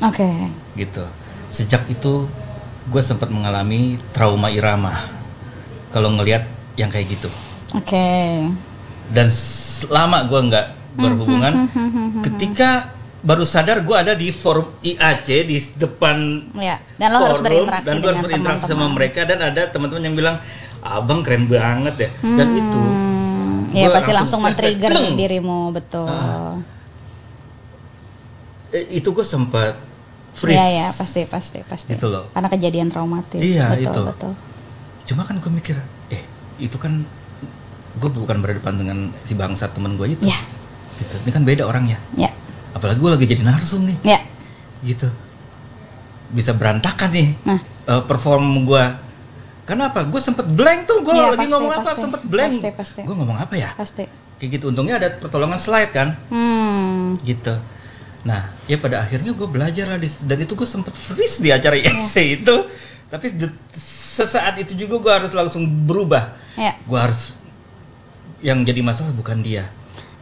oke. 0.00 0.26
gitu. 0.74 1.04
Sejak 1.50 1.84
itu 1.86 2.26
gue 2.86 3.02
sempat 3.02 3.28
mengalami 3.28 3.98
trauma 4.10 4.48
irama 4.48 4.94
kalau 5.90 6.10
ngelihat 6.12 6.46
yang 6.74 6.88
kayak 6.88 7.10
gitu. 7.10 7.28
Oke. 7.72 8.06
dan 9.08 9.28
selama 9.30 10.26
gue 10.26 10.40
nggak 10.44 10.66
berhubungan 10.94 11.52
Hmm, 11.68 12.22
ketika 12.22 12.90
baru 13.20 13.42
sadar 13.42 13.82
gue 13.82 13.94
ada 13.94 14.14
di 14.14 14.30
forum 14.30 14.70
IAC 14.80 15.26
di 15.44 15.58
depan 15.74 16.46
Ya, 16.54 16.78
dan 16.96 17.10
lo 17.10 17.22
harus 17.22 17.38
forum, 17.38 17.46
berinteraksi 17.46 17.86
dan 17.86 17.94
gue 17.96 18.08
harus 18.08 18.22
berinteraksi 18.22 18.64
sama 18.64 18.70
teman-teman. 18.86 18.94
mereka 18.94 19.20
dan 19.24 19.38
ada 19.40 19.62
teman-teman 19.66 20.02
yang 20.04 20.16
bilang 20.16 20.36
abang 20.80 21.20
keren 21.20 21.46
banget 21.46 21.94
ya 21.98 22.10
dan 22.24 22.46
Hmm, 22.46 22.60
itu 22.60 22.80
Iya 23.68 23.86
gua 23.86 23.94
pasti 23.94 24.10
langsung 24.10 24.40
langsung 24.40 24.40
men-trigger 24.40 24.90
dirimu 25.16 25.60
betul. 25.70 26.08
Ah. 26.08 26.56
eh, 28.68 28.84
itu 28.92 29.08
gue 29.08 29.22
sempat 29.22 29.74
freeze 30.32 30.54
Iya 30.54 30.66
ya 30.68 30.88
pasti 30.92 31.22
pasti 31.24 31.58
pasti. 31.62 31.92
Gitu 31.92 32.06
loh. 32.06 32.28
Karena 32.30 32.48
kejadian 32.48 32.88
traumatis. 32.88 33.38
Iya, 33.38 33.72
betul, 33.72 33.84
itu. 33.84 34.02
Betul. 34.06 34.32
cuma 35.06 35.22
kan 35.22 35.38
gue 35.38 35.52
mikir 35.52 35.76
eh 36.08 36.22
itu 36.58 36.74
kan 36.76 37.06
gue 37.96 38.10
bukan 38.10 38.38
berhadapan 38.38 38.74
dengan 38.76 38.98
si 39.22 39.32
bangsat 39.32 39.72
temen 39.72 39.96
gue 39.96 40.06
itu. 40.10 40.24
Ya, 40.24 40.36
gitu. 40.96 41.16
Ini 41.22 41.30
kan 41.30 41.42
beda 41.42 41.64
orangnya. 41.64 41.96
Ya, 42.12 42.28
apalagi 42.72 42.98
gue 42.98 43.10
lagi 43.10 43.24
jadi 43.26 43.42
narsum 43.42 43.84
nih. 43.84 43.98
Ya. 44.04 44.20
gitu. 44.82 45.08
Bisa 46.26 46.52
berantakan 46.52 47.10
nih 47.10 47.28
Nah, 47.42 47.58
eh, 47.86 48.02
perform 48.02 48.44
gua. 48.62 48.98
Kenapa? 49.62 50.04
Gue 50.04 50.18
sempet 50.18 50.44
blank 50.44 50.84
tuh. 50.84 51.00
Gue 51.00 51.10
Iya, 51.12 51.32
lagi 51.32 51.38
pasti, 51.40 51.52
ngomong 51.52 51.72
apa 51.72 51.82
pasti. 51.88 52.02
sempet 52.02 52.22
blank. 52.22 52.52
Pasti, 52.54 52.70
pasti. 52.72 53.00
gue 53.02 53.14
ngomong 53.14 53.38
apa 53.38 53.54
ya? 53.54 53.70
Pasti. 53.72 54.04
kayak 54.36 54.50
gitu. 54.52 54.64
Untungnya 54.68 55.00
ada 55.00 55.08
pertolongan 55.12 55.56
slide 55.56 55.90
kan? 55.90 56.12
Hmm. 56.28 57.16
gitu. 57.18 57.56
Nah 58.22 58.50
ya 58.64 58.76
pada 58.76 59.00
akhirnya 59.00 59.32
gue 59.32 59.48
belajar 59.48 59.86
lah 59.86 59.96
di- 59.96 60.22
dan 60.22 60.36
itu 60.36 60.52
gue 60.52 60.66
sempet 60.66 60.92
freeze 60.92 61.40
di 61.40 61.48
acara 61.48 61.72
Iya. 61.72 61.96
ISC 61.96 62.16
itu. 62.36 62.56
Tapi 63.06 63.26
sesaat 63.72 64.58
itu 64.58 64.76
juga 64.76 64.94
gue 64.98 65.12
harus 65.14 65.32
langsung 65.32 65.64
berubah. 65.82 66.36
Ya. 66.54 66.76
gue 66.78 66.98
harus 66.98 67.32
yang 68.46 68.62
jadi 68.62 68.78
masalah 68.78 69.10
bukan 69.10 69.42
dia 69.42 69.66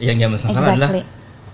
yang 0.00 0.16
jadi 0.16 0.32
masalah 0.32 0.56
adalah 0.72 0.90
Exactly. 0.90 1.04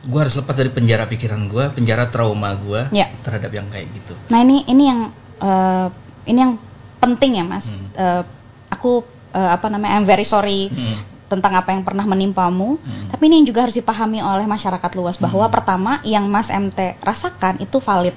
gue 0.01 0.19
harus 0.19 0.33
lepas 0.33 0.55
dari 0.55 0.71
penjara 0.71 1.05
pikiran 1.05 1.43
gue 1.45 1.65
penjara 1.71 2.07
trauma 2.07 2.55
gue 2.55 2.87
Ya. 2.91 3.11
terhadap 3.21 3.51
yang 3.51 3.67
kayak 3.69 3.91
gitu 3.91 4.15
Nah 4.31 4.39
ini 4.39 4.63
ini 4.65 4.83
yang 4.87 5.01
eh, 5.37 5.87
ini 6.25 6.39
yang 6.39 6.55
penting 6.97 7.33
ya 7.35 7.45
mas. 7.45 7.69
Hmm. 7.69 7.91
Eh, 7.93 8.23
aku 8.71 9.03
eh, 9.31 9.51
apa 9.51 9.67
namanya 9.67 9.99
I'm 9.99 10.07
very 10.07 10.23
sorry 10.23 10.69
Hmm. 10.69 11.01
tentang 11.27 11.53
apa 11.55 11.71
yang 11.71 11.81
pernah 11.81 12.03
menimpamu. 12.05 12.77
Hmm. 12.77 13.07
Tapi 13.09 13.23
ini 13.25 13.41
yang 13.41 13.49
juga 13.49 13.61
harus 13.63 13.75
dipahami 13.75 14.19
oleh 14.19 14.47
masyarakat 14.47 14.91
luas 14.95 15.17
bahwa 15.17 15.43
Hmm. 15.43 15.53
pertama 15.53 15.93
yang 16.03 16.25
Mas 16.27 16.49
MT 16.49 16.97
rasakan 17.01 17.59
itu 17.59 17.77
valid 17.79 18.15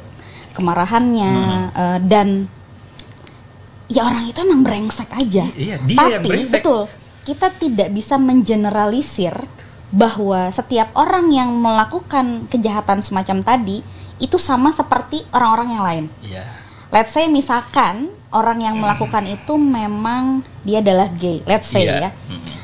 kemarahannya 0.53 1.33
Hmm. 1.33 1.67
eh, 1.73 1.99
dan 2.03 2.27
ya 3.87 4.03
orang 4.03 4.25
itu 4.25 4.39
emang 4.39 4.61
brengsek 4.61 5.09
aja. 5.11 5.43
Iya, 5.49 5.75
dia 5.81 5.97
Tapi 5.97 6.11
yang 6.11 6.23
brengsek. 6.23 6.61
betul 6.61 6.81
kita 7.23 7.51
tidak 7.55 7.89
bisa 7.91 8.19
mengeneralisir 8.19 9.33
bahwa 9.93 10.49
setiap 10.49 10.91
orang 10.97 11.29
yang 11.29 11.53
melakukan 11.53 12.49
kejahatan 12.49 12.99
semacam 12.99 13.45
tadi 13.45 13.79
itu 14.17 14.37
sama 14.37 14.73
seperti 14.73 15.21
orang-orang 15.31 15.67
yang 15.69 15.83
lain. 15.83 16.05
Iya. 16.25 16.45
Let's 16.93 17.13
say 17.13 17.25
misalkan 17.25 18.09
orang 18.29 18.61
yang 18.61 18.77
melakukan 18.77 19.25
itu 19.25 19.57
memang 19.57 20.45
dia 20.61 20.81
adalah 20.81 21.09
gay, 21.09 21.41
let's 21.45 21.69
say 21.69 21.85
Iya. 21.85 22.09
ya. 22.09 22.11
Mm-mm. 22.29 22.57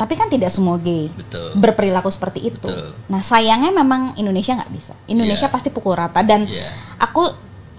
Tapi 0.00 0.16
kan 0.16 0.32
tidak 0.32 0.48
semua 0.48 0.80
gay 0.80 1.12
Betul. 1.12 1.52
berperilaku 1.60 2.08
seperti 2.08 2.48
itu. 2.48 2.66
Betul. 2.70 2.96
Nah 3.12 3.20
sayangnya 3.20 3.70
memang 3.70 4.16
Indonesia 4.16 4.56
nggak 4.56 4.72
bisa. 4.72 4.94
Indonesia 5.06 5.46
Iya. 5.46 5.54
pasti 5.54 5.68
pukul 5.68 5.94
rata 5.94 6.24
dan 6.24 6.48
Iya. 6.48 6.72
aku 6.98 7.28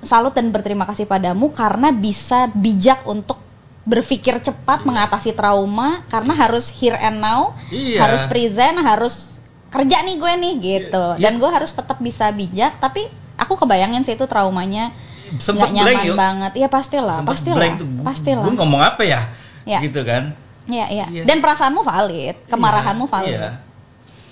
salut 0.02 0.34
dan 0.34 0.54
berterima 0.54 0.86
kasih 0.86 1.06
padamu 1.06 1.50
karena 1.52 1.90
bisa 1.90 2.50
bijak 2.54 3.04
untuk 3.10 3.38
berpikir 3.82 4.38
cepat 4.40 4.82
Iya. 4.82 4.88
mengatasi 4.88 5.32
trauma 5.34 6.06
karena 6.06 6.34
harus 6.34 6.70
here 6.70 6.94
and 6.96 7.18
now, 7.18 7.58
Iya. 7.68 7.98
harus 8.00 8.24
present, 8.26 8.78
harus 8.78 9.42
kerja 9.70 10.04
nih 10.04 10.16
gue 10.16 10.34
nih 10.38 10.54
gitu. 10.60 11.06
Iya. 11.18 11.22
Dan 11.22 11.42
gue 11.42 11.50
harus 11.50 11.72
tetap 11.72 11.98
bisa 11.98 12.30
bijak. 12.30 12.78
Tapi 12.78 13.10
aku 13.36 13.58
kebayangin 13.58 14.06
sih 14.06 14.14
itu 14.14 14.26
traumanya 14.26 14.94
nggak 15.32 15.72
nyaman 15.72 15.88
blank 15.88 16.04
yuk. 16.06 16.16
banget. 16.16 16.52
Iya 16.56 16.68
pastilah, 16.68 17.18
Sempet 17.24 17.32
pastilah, 17.34 17.70
tuh. 17.80 17.88
pastilah. 18.04 18.46
Gue 18.46 18.54
ngomong 18.54 18.82
apa 18.84 19.02
ya? 19.02 19.22
Iya. 19.66 19.80
Gitu 19.82 20.02
kan? 20.04 20.24
Iya, 20.70 20.86
iya. 20.88 21.06
Iya. 21.10 21.24
Dan 21.26 21.42
perasaanmu 21.42 21.82
valid, 21.82 22.38
kemarahanmu 22.48 23.06
Iya, 23.06 23.12
valid. 23.12 23.34
Iya. 23.34 23.52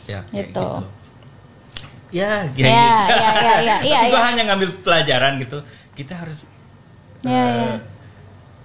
Ya, 0.06 0.20
kayak 0.26 0.46
Gitu. 0.50 0.68
Ya, 2.10 2.50
Iya, 2.50 2.50
gitu. 2.58 2.66
iya, 2.66 2.98
iya, 3.06 3.30
iya, 3.62 3.76
iya, 3.86 4.00
Tapi 4.02 4.10
gue 4.10 4.22
hanya 4.26 4.44
ngambil 4.50 4.70
pelajaran 4.82 5.38
gitu. 5.42 5.58
Kita 5.94 6.14
harus 6.18 6.42
Iya, 7.22 7.34
eh, 7.38 7.50
iya. 7.50 7.74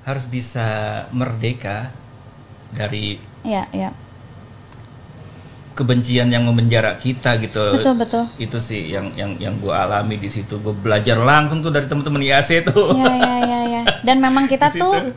Harus 0.04 0.24
bisa 0.28 0.66
merdeka 1.10 1.88
dari 2.72 3.16
Iya, 3.44 3.68
iya. 3.72 3.90
kebencian 5.74 6.30
yang 6.30 6.46
memenjara 6.46 6.96
kita 6.96 7.36
gitu. 7.42 7.76
Betul, 7.76 7.94
betul. 7.98 8.24
Itu 8.38 8.62
sih 8.62 8.94
yang 8.94 9.10
yang 9.18 9.36
yang 9.42 9.58
gue 9.58 9.74
alami 9.74 10.16
di 10.16 10.30
situ. 10.30 10.62
Gue 10.62 10.72
belajar 10.72 11.18
langsung 11.18 11.60
tuh 11.60 11.74
dari 11.74 11.90
teman-teman 11.90 12.22
IAC 12.22 12.70
tuh. 12.70 12.94
Iya, 12.94 13.12
iya, 13.12 13.34
iya, 13.42 13.58
iya. 13.68 13.82
Dan 14.06 14.22
memang 14.22 14.46
kita 14.46 14.70
tuh 14.70 15.12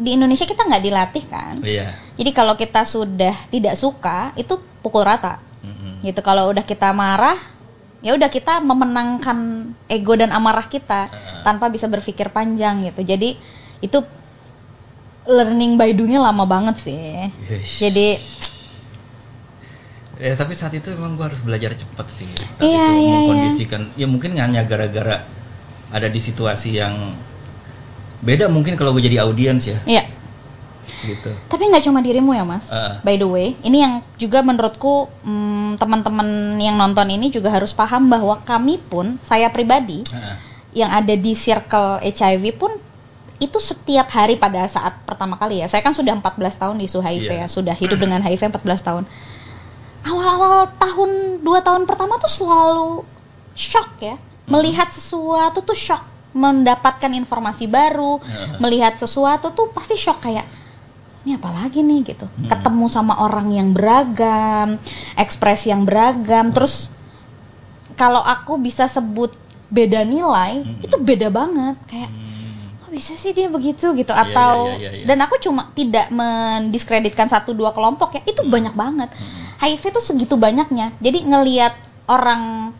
di 0.00 0.16
Indonesia 0.16 0.46
kita 0.48 0.64
nggak 0.64 0.84
dilatih 0.86 1.24
kan. 1.28 1.54
Iya. 1.60 1.92
Jadi 2.16 2.30
kalau 2.32 2.54
kita 2.56 2.86
sudah 2.86 3.34
tidak 3.52 3.74
suka 3.76 4.32
itu 4.38 4.56
pukul 4.80 5.04
rata. 5.04 5.42
Mm-mm. 5.60 6.00
Gitu. 6.00 6.20
Kalau 6.24 6.48
udah 6.48 6.64
kita 6.64 6.94
marah, 6.96 7.36
ya 8.00 8.16
udah 8.16 8.32
kita 8.32 8.64
memenangkan 8.64 9.68
ego 9.90 10.16
dan 10.16 10.32
amarah 10.32 10.64
kita 10.64 11.12
Heeh. 11.12 11.42
tanpa 11.44 11.68
bisa 11.68 11.84
berpikir 11.90 12.32
panjang 12.32 12.86
gitu. 12.86 13.04
Jadi 13.04 13.36
itu 13.80 13.98
learning 15.28 15.76
by 15.76 15.92
doing-nya 15.92 16.20
lama 16.20 16.44
banget 16.48 16.76
sih. 16.80 17.28
Yesh. 17.48 17.80
Jadi 17.80 18.08
Ya 20.20 20.36
tapi 20.36 20.52
saat 20.52 20.76
itu 20.76 20.92
emang 20.92 21.16
gue 21.16 21.24
harus 21.24 21.40
belajar 21.40 21.72
cepet 21.72 22.06
sih 22.12 22.28
saat 22.28 22.60
Iya, 22.60 22.84
itu 22.92 22.92
iya, 23.00 23.16
mengkondisikan. 23.24 23.82
Ya 23.96 24.04
mungkin 24.04 24.36
hanya 24.36 24.60
gara-gara 24.68 25.24
ada 25.88 26.08
di 26.12 26.20
situasi 26.20 26.76
yang 26.76 27.16
beda 28.20 28.52
mungkin 28.52 28.76
kalau 28.76 28.92
gue 28.92 29.00
jadi 29.00 29.24
audiens 29.24 29.64
ya 29.64 29.80
ya 29.88 30.04
gitu. 31.08 31.32
Tapi 31.48 31.72
nggak 31.72 31.84
cuma 31.88 32.04
dirimu 32.04 32.36
ya 32.36 32.44
mas. 32.44 32.68
Heeh. 32.68 33.00
By 33.00 33.16
the 33.16 33.28
way, 33.28 33.56
ini 33.64 33.80
yang 33.80 34.04
juga 34.20 34.44
menurutku 34.44 35.08
hmm, 35.24 35.80
teman-teman 35.80 36.60
yang 36.60 36.76
nonton 36.76 37.08
ini 37.08 37.32
juga 37.32 37.48
harus 37.52 37.72
paham 37.72 38.12
bahwa 38.12 38.36
kami 38.44 38.76
pun, 38.76 39.16
saya 39.24 39.48
pribadi 39.48 40.04
Heeh. 40.04 40.36
yang 40.84 40.90
ada 40.92 41.14
di 41.16 41.32
circle 41.32 42.04
HIV 42.04 42.44
pun 42.60 42.72
itu 43.40 43.56
setiap 43.56 44.06
hari 44.06 44.36
pada 44.36 44.68
saat 44.68 45.00
pertama 45.02 45.34
kali 45.34 45.60
ya. 45.60 45.66
Saya 45.66 45.80
kan 45.80 45.96
sudah 45.96 46.12
14 46.12 46.36
tahun 46.54 46.76
di 46.76 46.84
isu 46.84 47.00
HIV 47.00 47.24
Iya. 47.24 47.38
ya, 47.40 47.46
sudah 47.48 47.72
hidup 47.72 47.96
dengan 47.96 48.20
HIV 48.26 48.52
14 48.52 48.60
tahun. 48.84 49.04
Awal-awal 50.00 50.76
tahun 50.76 51.10
dua 51.40 51.60
tahun 51.60 51.84
pertama 51.84 52.16
tuh 52.16 52.28
selalu 52.28 53.04
shock 53.52 54.00
ya, 54.00 54.16
melihat 54.44 54.88
sesuatu 54.88 55.60
tuh 55.60 55.76
shock, 55.76 56.00
mendapatkan 56.32 57.12
informasi 57.12 57.64
baru, 57.64 58.16
Heeh. 58.16 58.56
melihat 58.60 58.96
sesuatu 58.96 59.52
tuh 59.52 59.68
pasti 59.72 59.96
shock 59.96 60.20
kayak 60.20 60.44
ini 61.20 61.36
apa 61.36 61.52
lagi 61.52 61.84
nih 61.84 62.00
gitu. 62.06 62.24
Hmm. 62.24 62.48
Ketemu 62.48 62.86
sama 62.88 63.20
orang 63.20 63.52
yang 63.52 63.76
beragam, 63.76 64.80
ekspresi 65.16 65.68
yang 65.68 65.84
beragam, 65.84 66.48
terus 66.48 66.88
kalau 67.92 68.20
aku 68.20 68.56
bisa 68.56 68.88
sebut 68.88 69.36
beda 69.68 70.00
nilai, 70.00 70.64
Hmm. 70.64 70.80
itu 70.80 70.96
beda 70.96 71.28
banget. 71.28 71.76
Kayak 71.84 72.08
Hmm. 72.08 72.28
Kok 72.90 72.98
bisa 72.98 73.14
sih 73.14 73.30
dia 73.30 73.46
begitu 73.46 73.94
gitu 73.94 74.10
Iya, 74.10 74.26
atau 74.26 74.74
iya, 74.74 74.90
iya, 74.90 74.90
iya. 74.98 75.04
dan 75.06 75.22
aku 75.22 75.38
cuma 75.38 75.70
tidak 75.70 76.10
mendiskreditkan 76.10 77.24
satu 77.24 77.54
dua 77.54 77.70
kelompok 77.70 78.18
ya, 78.18 78.22
itu 78.24 78.42
Hmm. 78.42 78.50
banyak 78.50 78.74
banget. 78.74 79.08
Hmm. 79.14 79.62
HIV 79.62 79.82
itu 79.86 80.00
segitu 80.02 80.34
banyaknya. 80.34 80.90
Jadi 80.98 81.22
ngelihat 81.22 81.78
orang 82.04 82.74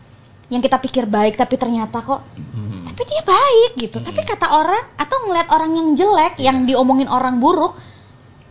yang 0.47 0.59
kita 0.59 0.75
pikir 0.77 1.07
baik 1.07 1.39
tapi 1.39 1.55
ternyata 1.55 2.03
kok 2.03 2.27
Hmm. 2.35 2.83
tapi 2.83 3.01
dia 3.07 3.23
baik 3.23 3.71
gitu. 3.79 3.97
Mm-mm. 3.97 4.07
Tapi 4.11 4.21
kata 4.27 4.47
orang 4.51 4.83
atau 4.93 5.17
ngeliat 5.23 5.47
orang 5.47 5.71
yang 5.71 5.87
jelek, 5.95 6.35
Iya. 6.35 6.51
yang 6.51 6.67
diomongin 6.67 7.07
orang 7.07 7.39
buruk, 7.39 7.79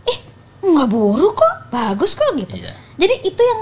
eh 0.06 0.16
nggak 0.62 0.88
buruk 0.88 1.36
kok, 1.36 1.54
bagus 1.68 2.16
kok 2.16 2.32
gitu. 2.34 2.56
Iya. 2.56 2.72
Jadi 2.96 3.28
itu 3.28 3.36
yang 3.38 3.60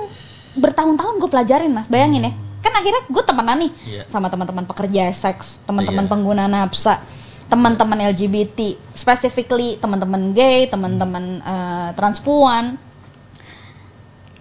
bertahun-tahun 0.54 1.18
gue 1.18 1.26
pelajarin 1.26 1.74
mas, 1.74 1.90
bayangin 1.90 2.30
ya. 2.30 2.32
Kan 2.58 2.74
akhirnya 2.74 3.02
gue 3.06 3.22
temenan 3.22 3.58
nih 3.58 3.72
Iya. 3.90 4.02
sama 4.06 4.30
teman-teman 4.30 4.62
pekerja 4.64 5.10
seks, 5.10 5.58
teman-teman 5.62 6.06
Iya. 6.06 6.10
pengguna 6.10 6.44
nafsa, 6.46 7.02
teman-teman 7.48 8.12
LGBT, 8.12 8.76
specifically 8.92 9.80
teman-teman 9.80 10.32
gay, 10.32 10.68
teman-teman 10.68 11.40
eh, 11.40 11.88
transpuan. 11.96 12.76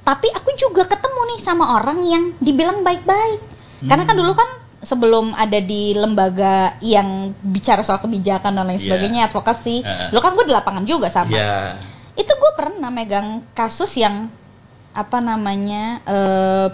Tapi 0.04 0.28
aku 0.32 0.56
juga 0.56 0.88
ketemu 0.88 1.22
nih 1.36 1.39
sama 1.43 1.80
orang 1.80 2.00
yang 2.04 2.24
dibilang 2.39 2.80
baik-baik. 2.80 3.39
Karena 3.84 4.04
kan 4.04 4.15
Hmm. 4.15 4.24
dulu 4.24 4.34
kan 4.34 4.50
sebelum 4.78 5.34
ada 5.34 5.58
di 5.58 5.91
lembaga 5.91 6.78
yang 6.80 7.34
bicara 7.41 7.82
soal 7.82 8.00
kebijakan 8.00 8.56
dan 8.56 8.65
lain 8.65 8.78
Iya. 8.78 8.86
sebagainya, 8.86 9.22
advokasi, 9.28 9.84
Heeh. 9.84 10.08
dulu 10.13 10.20
kan 10.22 10.32
gue 10.34 10.46
di 10.48 10.54
lapangan 10.54 10.84
juga 10.86 11.08
sama 11.10 11.34
Iya. 11.34 11.76
itu 12.13 12.30
gue 12.30 12.52
pernah 12.56 12.89
megang 12.89 13.41
kasus 13.52 13.93
yang 13.93 14.30
apa 14.93 15.17
namanya 15.17 16.02
eh 16.04 16.67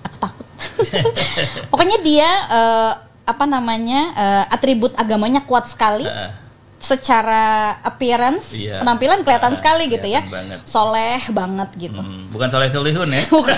aku 0.00 0.16
takut 0.16 0.46
pokoknya 1.72 1.98
dia 2.00 2.30
eh, 2.46 2.92
apa 3.24 3.44
namanya 3.44 4.00
eh, 4.12 4.44
atribut 4.50 4.92
agamanya 4.94 5.40
kuat 5.42 5.64
sekali 5.66 6.04
Heeh. 6.04 6.30
secara 6.76 7.44
appearance 7.80 8.52
Iya. 8.52 8.84
penampilan 8.84 9.24
kelihatan 9.24 9.52
Ah, 9.52 9.58
sekali 9.58 9.88
gitu 9.88 10.04
ya 10.04 10.20
banget. 10.22 10.60
soleh 10.64 11.24
banget 11.32 11.68
gitu 11.80 11.96
Hmm, 11.96 12.28
Bukan 12.28 12.48
soleh 12.48 12.68
solihun 12.68 13.08
ya? 13.08 13.24
bukan 13.32 13.56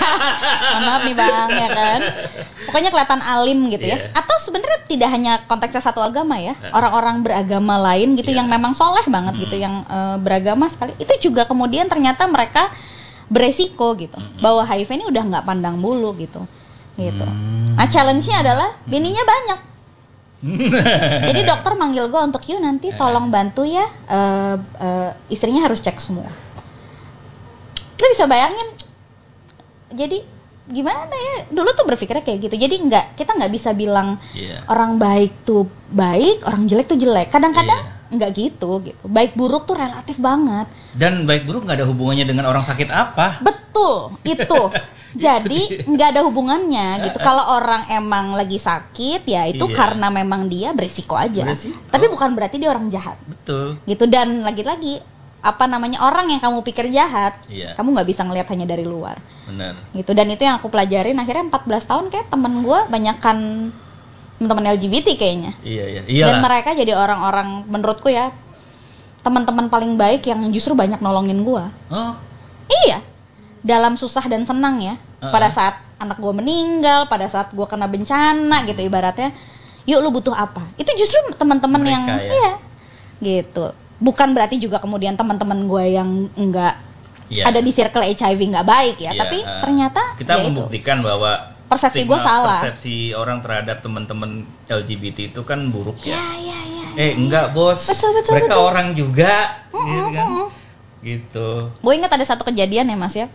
maaf 0.79 1.03
nih 1.03 1.11
bang 1.11 1.49
ya 1.51 1.69
kan 1.69 1.99
pokoknya 2.63 2.89
kelihatan 2.89 3.19
alim 3.19 3.67
gitu 3.67 3.83
ya 3.83 3.99
Iya. 3.99 4.15
atau 4.15 4.35
sebenarnya 4.39 4.79
tidak 4.87 5.09
hanya 5.11 5.33
konteksnya 5.43 5.83
satu 5.83 5.99
agama 5.99 6.39
ya 6.39 6.55
orang-orang 6.71 7.19
beragama 7.19 7.75
lain 7.83 8.15
gitu 8.15 8.31
Iya. 8.31 8.39
yang 8.39 8.47
memang 8.47 8.71
soleh 8.71 9.03
banget 9.05 9.35
Hmm. 9.35 9.43
gitu 9.43 9.55
yang 9.57 9.83
eh, 9.83 10.17
beragama 10.17 10.71
sekali 10.71 10.95
itu 10.95 11.27
juga 11.27 11.43
kemudian 11.43 11.91
ternyata 11.91 12.23
mereka 12.25 12.71
beresiko 13.27 13.91
gitu 13.99 14.15
Mm-mm. 14.15 14.39
bahwa 14.39 14.63
HIV 14.63 14.87
ini 14.93 15.05
udah 15.05 15.23
nggak 15.27 15.43
pandang 15.43 15.75
bulu 15.77 16.15
gitu 16.15 16.47
gitu 16.97 17.23
Hmm. 17.23 17.73
nah 17.73 17.85
challenge-nya 17.85 18.41
adalah 18.41 18.69
bininya 18.83 19.21
banyak 19.21 19.59
jadi 21.29 21.41
dokter 21.43 21.73
manggil 21.73 22.07
gue 22.07 22.21
untuk 22.21 22.41
yuk 22.43 22.57
nanti 22.57 22.89
Eh. 22.89 22.95
tolong 22.95 23.29
bantu 23.29 23.65
ya 23.65 23.85
eh, 24.05 24.55
eh, 24.77 25.09
istrinya 25.27 25.65
harus 25.65 25.79
cek 25.79 25.97
semua. 25.97 26.29
Lo 27.97 28.05
bisa 28.07 28.29
bayangin? 28.29 28.69
Jadi 29.89 30.21
gimana 30.67 31.09
ya? 31.09 31.49
Dulu 31.49 31.73
tuh 31.73 31.89
berpikirnya 31.89 32.21
kayak 32.21 32.39
gitu. 32.43 32.53
Jadi 32.55 32.75
nggak 32.77 33.17
kita 33.17 33.33
nggak 33.33 33.49
bisa 33.49 33.73
bilang 33.73 34.21
Iya. 34.31 34.61
orang 34.69 35.01
baik 35.01 35.41
tuh 35.41 35.65
baik, 35.89 36.45
orang 36.45 36.69
jelek 36.69 36.85
tuh 36.85 37.01
jelek. 37.01 37.33
Kadang-kadang 37.33 37.81
Iya. 37.81 38.13
nggak 38.13 38.31
gitu 38.37 38.85
gitu. 38.85 39.03
Baik 39.09 39.33
buruk 39.33 39.65
tuh 39.65 39.73
relatif 39.73 40.21
banget. 40.21 40.69
Dan 40.93 41.25
baik 41.25 41.49
buruk 41.49 41.65
nggak 41.65 41.81
ada 41.81 41.89
hubungannya 41.89 42.29
dengan 42.29 42.45
orang 42.45 42.61
sakit 42.61 42.93
apa? 42.93 43.41
Betul 43.41 44.13
itu. 44.21 44.61
Jadi 45.17 45.59
nggak 45.83 46.09
ada 46.13 46.21
hubungannya 46.23 46.87
gitu. 47.03 47.17
Kalau 47.19 47.43
orang 47.53 47.89
emang 47.89 48.31
lagi 48.31 48.57
sakit 48.57 49.21
ya 49.23 49.45
itu 49.45 49.65
Iya. 49.65 49.75
karena 49.75 50.07
memang 50.07 50.45
dia 50.45 50.71
berisiko 50.71 51.13
aja. 51.13 51.43
Beresiko. 51.43 51.77
Tapi 51.89 52.05
bukan 52.07 52.29
berarti 52.31 52.55
dia 52.55 52.69
orang 52.69 52.87
jahat. 52.87 53.17
Betul. 53.25 53.79
gitu 53.83 54.03
dan 54.05 54.43
lagi-lagi 54.43 54.99
apa 55.37 55.63
namanya 55.63 56.01
orang 56.01 56.27
yang 56.27 56.41
kamu 56.41 56.59
pikir 56.61 56.89
jahat 56.89 57.39
Iya. 57.47 57.71
kamu 57.73 57.95
nggak 57.95 58.07
bisa 58.07 58.25
ngelihat 58.25 58.49
hanya 58.49 58.67
dari 58.67 58.83
luar 58.83 59.15
Benar. 59.45 59.79
gitu 59.93 60.11
dan 60.11 60.27
itu 60.27 60.43
yang 60.43 60.59
aku 60.59 60.67
pelajarin 60.67 61.15
akhirnya 61.15 61.47
14 61.47 61.63
tahun 61.85 62.05
kayak 62.09 62.27
temen 62.27 62.59
gue 62.59 62.79
banyakkan 62.85 63.37
teman-teman 64.35 64.65
LGBT 64.75 65.07
kayaknya 65.15 65.51
Iya 65.61 65.85
iya. 65.87 66.01
dan 66.03 66.09
Iyalah. 66.35 66.41
mereka 66.43 66.69
jadi 66.73 66.91
orang-orang 66.91 67.63
menurutku 67.63 68.09
ya 68.09 68.33
teman-teman 69.21 69.67
paling 69.67 69.95
baik 69.95 70.25
yang 70.25 70.41
justru 70.51 70.73
banyak 70.73 70.99
nolongin 70.99 71.39
gue 71.41 71.63
Oh. 71.87 72.13
iya 72.83 72.99
dalam 73.61 73.95
susah 73.95 74.25
dan 74.25 74.43
senang 74.43 74.79
ya 74.79 74.99
Uh-uh. 75.17 75.33
pada 75.33 75.49
saat 75.49 75.75
anak 75.97 76.21
gue 76.21 76.33
meninggal 76.33 77.09
pada 77.09 77.25
saat 77.25 77.49
gue 77.49 77.65
kena 77.65 77.89
bencana 77.89 78.65
gitu 78.65 78.81
ibaratnya 78.81 79.33
yuk 79.83 80.03
lu 80.03 80.13
butuh 80.13 80.33
apa 80.33 80.61
itu 80.77 80.89
justru 80.93 81.17
teman-teman 81.33 81.81
yang 81.81 82.03
ya. 82.05 82.17
iya 82.21 82.51
gitu 83.17 83.73
bukan 83.97 84.37
berarti 84.37 84.61
juga 84.61 84.77
kemudian 84.77 85.17
teman-teman 85.17 85.65
gue 85.65 85.83
yang 85.97 86.09
enggak 86.37 86.77
Iya. 87.27 87.43
ada 87.43 87.59
di 87.59 87.75
circle 87.75 88.07
HIV 88.07 88.39
nggak 88.55 88.63
baik 88.63 88.97
ya 89.03 89.11
Iya, 89.11 89.19
tapi 89.19 89.37
uh, 89.43 89.59
ternyata 89.59 90.01
kita 90.15 90.31
ya 90.31 90.39
itu. 90.39 90.45
membuktikan 90.47 91.03
bahwa 91.03 91.59
Persepsi 91.67 92.07
gua 92.07 92.23
salah. 92.23 92.63
Persepsi 92.63 93.11
orang 93.11 93.43
terhadap 93.43 93.83
teman-teman 93.83 94.47
LGBT 94.71 95.35
itu 95.35 95.43
kan 95.43 95.67
buruk 95.67 95.99
ya 96.07 96.15
ya. 96.15 96.23
ya 96.39 96.59
ya 96.63 96.87
Eh 96.95 97.11
enggak 97.19 97.51
bos, 97.51 97.83
Betul, 97.83 98.15
betul, 98.15 98.31
mereka 98.31 98.55
betul. 98.55 98.63
orang 98.63 98.87
juga, 98.95 99.33
Mm-mm, 99.75 99.83
gitu 99.83 100.07
kan? 100.07 100.23
mm-mm. 100.31 100.47
Gitu. 100.97 101.47
gue 101.69 101.93
ingat 101.99 102.11
ada 102.15 102.23
satu 102.23 102.47
kejadian 102.47 102.87
ya 102.87 102.95
mas 102.95 103.11
ya 103.11 103.27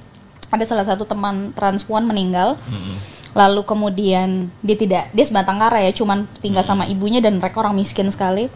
ada 0.52 0.64
salah 0.68 0.84
satu 0.84 1.08
teman 1.08 1.56
transpuan 1.56 2.04
meninggal. 2.04 2.60
Mm-mm. 2.68 2.96
lalu 3.32 3.64
kemudian 3.64 4.52
dia 4.60 4.76
tidak 4.76 5.08
dia 5.16 5.24
sebatang 5.24 5.56
kara 5.56 5.80
ya 5.80 5.88
cuman 5.96 6.28
tinggal 6.44 6.60
sama 6.68 6.84
ibunya 6.84 7.16
dan 7.24 7.40
mereka 7.40 7.64
orang 7.64 7.72
miskin 7.80 8.12
sekali. 8.12 8.52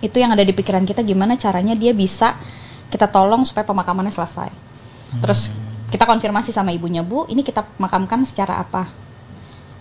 Itu 0.00 0.16
yang 0.16 0.32
ada 0.32 0.40
di 0.40 0.56
pikiran 0.56 0.88
kita 0.88 1.04
gimana 1.04 1.36
caranya 1.36 1.76
dia 1.76 1.92
bisa 1.92 2.32
kita 2.88 3.04
tolong 3.12 3.44
supaya 3.44 3.68
pemakamannya 3.68 4.08
selesai. 4.08 4.48
Terus 5.20 5.52
kita 5.92 6.08
konfirmasi 6.08 6.56
sama 6.56 6.72
ibunya 6.72 7.04
bu 7.04 7.28
ini 7.28 7.44
kita 7.44 7.68
makamkan 7.76 8.24
secara 8.24 8.64
apa? 8.64 8.88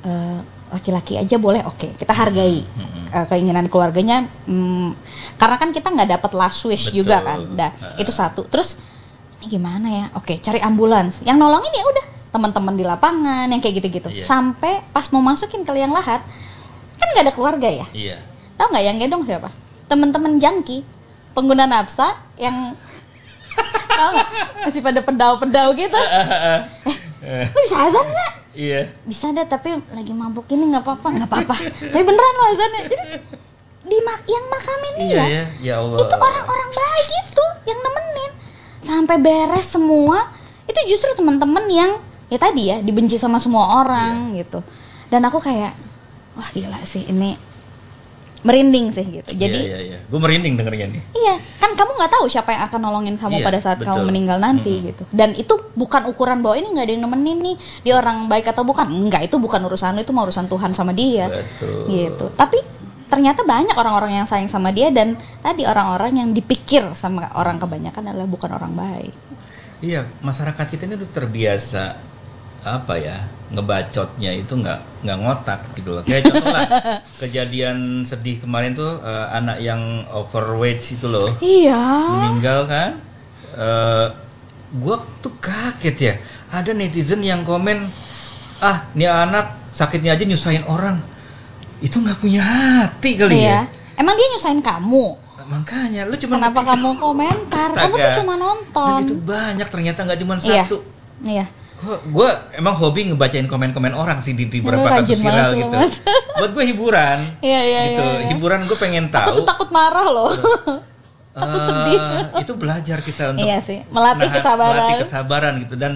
Eh, 0.03 0.39
laki-laki 0.75 1.15
aja 1.15 1.39
boleh? 1.39 1.63
Oke 1.63 1.95
kita 1.95 2.11
hargai 2.11 2.67
Mm-mm. 2.67 3.15
eh, 3.15 3.25
keinginan 3.31 3.71
keluarganya. 3.71 4.27
Hmm, 4.43 4.91
karena 5.39 5.55
kan 5.55 5.71
kita 5.71 5.87
nggak 5.87 6.19
dapat 6.19 6.31
last 6.35 6.67
wish 6.67 6.91
Betul. 6.91 7.07
juga 7.07 7.23
kan? 7.23 7.39
Dah 7.55 7.71
Heeh. 7.79 8.03
itu 8.03 8.11
satu. 8.11 8.43
Terus 8.43 8.75
ini 9.41 9.49
gimana 9.49 9.87
ya? 9.89 10.05
Oke 10.13 10.37
cari 10.37 10.61
ambulans. 10.61 11.25
Yang 11.25 11.37
nolongin 11.41 11.73
ya 11.73 11.81
udah 11.81 12.05
teman-teman 12.31 12.77
di 12.77 12.85
lapangan 12.85 13.49
yang 13.49 13.59
kayak 13.59 13.81
gitu-gitu. 13.81 14.07
Iya. 14.07 14.23
sampai 14.23 14.85
pas 14.93 15.09
mau 15.09 15.19
masukin 15.19 15.65
ke 15.65 15.71
liang 15.73 15.91
lahat 15.91 16.21
kan 16.95 17.07
nggak 17.11 17.25
ada 17.25 17.33
keluarga 17.33 17.65
ya? 17.67 17.85
Iya. 17.91 18.17
tahu 18.55 18.69
nggak 18.69 18.85
yang 18.85 18.97
gendong 19.01 19.25
siapa? 19.25 19.49
Teman-teman 19.89 20.37
jangki 20.37 20.85
pengguna 21.33 21.65
nafsa 21.65 22.13
yang 22.37 22.77
tahu 23.97 24.09
nggak? 24.13 24.29
Masih 24.69 24.81
pada 24.85 25.01
pedau-pedau 25.01 25.67
gitu. 25.73 25.97
Eh, 27.21 27.45
lu 27.49 27.59
bisa 27.65 27.77
azan 27.89 28.05
nggak? 28.05 28.31
Iya. 28.51 28.91
bisa 29.07 29.31
deh 29.31 29.47
tapi 29.47 29.79
lagi 29.89 30.11
mabuk 30.11 30.43
ini 30.51 30.69
nggak 30.69 30.83
apa-apa 30.85 31.07
nggak 31.17 31.29
apa-apa. 31.33 31.55
Tapi 31.89 32.03
beneran 32.05 32.33
loh 32.37 32.47
azannya. 32.53 32.81
Jadi, 32.85 33.05
di 33.81 33.97
mak 34.05 34.21
yang 34.29 34.45
makamin 34.45 34.93
Iya 34.93 35.07
dia 35.09 35.25
ya, 35.25 35.43
ya 35.57 35.73
Allah. 35.81 35.97
itu 36.05 36.15
orang-orang 36.15 36.69
baik 36.69 37.09
itu 37.17 37.45
yang 37.65 37.79
nemenin 37.81 38.31
sampai 38.81 39.17
beres 39.17 39.67
semua 39.67 40.29
itu 40.65 40.79
justru 40.87 41.11
teman-teman 41.13 41.65
yang 41.67 41.91
ya 42.27 42.37
tadi 42.37 42.69
ya 42.69 42.77
dibenci 42.79 43.15
sama 43.15 43.37
semua 43.37 43.81
orang 43.81 44.31
Iya. 44.31 44.45
gitu 44.45 44.59
dan 45.07 45.21
aku 45.23 45.37
kayak 45.37 45.75
wah 46.33 46.49
gila 46.49 46.79
sih 46.83 47.03
ini 47.05 47.35
merinding 48.41 48.89
sih 48.89 49.05
gitu 49.05 49.37
jadi 49.37 49.53
Iya, 49.53 49.69
iya, 49.69 49.79
iya. 49.85 49.99
Gue 50.09 50.17
merinding 50.17 50.57
dengernya 50.57 50.89
nih. 50.89 51.01
Iya, 51.13 51.37
kan 51.61 51.77
kamu 51.77 51.93
nggak 51.93 52.09
tahu 52.09 52.25
siapa 52.25 52.49
yang 52.49 52.65
akan 52.65 52.79
nolongin 52.81 53.15
kamu 53.21 53.37
Iya, 53.37 53.45
pada 53.45 53.59
saat 53.61 53.77
kamu 53.77 54.01
betul. 54.01 54.07
meninggal 54.09 54.37
nanti 54.41 54.73
Mm-mm. 54.73 54.87
gitu. 54.89 55.03
Dan 55.13 55.37
itu 55.37 55.53
bukan 55.77 56.09
ukuran 56.09 56.41
bahwa 56.41 56.57
ini 56.57 56.73
nggak 56.73 56.85
ada 56.89 56.93
yang 56.97 57.03
nemenin 57.05 57.37
nih, 57.37 57.55
dia 57.85 58.01
orang 58.01 58.25
baik 58.25 58.49
atau 58.49 58.65
bukan. 58.65 58.89
Enggak, 58.89 59.29
itu 59.29 59.37
bukan 59.37 59.61
urusan 59.61 59.93
lu, 59.93 60.01
itu 60.01 60.09
mau 60.09 60.25
urusan 60.25 60.49
Tuhan 60.49 60.73
sama 60.73 60.89
dia. 60.89 61.29
Betul. 61.29 61.85
Gitu. 61.85 62.25
Tapi 62.33 62.57
ternyata 63.11 63.43
banyak 63.43 63.75
orang-orang 63.75 64.23
yang 64.23 64.27
sayang 64.27 64.47
sama 64.47 64.71
dia 64.71 64.87
dan 64.89 65.19
tadi 65.43 65.67
orang-orang 65.67 66.15
yang 66.15 66.29
dipikir 66.31 66.95
sama 66.95 67.27
orang 67.35 67.59
kebanyakan 67.59 68.07
adalah 68.07 68.25
bukan 68.25 68.55
orang 68.55 68.71
baik. 68.71 69.13
Iya, 69.83 70.07
masyarakat 70.23 70.65
kita 70.71 70.87
ini 70.87 70.95
udah 70.95 71.11
terbiasa 71.11 71.83
apa 72.61 72.93
ya 72.93 73.25
ngebacotnya 73.49 74.37
itu 74.37 74.53
nggak 74.53 75.01
nggak 75.01 75.17
ngotak 75.17 75.59
gitu 75.75 75.97
loh. 75.97 76.03
Kayak 76.05 76.29
contoh 76.29 76.53
lah 76.53 76.65
kejadian 77.21 78.05
sedih 78.05 78.37
kemarin 78.39 78.77
tuh 78.77 79.01
eh, 79.01 79.27
anak 79.33 79.57
yang 79.59 80.05
overweight 80.13 80.79
itu 80.85 81.09
loh 81.09 81.35
Iya. 81.41 81.81
meninggal 82.15 82.69
kan. 82.69 82.91
Eh 83.57 84.07
gua 84.77 85.01
tuh 85.19 85.33
kaget 85.41 85.97
ya. 85.99 86.13
Ada 86.53 86.71
netizen 86.71 87.25
yang 87.25 87.41
komen 87.43 87.89
ah 88.61 88.85
ini 88.93 89.09
anak 89.09 89.57
sakitnya 89.73 90.13
aja 90.13 90.23
nyusahin 90.23 90.63
orang. 90.69 91.01
Itu 91.81 91.97
nggak 91.97 92.17
punya 92.17 92.41
hati 92.41 93.11
kali 93.15 93.35
Iya. 93.39 93.49
ya. 93.49 93.61
Emang 93.97 94.13
dia 94.13 94.27
nyusahin 94.29 94.61
kamu? 94.61 95.05
Makanya 95.43 96.05
lu 96.05 96.15
cuma 96.15 96.37
Kenapa 96.37 96.61
ngetik- 96.61 96.69
kamu 96.71 96.89
komentar? 96.95 97.69
Kamu 97.71 97.91
tuh 97.91 97.99
Astaga. 97.99 98.17
cuma 98.17 98.33
Dan 98.33 98.39
nonton. 98.39 98.99
itu 99.03 99.15
banyak 99.19 99.67
ternyata 99.67 99.99
nggak 100.01 100.19
cuma 100.19 100.33
Iya. 100.37 100.63
satu. 100.63 100.77
Iya. 101.21 101.45
Gua, 101.81 101.97
gua 102.07 102.29
emang 102.53 102.75
hobi 102.75 103.09
ngebacain 103.09 103.43
komen-komen 103.43 103.91
orang 103.91 104.21
sih 104.21 104.31
di, 104.31 104.45
di 104.45 104.61
beberapa 104.61 105.01
kasus 105.01 105.17
viral 105.17 105.57
gitu. 105.57 105.73
Mas. 105.73 105.97
Buat 106.39 106.51
gue 106.51 106.65
hiburan. 106.67 107.17
Iya, 107.41 107.59
iya, 107.59 107.81
gitu. 107.89 108.03
iya, 108.03 108.13
iya. 108.15 108.27
Hiburan 108.29 108.59
gue 108.63 108.77
pengen 108.77 109.05
Aku 109.07 109.17
tahu. 109.17 109.35
tuh 109.35 109.45
takut 109.49 109.69
marah 109.71 110.05
loh. 110.05 110.29
takut 111.31 111.57
eh, 111.57 111.65
sedih. 111.65 111.99
itu 112.37 112.53
belajar 112.53 112.97
kita 112.99 113.23
untuk 113.33 113.41
Iya 113.41 113.57
sih, 113.59 113.81
melatih 113.87 114.29
nahan- 114.29 114.37
kesabaran. 114.37 114.77
melatih 114.77 114.97
kesabaran 115.01 115.53
gitu 115.59 115.75
dan 115.75 115.93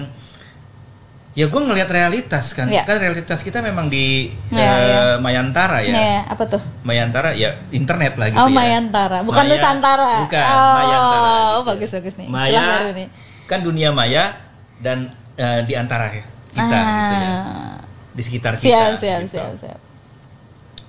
Ya 1.36 1.52
gue 1.52 1.60
ngelihat 1.60 1.92
realitas 1.92 2.56
kan, 2.56 2.64
Iya. 2.64 2.88
kan 2.88 2.96
realitas 2.96 3.44
kita 3.44 3.60
memang 3.60 3.92
di 3.92 4.32
Iya, 4.48 4.56
eh, 4.56 4.72
iya. 4.72 5.00
Mayantara 5.20 5.84
ya. 5.84 5.92
Iya, 5.92 6.20
apa 6.32 6.48
tuh? 6.48 6.62
Mayantara 6.80 7.36
ya 7.36 7.60
internet 7.68 8.16
lah 8.16 8.32
gitu 8.32 8.40
oh, 8.40 8.48
ya. 8.48 8.56
Mayantara, 8.56 9.20
bukan 9.20 9.44
Maya- 9.44 9.60
Nusantara. 9.60 10.12
Bukan, 10.24 10.44
oh, 10.48 10.72
Mayantara. 10.80 11.28
Oh, 11.28 11.44
gitu. 11.60 11.68
bagus 11.68 11.90
bagus 11.92 12.14
nih. 12.16 12.28
Maya 12.32 12.64
nih. 12.88 13.08
kan 13.46 13.60
dunia 13.60 13.92
maya 13.92 14.32
dan 14.80 15.12
eh, 15.36 15.60
di 15.62 15.76
antara 15.76 16.08
ya, 16.08 16.24
kita 16.50 16.78
gitu 16.80 17.14
ya. 17.14 17.28
Ah. 17.28 17.76
Di 18.16 18.22
sekitar 18.24 18.52
kita. 18.56 18.72
Siap, 18.72 18.92
siap, 18.96 19.20
gitu. 19.28 19.36
siap, 19.36 19.52
siap. 19.60 19.78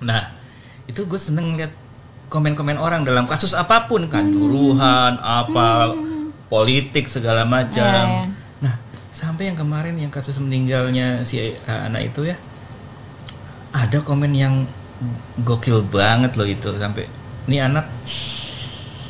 Nah, 0.00 0.32
itu 0.88 1.04
gue 1.04 1.20
seneng 1.20 1.60
lihat 1.60 1.76
komen-komen 2.28 2.80
orang 2.80 3.04
dalam 3.04 3.28
kasus 3.28 3.52
apa 3.52 3.84
pun 3.84 4.08
kan, 4.08 4.24
Hmm. 4.24 4.32
duruhan, 4.32 5.12
apa, 5.20 5.92
politik 6.48 7.04
segala 7.04 7.44
macam. 7.44 7.84
Ya, 7.84 8.24
ya. 8.24 8.37
Sampai 9.18 9.50
yang 9.50 9.58
kemarin 9.58 9.98
yang 9.98 10.14
kasus 10.14 10.38
meninggalnya 10.38 11.26
si 11.26 11.42
eh, 11.42 11.58
anak 11.66 12.14
itu 12.14 12.30
ya, 12.30 12.38
ada 13.74 13.98
komen 14.06 14.30
yang 14.30 14.62
gokil 15.42 15.82
banget 15.90 16.38
loh 16.38 16.46
itu 16.46 16.70
sampai 16.78 17.10
ini 17.50 17.58
anak 17.58 17.90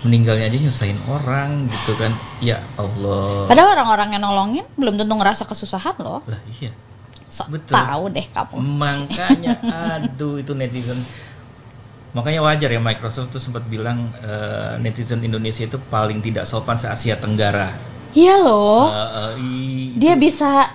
meninggalnya 0.01 0.49
aja 0.49 0.57
nyusahin 0.65 0.97
orang 1.13 1.69
gitu 1.69 1.93
kan. 2.01 2.13
Ya 2.41 2.65
Allah. 2.81 3.53
Padahal 3.53 3.77
orang-orang 3.77 4.17
yang 4.17 4.25
nolongin 4.25 4.65
belum 4.81 4.97
tentu 4.97 5.13
ngerasa 5.13 5.45
kesusahan 5.45 6.01
loh. 6.01 6.25
Lah 6.25 6.41
iya. 6.57 6.73
Sok 7.29 7.61
Betul. 7.61 7.77
tahu 7.77 8.05
deh 8.09 8.27
kamu. 8.33 8.55
Makanya 8.81 9.53
aduh 10.01 10.41
itu 10.41 10.57
netizen 10.57 10.97
Makanya 12.17 12.41
wajar 12.41 12.73
ya 12.73 12.81
Microsoft 12.81 13.37
tuh 13.37 13.43
sempat 13.45 13.69
bilang 13.69 14.09
eh, 14.25 14.81
netizen 14.81 15.21
Indonesia 15.21 15.69
itu 15.69 15.77
paling 15.93 16.25
tidak 16.25 16.49
sopan 16.49 16.81
se 16.81 16.89
Asia 16.89 17.21
Tenggara. 17.21 17.98
Iya 18.13 18.35
loh. 18.41 18.89
Eh, 18.89 19.33
i- 19.39 19.93
Dia 19.97 20.15
itu- 20.15 20.23
bisa 20.23 20.73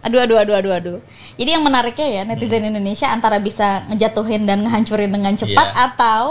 aduh 0.00 0.20
aduh 0.24 0.38
aduh 0.40 0.54
aduh 0.56 0.72
aduh. 0.72 0.98
Jadi 1.36 1.50
yang 1.50 1.64
menariknya 1.64 2.08
ya 2.10 2.22
netizen 2.24 2.64
Indonesia 2.64 3.08
antara 3.08 3.36
bisa 3.38 3.84
ngejatuhin 3.88 4.44
dan 4.44 4.64
ngehancurin 4.64 5.08
dengan 5.08 5.34
cepat 5.34 5.68
Iya. 5.70 5.84
atau 5.92 6.22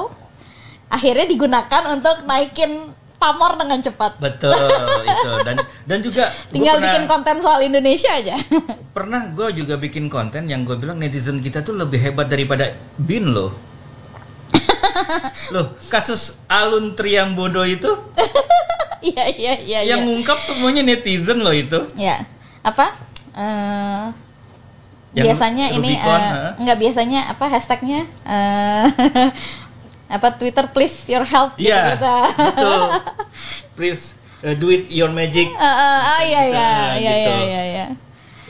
akhirnya 0.88 1.25
digunakan 1.25 1.84
untuk 1.91 2.25
naikin 2.25 2.89
pamor 3.15 3.60
dengan 3.60 3.77
cepat. 3.79 4.15
betul 4.17 4.53
itu 5.12 5.32
dan 5.43 5.55
dan 5.86 5.99
juga 5.99 6.32
Tinggal 6.49 6.79
pernah, 6.79 6.86
bikin 6.88 7.03
konten 7.05 7.36
soal 7.41 7.60
Indonesia 7.62 8.10
aja. 8.10 8.36
pernah 8.97 9.27
gue 9.29 9.47
juga 9.55 9.75
bikin 9.75 10.08
konten 10.08 10.47
yang 10.47 10.63
gue 10.63 10.73
bilang 10.73 10.97
netizen 10.97 11.38
kita 11.38 11.62
tuh 11.62 11.75
lebih 11.75 11.99
hebat 11.99 12.25
daripada 12.25 12.71
bin 12.95 13.29
loh. 13.29 13.53
loh 15.53 15.77
kasus 15.89 16.41
Alun 16.47 16.95
Triambodo 16.95 17.62
itu 17.62 17.89
Iya 19.10 19.24
iya 19.32 19.54
iya 19.64 19.80
yang 19.88 20.04
iya. 20.04 20.08
ngungkap 20.08 20.44
semuanya 20.44 20.84
netizen 20.84 21.40
loh 21.40 21.56
itu. 21.56 21.88
Ya. 21.96 22.28
Apa? 22.64 22.92
Eh, 23.32 24.04
Yang 25.16 25.26
biasanya 25.26 25.66
ini 25.74 25.96
Rubicon, 25.98 26.22
eh, 26.22 26.52
nggak 26.62 26.78
biasanya 26.78 27.20
apa 27.32 27.46
hashtagnya 27.50 28.02
eh, 28.28 28.86
apa 30.16 30.28
Twitter 30.36 30.66
please 30.70 31.06
your 31.08 31.24
help 31.24 31.56
gitu 31.56 31.70
Iya, 31.72 31.96
gitu. 31.98 32.14
betul. 32.44 32.82
Please 33.80 34.04
uh, 34.44 34.52
do 34.54 34.68
it 34.68 34.92
your 34.92 35.08
magic. 35.10 35.48
Eh, 35.48 35.56
eh, 35.56 36.00
ah 36.04 36.22
iya 36.22 36.42
iya 36.46 36.60
Nah, 36.60 36.94
iya 37.00 37.14
gitu. 37.16 37.32
iya 37.32 37.42
iya 37.48 37.62
iya. 37.64 37.86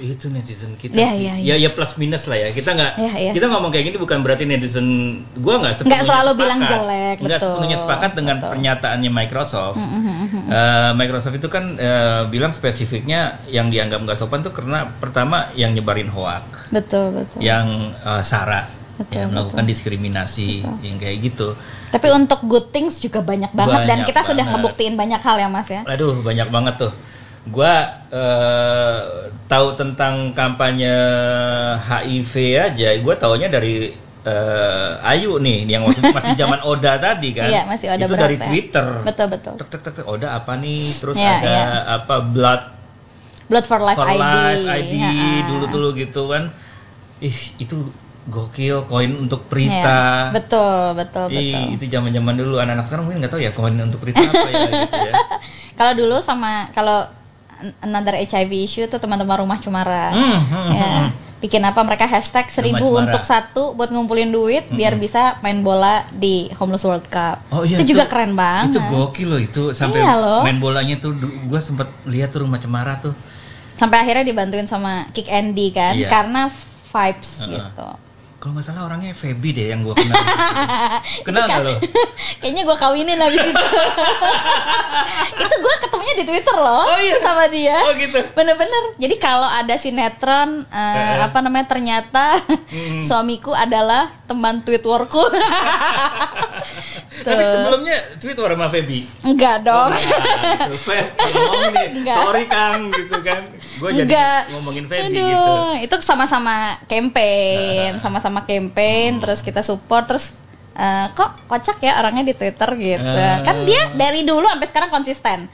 Itu 0.02 0.28
netizen 0.28 0.74
kita 0.74 0.94
Iya, 0.94 1.10
sih. 1.10 1.20
iya, 1.20 1.34
Ya 1.36 1.56
iya. 1.56 1.56
ya 1.60 1.70
plus 1.70 1.94
minus 1.96 2.24
lah 2.24 2.38
ya. 2.38 2.50
Kita 2.50 2.72
nggak 2.72 2.92
Iya, 2.96 3.14
iya. 3.20 3.32
kita 3.32 3.46
ngomong 3.48 3.70
kayak 3.70 3.86
gini 3.86 3.98
bukan 3.98 4.20
berarti 4.20 4.44
netizen 4.44 4.88
gua 5.36 5.60
nggak 5.60 5.76
sepenuhnya 5.76 6.04
selalu 6.04 6.30
sepakat. 6.30 6.42
bilang 6.42 6.60
jelek, 6.64 7.16
Nggak 7.20 7.40
sepenuhnya 7.40 7.78
sepakat 7.78 8.12
dengan 8.14 8.36
betul. 8.38 8.50
pernyataannya 8.50 9.12
Microsoft. 9.12 9.78
Mm. 9.78 10.48
Eh, 10.48 10.92
Microsoft 10.96 11.36
itu 11.36 11.48
kan 11.48 11.66
eh, 11.76 12.22
bilang 12.26 12.52
spesifiknya 12.52 13.20
yang 13.46 13.68
dianggap 13.68 14.00
nggak 14.02 14.18
sopan 14.18 14.40
tuh 14.40 14.52
karena 14.52 14.88
pertama 14.96 15.20
yang 15.54 15.72
nyebarin 15.72 16.08
hoax, 16.08 16.70
Betul 16.70 17.12
betul. 17.14 17.40
yang 17.40 17.68
eh, 17.94 18.24
sara, 18.24 18.66
Betul, 18.96 19.16
yang 19.18 19.30
melakukan 19.30 19.62
betul. 19.62 19.72
diskriminasi, 19.72 20.50
Betul. 20.62 20.76
yang 20.82 20.98
kayak 20.98 21.18
gitu. 21.22 21.48
Tapi 21.90 22.08
untuk 22.12 22.40
good 22.44 22.70
things 22.70 22.98
juga 22.98 23.20
banyak 23.20 23.50
banget 23.50 23.82
dan 23.84 23.98
Banyak 24.00 24.08
kita 24.08 24.22
sudah 24.24 24.46
banget. 24.46 24.62
ngebuktiin 24.62 24.94
banyak 24.94 25.18
hal 25.20 25.38
ya 25.38 25.48
Mas 25.48 25.68
ya. 25.68 25.82
Aduh, 25.84 26.22
banyak 26.22 26.48
banget 26.48 26.76
tuh. 26.78 26.94
Gua 27.48 27.74
eh, 28.12 29.00
tahu 29.48 29.68
tentang 29.80 30.36
kampanye 30.36 30.92
HIV 31.80 32.34
aja, 32.60 32.88
gua 33.00 33.16
taunya 33.16 33.48
dari 33.48 33.96
eh, 34.28 34.92
Ayu 35.08 35.40
nih, 35.40 35.64
yang 35.66 35.88
waktu 35.88 36.04
itu 36.04 36.12
masih 36.12 36.34
zaman 36.46 36.60
Oda 36.68 37.00
tadi 37.00 37.32
kan. 37.32 37.48
Iya, 37.48 37.64
masih 37.64 37.88
Oda 37.96 38.06
Itu 38.06 38.14
Berat 38.14 38.22
dari 38.28 38.36
ya. 38.36 38.46
Twitter. 38.46 38.88
Betul 39.08 39.28
betul. 39.32 39.54
Tek, 39.56 39.68
tek, 39.72 39.82
tek, 39.82 39.94
tek, 40.04 40.06
Oda 40.06 40.28
apa 40.36 40.60
nih? 40.60 40.92
Terus 41.00 41.16
Iya, 41.16 41.32
ada 41.40 41.48
iya. 41.48 41.64
apa 41.98 42.16
Blood 42.22 42.62
Blood 43.50 43.66
for 43.66 43.82
Life 43.82 43.98
for 43.98 44.06
ID. 44.06 44.20
Life 44.22 44.66
ID 44.70 44.94
Ha-ha. 45.02 45.48
dulu-dulu 45.50 45.88
gitu 45.98 46.30
kan. 46.30 46.54
Ih, 47.20 47.40
itu 47.58 47.76
gokil 48.30 48.86
koin 48.86 49.10
untuk 49.18 49.50
Prita. 49.50 50.30
Betul 50.30 50.94
betul 50.94 51.34
betul. 51.34 51.42
Ih, 51.42 51.74
itu 51.74 51.90
zaman-zaman 51.90 52.38
dulu 52.38 52.62
anak-anak 52.62 52.86
sekarang 52.86 53.04
mungkin 53.10 53.26
nggak 53.26 53.34
tahu 53.34 53.42
ya 53.42 53.50
koin 53.50 53.74
untuk 53.74 54.00
Prita 54.06 54.22
apa 54.22 54.50
ya 54.54 54.70
gitu 54.86 54.98
ya. 55.02 55.14
Kalau 55.80 55.94
dulu 55.96 56.20
sama 56.22 56.70
kalau 56.76 57.08
another 57.80 58.16
HIV 58.16 58.52
issue 58.62 58.86
tuh 58.86 58.98
teman-teman 58.98 59.40
rumah 59.40 59.58
Cumara. 59.58 60.10
Hmm, 60.10 60.40
hmm, 60.42 60.70
Ya, 60.70 60.90
hmm. 61.02 61.10
bikin 61.40 61.62
apa 61.62 61.80
mereka 61.82 62.04
hashtag 62.04 62.48
seribu 62.48 62.84
Cemara. 62.84 63.00
untuk 63.06 63.24
satu 63.24 63.64
buat 63.72 63.88
ngumpulin 63.88 64.28
duit 64.28 64.68
biar 64.70 64.92
Mm-mm. 64.92 65.02
bisa 65.02 65.22
main 65.40 65.60
bola 65.60 66.04
di 66.10 66.52
Homeless 66.54 66.84
World 66.84 67.08
Cup. 67.08 67.40
Oh 67.50 67.64
iya 67.64 67.80
itu 67.80 67.90
juga 67.90 68.06
keren 68.06 68.34
banget. 68.34 68.76
Itu 68.76 68.82
gokil 68.86 69.28
loh 69.28 69.40
itu 69.40 69.64
sampai 69.72 70.00
Iya 70.00 70.14
loh. 70.16 70.42
main 70.42 70.58
bolanya 70.58 70.96
tuh 70.98 71.16
gua 71.46 71.60
sempet 71.60 71.88
lihat 72.06 72.30
tuh 72.30 72.44
rumah 72.44 72.58
cemara 72.58 73.00
tuh. 73.00 73.16
Sampai 73.74 74.04
akhirnya 74.04 74.28
dibantuin 74.28 74.68
sama 74.68 75.08
Kick 75.10 75.28
Andy 75.28 75.72
kan 75.72 75.96
Iya. 75.96 76.12
karena 76.12 76.52
vibes 76.90 77.32
Heeh. 77.40 77.56
gitu. 77.56 77.90
Kalau 78.40 78.56
nggak 78.56 78.66
salah 78.66 78.88
orangnya 78.88 79.12
Feby 79.12 79.52
deh 79.52 79.68
yang 79.68 79.84
gua 79.84 79.92
kenal. 79.92 80.16
Kenal 81.28 81.44
nggak 81.44 81.60
lo? 81.62 81.74
Kayaknya 82.40 82.64
gue 82.64 82.78
kawinin 82.78 83.20
habis 83.20 83.44
itu. 83.52 83.66
itu 85.38 85.56
gue 85.58 85.76
ketemunya 85.78 86.14
di 86.16 86.26
Twitter 86.26 86.56
loh 86.56 86.88
Oh 86.88 86.96
iya? 86.98 87.20
sama 87.20 87.46
dia. 87.46 87.76
Oh 87.84 87.92
gitu. 87.94 88.16
Bener-bener. 88.32 88.96
Jadi 88.96 89.16
kalau 89.18 89.44
ada 89.44 89.76
sinetron 89.76 90.64
Eh. 90.66 91.16
apa 91.20 91.36
namanya 91.40 91.68
ternyata 91.68 92.40
Hmm. 92.70 93.04
suamiku 93.04 93.52
adalah 93.52 94.08
teman 94.24 94.62
tweetworku. 94.62 95.20
Tapi 97.20 97.44
sebelumnya 97.44 97.98
tweet 98.16 98.38
sama 98.38 98.68
Feby. 98.70 99.00
enggak 99.26 99.56
dong. 99.62 99.92
Gitu. 99.92 100.76
Feb, 100.82 101.06
ngomong 101.20 101.64
nih, 101.70 101.88
Enggak. 101.94 102.16
sorry 102.18 102.44
Kang 102.46 102.80
gitu 102.90 103.18
kan. 103.20 103.42
Gua 103.76 103.90
jadi 103.92 104.06
Enggak. 104.06 104.42
ngomongin 104.54 104.86
Feby 104.86 105.04
Aduh, 105.12 105.28
gitu. 105.28 105.54
Itu 105.84 105.96
sama-sama 106.02 106.56
campaign, 106.86 108.00
Ah. 108.00 108.02
Sama-sama 108.30 108.46
campaign, 108.46 109.18
Hmm. 109.18 109.22
terus 109.26 109.42
kita 109.42 109.66
support, 109.66 110.06
terus 110.06 110.38
eh, 110.72 111.08
kok 111.12 111.36
kocak 111.50 111.82
ya 111.82 112.00
orangnya 112.00 112.24
di 112.24 112.32
Twitter 112.32 112.70
gitu. 112.78 113.04
Ah. 113.04 113.44
Kan 113.44 113.68
dia 113.68 113.92
dari 113.92 114.24
dulu 114.24 114.48
sampai 114.48 114.68
sekarang 114.70 114.88
konsisten. 114.88 115.50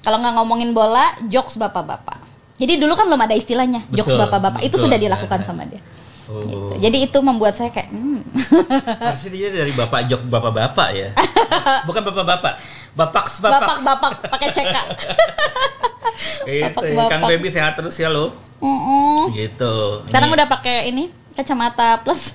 Kalau 0.00 0.16
nggak 0.16 0.32
ngomongin 0.32 0.72
bola, 0.72 1.12
jokes 1.28 1.60
bapak-bapak. 1.60 2.24
Jadi 2.56 2.78
dulu 2.78 2.96
kan 2.96 3.04
belum 3.04 3.20
ada 3.20 3.36
istilahnya 3.36 3.84
jokes 3.92 4.14
Betul, 4.14 4.22
bapak-bapak. 4.24 4.64
Itu 4.64 4.80
sudah 4.80 4.96
dilakukan 4.96 5.42
Ah. 5.42 5.46
sama 5.46 5.68
dia. 5.68 5.82
Oh. 6.30 6.40
Gitu. 6.40 6.88
Jadi 6.88 6.98
itu 7.04 7.18
membuat 7.20 7.58
saya 7.58 7.68
kayak, 7.68 7.90
hmm. 7.92 8.20
Pasti 9.12 9.28
dia 9.28 9.52
dari 9.52 9.76
bapak 9.76 10.08
jok 10.08 10.22
bapak-bapak 10.30 10.88
ya. 10.94 11.08
Bukan 11.90 12.02
bapak-bapak. 12.08 12.54
Bapaks 12.96 13.44
bapaks. 13.44 13.82
bapak-bapak 13.82 14.12
pakai 14.30 14.48
CK. 14.52 14.76
Gitu. 16.48 16.64
bapak-bapak. 16.70 17.08
Kang 17.12 17.22
Feby 17.28 17.48
sehat 17.50 17.76
terus 17.76 17.94
ya 17.98 18.08
lo. 18.08 18.32
Mm-mm. 18.62 19.34
Gitu. 19.34 20.06
Sekarang 20.08 20.32
Ini- 20.32 20.36
udah 20.38 20.46
pakai 20.48 20.76
ini 20.88 21.04
kacamata 21.32 22.00
plus. 22.00 22.32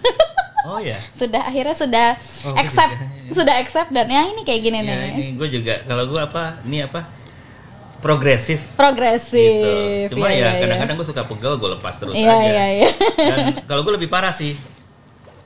Oh 0.64 0.78
ya. 0.78 1.00
sudah 1.20 1.42
akhirnya 1.44 1.74
sudah 1.74 2.08
Oh, 2.44 2.54
accept 2.54 2.94
juga, 2.94 3.06
ya. 3.24 3.32
sudah 3.34 3.54
accept 3.58 3.90
dan 3.90 4.06
ya 4.06 4.28
ini 4.28 4.42
kayak 4.42 4.62
gini 4.62 4.78
Ya, 4.78 4.84
nih 4.84 4.98
ini 5.14 5.28
gue 5.34 5.48
juga 5.50 5.74
kalau 5.84 6.06
gue 6.06 6.20
apa? 6.20 6.60
Ini 6.62 6.86
apa? 6.86 7.08
Progresif. 7.98 8.62
progresif 8.76 9.42
Gitu. 10.06 10.14
Cuma 10.14 10.30
Iya, 10.30 10.38
ya 10.38 10.50
iya, 10.50 10.62
kadang-kadang 10.62 10.96
gue 10.96 11.08
suka 11.08 11.24
pegel, 11.24 11.54
gue 11.56 11.70
lepas 11.72 11.94
terus 11.96 12.14
iya 12.14 12.30
aja. 12.32 12.46
iya 12.46 12.66
iya 12.70 12.90
Dan 13.18 13.38
kalau 13.64 13.82
gue 13.82 13.94
lebih 13.96 14.08
parah 14.08 14.30
sih. 14.30 14.54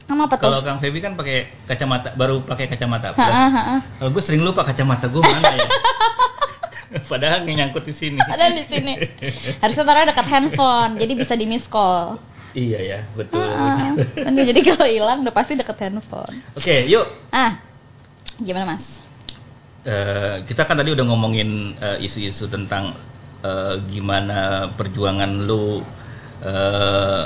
sama 0.03 0.27
apa 0.27 0.35
tuh 0.35 0.43
Kalau 0.43 0.59
Kang 0.59 0.75
Feby 0.77 0.99
kan 0.99 1.15
pakai 1.15 1.47
kacamata, 1.63 2.11
baru 2.11 2.43
pakai 2.43 2.67
kacamata 2.67 3.13
plus. 3.13 3.31
Kalau 3.95 4.09
gue 4.09 4.19
sering 4.21 4.41
lupa 4.41 4.61
kacamata 4.61 5.07
gue 5.07 5.21
mana 5.21 5.47
ya. 5.55 5.67
Padahal 7.07 7.47
yang 7.47 7.55
nyangkut 7.61 7.87
di 7.87 7.93
sini. 7.93 8.19
ada 8.19 8.51
di 8.51 8.63
sini 8.65 8.99
harusnya 9.57 9.83
taruh 9.85 10.03
dekat 10.03 10.27
handphone 10.27 10.91
jadi 10.97 11.13
bisa 11.13 11.33
di 11.33 11.47
miss 11.47 11.63
call 11.63 12.19
Iya 12.51 12.79
ya, 12.83 12.99
betul. 13.15 13.39
Ah, 13.39 13.95
betul. 13.95 14.27
bener, 14.27 14.43
jadi 14.51 14.61
kalau 14.75 14.87
hilang 14.87 15.23
udah 15.23 15.31
pasti 15.31 15.55
deket 15.55 15.77
handphone 15.87 16.35
Oke, 16.51 16.83
yuk. 16.83 17.07
ah 17.31 17.55
gimana 18.43 18.75
mas 18.75 18.99
Eh, 19.81 20.45
kita 20.45 20.69
kan 20.69 20.77
tadi 20.77 20.93
udah 20.93 21.01
ngomongin 21.09 21.73
eh, 21.81 21.97
isu-isu 22.05 22.45
tentang 22.45 22.93
eh, 23.41 23.81
gimana 23.89 24.69
perjuangan 24.77 25.49
lu 25.49 25.81
eh, 26.45 27.25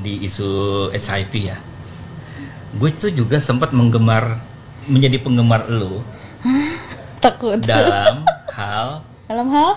di 0.00 0.24
isu 0.24 0.88
SIP 0.96 1.52
ya. 1.52 1.60
Gue 2.80 2.96
tuh 2.96 3.12
juga 3.12 3.44
sempat 3.44 3.76
menggemar 3.76 4.40
menjadi 4.88 5.20
penggemar 5.20 5.68
lu 5.68 6.00
takut 7.20 7.60
dalam 7.60 8.24
hal 8.56 9.04
dalam 9.28 9.48
hal 9.52 9.70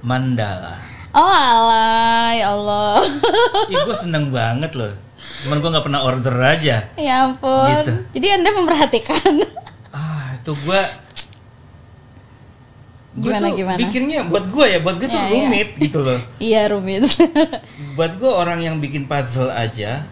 mandala. 0.00 0.91
Oh 1.12 1.28
alah, 1.28 2.32
ya 2.32 2.46
Allah. 2.50 3.04
Ih, 3.68 3.76
gue 3.78 3.96
seneng 3.96 4.32
banget 4.32 4.72
loh. 4.72 4.96
Cuman 5.44 5.60
gue 5.60 5.70
nggak 5.70 5.84
pernah 5.84 6.00
order 6.02 6.36
aja. 6.38 6.88
ya 6.96 7.14
ampun. 7.28 7.68
Gitu. 7.84 7.92
Jadi 8.16 8.26
Anda 8.32 8.50
memperhatikan. 8.52 9.32
Ah, 9.92 10.40
itu 10.40 10.52
gue 10.56 10.80
Gimana, 13.12 13.44
tuh 13.44 13.60
gimana? 13.60 13.76
bikinnya 13.76 14.24
buat 14.24 14.48
gue 14.48 14.66
ya, 14.66 14.78
buat 14.80 14.96
gue 14.96 15.04
tuh 15.04 15.12
Ya, 15.14 15.28
ya. 15.28 15.32
rumit 15.36 15.68
gitu 15.76 16.00
loh. 16.00 16.16
Iya 16.40 16.72
rumit. 16.72 17.04
Buat 17.92 18.16
gue 18.16 18.32
orang 18.32 18.64
yang 18.64 18.80
bikin 18.80 19.04
puzzle 19.04 19.52
aja 19.52 20.08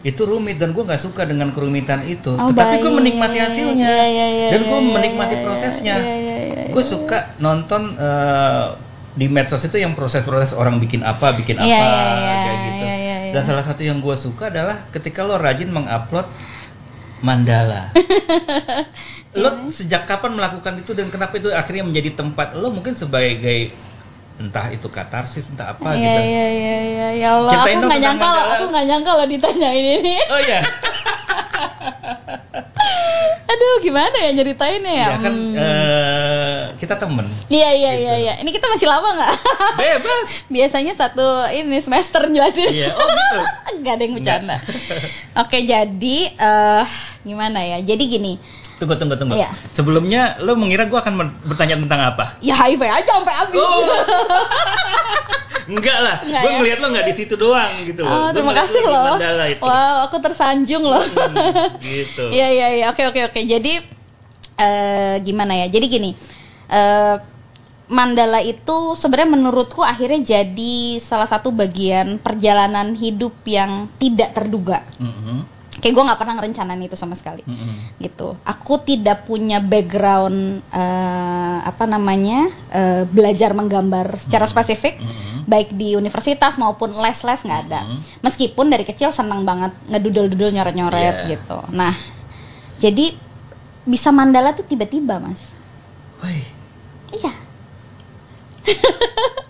itu 0.00 0.24
rumit 0.24 0.56
dan 0.56 0.72
gue 0.72 0.80
nggak 0.80 0.96
suka 0.96 1.28
dengan 1.28 1.52
kerumitan 1.52 2.00
itu. 2.08 2.32
Oh, 2.32 2.48
Tetapi 2.48 2.80
gue 2.80 2.88
menikmati 2.88 3.36
hasilnya 3.36 3.84
Iya, 3.84 4.04
iya, 4.08 4.26
iya, 4.32 4.48
dan 4.56 4.64
gue 4.64 4.80
iya, 4.80 4.88
menikmati 4.88 5.34
iya, 5.36 5.44
prosesnya. 5.44 5.96
iya, 6.00 6.16
iya, 6.16 6.62
Gue 6.72 6.80
suka 6.80 7.36
nonton 7.36 7.92
eh, 8.00 8.66
di 9.18 9.26
medsos 9.26 9.62
itu 9.66 9.76
yang 9.78 9.92
proses-proses 9.98 10.54
orang 10.54 10.78
bikin 10.78 11.02
apa, 11.02 11.34
bikin 11.34 11.58
apa 11.58 11.66
Iya, 11.66 11.82
iya, 11.82 12.10
iya, 12.14 12.34
kayak 12.44 12.58
gitu. 12.62 12.84
iya, 12.86 12.94
iya, 12.96 13.16
iya. 13.26 13.32
Dan 13.34 13.42
salah 13.46 13.64
satu 13.66 13.82
yang 13.82 13.98
gue 13.98 14.16
suka 14.18 14.50
adalah 14.54 14.86
ketika 14.94 15.26
lo 15.26 15.34
rajin 15.38 15.70
mengupload 15.70 16.30
mandala. 17.20 17.90
lo 19.40 19.48
sejak 19.70 20.10
kapan 20.10 20.34
melakukan 20.34 20.74
itu 20.82 20.90
dan 20.98 21.06
kenapa 21.12 21.38
itu 21.38 21.50
akhirnya 21.54 21.86
menjadi 21.86 22.18
tempat 22.18 22.58
lo 22.58 22.74
mungkin 22.74 22.98
sebagai 22.98 23.78
entah 24.40 24.72
itu 24.72 24.88
katarsis 24.88 25.52
entah 25.52 25.76
apa 25.76 25.92
Iya 25.92 26.00
gitu. 26.00 26.20
iya 26.24 26.46
iya 26.48 26.76
iya 26.80 27.08
ya 27.12 27.28
Allah 27.36 27.52
Ceritain 27.60 27.76
aku 27.76 27.86
nggak 27.86 28.00
nyangka 28.00 28.28
aku 28.56 28.64
nggak 28.72 28.86
nyangka 28.88 29.10
loh 29.12 29.26
ditanyain 29.28 29.86
ini. 30.00 30.16
Oh 30.32 30.40
ya. 30.40 30.60
Aduh 33.50 33.82
gimana 33.82 34.14
ya 34.16 34.30
nyeritainnya 34.32 34.92
ya? 34.94 35.06
Ya 35.10 35.16
kan 35.18 35.34
Hmm. 35.34 35.54
eh, 35.58 36.62
kita 36.78 36.94
temen. 36.96 37.26
Iya 37.50 37.70
iya 37.74 37.90
gitu. 37.92 38.02
iya 38.06 38.14
iya. 38.16 38.32
Ini 38.40 38.50
kita 38.54 38.66
masih 38.70 38.86
lama 38.86 39.08
nggak? 39.12 39.34
Bebas. 39.76 40.28
Biasanya 40.54 40.92
satu 40.94 41.26
ini 41.50 41.82
semester 41.82 42.30
jelasin. 42.30 42.70
Iya, 42.70 42.94
oh 42.94 43.04
gitu. 43.04 43.38
Nggak 43.82 43.92
ada 43.92 44.02
yang 44.02 44.14
bercanda. 44.16 44.56
Oke 45.36 45.58
jadi 45.62 46.16
eh 46.30 46.84
gimana 47.26 47.60
ya? 47.60 47.78
Jadi 47.82 48.04
gini, 48.06 48.32
Tunggu 48.80 48.96
tunggu 48.96 49.14
tunggu. 49.14 49.36
Iya. 49.36 49.52
Sebelumnya 49.76 50.40
lo 50.40 50.56
mengira 50.56 50.88
gua 50.88 51.04
akan 51.04 51.14
ber- 51.14 51.36
bertanya 51.44 51.76
tentang 51.76 52.00
apa? 52.00 52.40
ya 52.40 52.56
HIV 52.56 52.80
aja 52.80 53.10
sampai 53.12 53.34
habis. 53.36 53.60
Oh. 53.60 53.84
Enggak 55.70 55.98
lah, 56.02 56.16
Enggak 56.26 56.40
gue 56.42 56.50
ya? 56.50 56.56
ngeliat 56.58 56.78
lo 56.82 56.86
nggak 56.90 57.06
di 57.06 57.14
situ 57.14 57.34
doang 57.38 57.70
gitu 57.86 58.02
loh. 58.02 58.10
Oh, 58.10 58.28
terima 58.34 58.56
kasih 58.56 58.82
lo 58.82 58.90
loh. 58.90 59.16
Wow, 59.62 59.94
aku 60.10 60.16
tersanjung 60.18 60.82
loh. 60.82 60.98
Hmm, 60.98 61.78
gitu. 61.78 62.24
Iya 62.34 62.48
iya 62.50 62.66
iya. 62.74 62.84
Oke 62.90 63.06
oke 63.06 63.20
oke. 63.30 63.38
Jadi 63.38 63.78
eh 64.56 65.14
gimana 65.22 65.54
ya? 65.54 65.66
Jadi 65.70 65.86
gini. 65.86 66.10
eh 66.66 67.16
Mandala 67.90 68.38
itu 68.38 68.94
sebenarnya 68.94 69.34
menurutku 69.34 69.82
akhirnya 69.82 70.22
jadi 70.22 70.74
salah 71.02 71.26
satu 71.26 71.50
bagian 71.50 72.22
perjalanan 72.22 72.94
hidup 72.94 73.34
yang 73.42 73.90
tidak 73.98 74.30
terduga. 74.30 74.86
Mhm, 74.94 75.42
Kayak 75.80 75.94
gue 75.96 76.04
nggak 76.04 76.20
pernah 76.20 76.34
ngerencanain 76.36 76.82
itu 76.84 76.92
sama 76.94 77.16
sekali 77.16 77.40
mhm. 77.42 78.00
gitu. 78.04 78.36
Aku 78.44 78.84
tidak 78.84 79.24
punya 79.24 79.64
background 79.64 80.60
eh, 80.70 81.58
apa 81.64 81.84
namanya 81.88 82.52
eh, 82.70 83.02
belajar 83.08 83.56
menggambar 83.56 84.20
secara 84.20 84.44
Hmm. 84.44 84.52
spesifik, 84.52 85.00
Mhm. 85.00 85.48
baik 85.48 85.72
di 85.74 85.96
universitas 85.96 86.60
maupun 86.60 86.92
les-les 86.94 87.40
nggak 87.40 87.60
ada. 87.66 87.80
Mhm. 87.88 87.98
Meskipun 88.20 88.68
dari 88.68 88.84
kecil 88.84 89.10
senang 89.10 89.48
banget 89.48 89.72
ngedudel-dudel 89.88 90.52
nyoret-nyoret 90.52 91.26
Iya. 91.26 91.30
gitu. 91.34 91.58
Nah, 91.72 91.96
jadi 92.76 93.16
bisa 93.88 94.12
mandala 94.12 94.52
tuh 94.52 94.68
tiba-tiba 94.68 95.16
mas. 95.18 95.56
Woi, 96.20 96.44
Iya. 97.16 97.32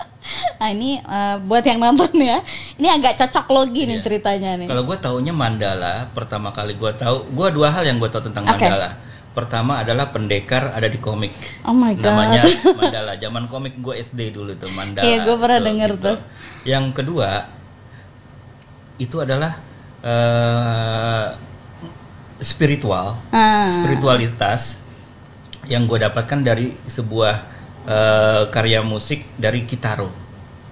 nah 0.61 0.69
ini 0.69 1.01
eh, 1.01 1.37
buat 1.41 1.65
yang 1.65 1.81
nonton 1.81 2.13
ya, 2.15 2.45
ini 2.77 2.85
agak 2.85 3.17
cocok 3.17 3.49
logi 3.49 3.89
nih 3.89 3.97
Iya. 3.97 4.05
ceritanya 4.05 4.51
nih. 4.61 4.69
Kalau 4.69 4.85
gue 4.85 4.99
taunya 5.01 5.33
mandala, 5.33 6.13
pertama 6.13 6.53
kali 6.53 6.77
gue 6.77 6.93
tahu, 6.93 7.33
gue 7.33 7.49
dua 7.49 7.73
hal 7.73 7.89
yang 7.89 7.97
gue 7.97 8.13
tahu 8.13 8.29
tentang 8.29 8.45
Oke. 8.45 8.61
mandala. 8.61 9.01
Pertama 9.33 9.81
adalah 9.81 10.13
pendekar 10.13 10.75
ada 10.77 10.85
di 10.85 11.01
komik. 11.01 11.33
Oh 11.65 11.73
my 11.73 11.97
god. 11.97 12.05
Namanya 12.05 12.43
mandala. 12.79 13.17
Zaman 13.17 13.49
komik 13.49 13.81
gue 13.81 13.95
SD 13.97 14.37
dulu 14.37 14.53
tuh 14.53 14.69
mandala. 14.69 15.09
Iya, 15.09 15.25
gua 15.25 15.37
pernah 15.41 15.61
denger 15.65 15.91
tuh. 15.97 16.17
Yang 16.69 16.85
kedua 16.93 17.31
itu 19.01 19.17
adalah 19.17 19.57
eh, 20.05 21.27
spiritual, 22.39 23.17
Ah. 23.33 23.81
spiritualitas 23.81 24.77
yang 25.65 25.89
gue 25.89 26.05
dapatkan 26.05 26.41
dari 26.45 26.77
sebuah 26.85 27.35
eh, 27.87 28.43
karya 28.53 28.85
musik 28.85 29.25
dari 29.41 29.65
Kitaro 29.65 30.29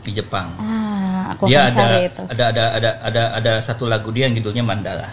di 0.08 0.16
Jepang 0.16 0.56
Ah, 0.56 1.36
aku 1.36 1.44
dia 1.44 1.68
ada, 1.68 2.00
itu. 2.00 2.22
ada 2.24 2.44
ada 2.48 2.64
ada 2.72 2.90
ada 3.04 3.22
ada 3.36 3.52
satu 3.60 3.84
lagu 3.84 4.08
dia 4.08 4.24
yang 4.24 4.34
judulnya 4.34 4.64
Mandala. 4.64 5.12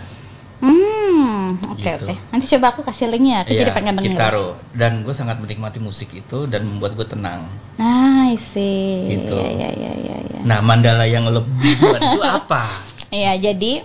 Hmm, 0.64 1.60
oke 1.68 1.84
Gitu. 1.84 2.06
oke. 2.08 2.16
Nanti 2.32 2.46
coba 2.56 2.72
aku 2.72 2.82
kasih 2.82 3.12
linknya. 3.12 3.44
Aku 3.44 3.52
jadi 3.52 3.70
Iya, 3.70 3.76
pengen 3.76 3.94
denger. 4.00 4.16
Kitaro. 4.16 4.48
Dan 4.72 5.04
gue 5.04 5.12
sangat 5.12 5.38
menikmati 5.38 5.78
musik 5.78 6.10
itu 6.10 6.48
dan 6.48 6.64
membuat 6.64 6.96
gue 6.96 7.04
tenang. 7.06 7.52
Nah, 7.76 8.32
I 8.32 8.40
see. 8.40 9.04
Gitu. 9.12 9.36
Iya, 9.36 9.52
iya, 9.52 9.70
iya, 9.70 9.92
iya, 9.94 10.18
iya. 10.24 10.40
Nah, 10.42 10.64
Mandala 10.64 11.04
yang 11.06 11.28
lebih 11.28 11.76
buat 11.78 12.00
itu 12.00 12.22
apa? 12.40 12.80
Iya, 13.12 13.36
jadi 13.38 13.84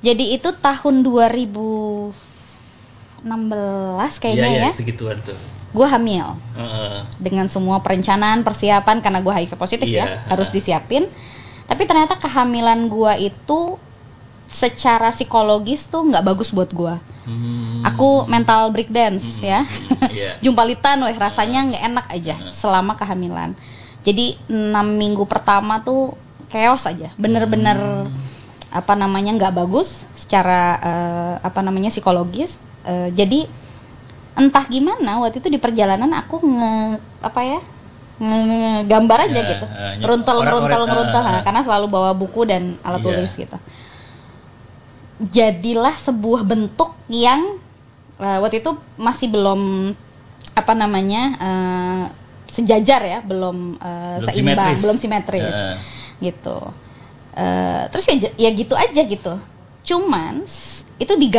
jadi 0.00 0.24
itu 0.32 0.48
tahun 0.54 1.02
2016 1.04 2.14
kayaknya 4.16 4.40
Iya, 4.40 4.48
iya, 4.48 4.64
ya. 4.64 4.72
segituan 4.72 5.18
tuh. 5.20 5.36
Gue 5.70 5.86
hamil 5.86 6.26
Heeh. 6.58 7.06
dengan 7.22 7.46
semua 7.46 7.78
perencanaan, 7.78 8.42
persiapan 8.42 8.98
karena 8.98 9.22
gue 9.22 9.30
HIV 9.30 9.52
positif 9.54 9.86
Iya, 9.86 10.02
ya, 10.02 10.06
harus 10.26 10.50
ha. 10.50 10.54
disiapin. 10.54 11.06
Tapi 11.64 11.82
ternyata 11.86 12.18
kehamilan 12.18 12.90
gue 12.90 13.30
itu 13.30 13.78
secara 14.50 15.14
psikologis 15.14 15.86
tuh 15.86 16.02
nggak 16.10 16.26
bagus 16.26 16.50
buat 16.50 16.74
gue. 16.74 16.94
Hmm. 17.22 17.86
Aku 17.86 18.26
mental 18.26 18.74
breakdance 18.74 19.38
Hmm, 19.38 19.46
ya. 19.46 19.60
hmm, 19.62 20.10
iya. 20.10 20.30
Jumpalitan 20.44 20.98
weh 21.06 21.14
rasanya 21.14 21.70
nggak 21.70 21.84
enak 21.86 22.06
aja 22.10 22.34
selama 22.50 22.98
kehamilan. 22.98 23.54
Jadi 24.02 24.34
enam 24.50 24.98
minggu 24.98 25.22
pertama 25.30 25.78
tuh 25.80 26.18
chaos 26.50 26.82
aja, 26.82 27.14
bener-bener 27.14 27.78
Hmm. 27.78 28.10
apa 28.70 28.94
namanya 28.94 29.34
nggak 29.34 29.54
bagus 29.54 30.02
secara 30.18 30.60
eh, 30.82 31.34
apa 31.46 31.60
namanya 31.62 31.94
psikologis. 31.94 32.58
Eh, 32.82 33.14
jadi 33.14 33.46
entah 34.40 34.64
gimana 34.66 35.20
waktu 35.20 35.38
itu 35.44 35.48
di 35.52 35.60
perjalanan 35.60 36.08
aku 36.16 36.40
nge 36.40 36.72
apa 37.20 37.40
ya 37.44 37.60
nge- 38.20 38.46
ngegambar 38.48 39.18
aja 39.28 39.40
Ya, 39.40 39.50
gitu, 39.52 39.66
eh, 39.68 39.92
ngeruntel 40.00 40.36
ngeruntel 40.40 40.80
oret-oret, 40.80 40.88
ngeruntel 40.88 41.22
ah, 41.22 41.28
nah, 41.28 41.40
ah. 41.40 41.44
karena 41.44 41.60
selalu 41.66 41.86
bawa 41.92 42.10
buku 42.16 42.40
dan 42.48 42.62
alat 42.80 43.00
Iya. 43.00 43.06
tulis 43.06 43.30
gitu. 43.36 43.56
Jadilah 45.20 45.92
sebuah 45.92 46.48
bentuk 46.48 46.96
yang 47.12 47.60
eh, 48.16 48.38
waktu 48.40 48.64
itu 48.64 48.72
masih 48.96 49.28
belum 49.28 49.92
apa 50.56 50.72
namanya 50.72 51.22
eh, 51.36 52.04
sejajar 52.48 53.00
ya, 53.04 53.18
belum, 53.20 53.76
eh, 53.76 54.16
Belum 54.20 54.28
seimbang, 54.32 54.72
simetris. 54.72 54.80
belum 54.80 54.96
simetris 54.96 55.56
Heeh. 55.56 55.76
gitu. 56.24 56.58
Eh, 57.36 57.82
terus 57.92 58.04
ya, 58.08 58.16
ya 58.36 58.50
gitu 58.52 58.74
aja 58.74 59.02
gitu. 59.04 59.34
Cuman 59.84 60.44
itu 61.00 61.16
di 61.16 61.32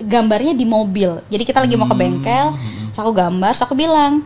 gambarnya 0.00 0.56
di 0.56 0.64
mobil. 0.64 1.20
Jadi 1.28 1.42
kita 1.44 1.60
lagi 1.60 1.76
mau 1.76 1.84
ke 1.84 1.92
Hmm, 1.92 2.00
bengkel, 2.00 2.46
terus 2.88 2.98
aku 2.98 3.12
gambar, 3.12 3.52
terus 3.52 3.64
aku 3.68 3.76
bilang, 3.76 4.24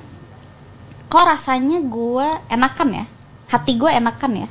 kok 1.10 1.24
rasanya 1.26 1.82
gua 1.82 2.46
enakan 2.46 2.88
ya, 2.94 3.04
hati 3.50 3.74
gue 3.74 3.90
enakan 3.90 4.46
ya. 4.46 4.48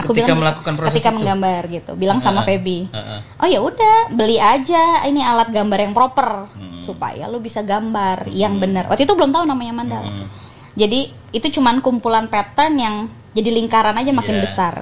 Aku 0.00 0.16
Ketika 0.16 0.32
bilang 0.32 0.40
melakukan 0.40 0.74
proses 0.74 0.90
ketika 0.96 1.10
itu? 1.12 1.16
menggambar 1.20 1.62
gitu, 1.68 1.90
bilang 1.94 2.18
sama 2.18 2.40
Heeh, 2.42 2.56
Feby. 2.56 2.78
heeh. 2.88 3.20
Oh 3.36 3.46
ya 3.46 3.60
udah, 3.60 4.10
beli 4.10 4.40
aja 4.40 5.04
ini 5.04 5.20
alat 5.20 5.52
gambar 5.52 5.78
yang 5.78 5.92
proper 5.92 6.48
Hmm. 6.50 6.80
supaya 6.80 7.28
lu 7.28 7.38
bisa 7.38 7.60
gambar 7.60 8.26
yang 8.32 8.56
Hmm. 8.56 8.64
benar. 8.64 8.88
Waktu 8.88 9.04
itu 9.04 9.12
belum 9.12 9.30
tahu 9.30 9.44
namanya 9.44 9.72
mandala. 9.76 10.08
Hmm. 10.08 10.26
Jadi 10.72 11.00
itu 11.30 11.46
cuman 11.52 11.78
kumpulan 11.78 12.26
pattern 12.26 12.74
yang 12.74 12.94
jadi 13.36 13.52
lingkaran 13.52 13.92
aja 13.94 14.10
makin 14.10 14.40
Iya. 14.40 14.42
besar 14.42 14.74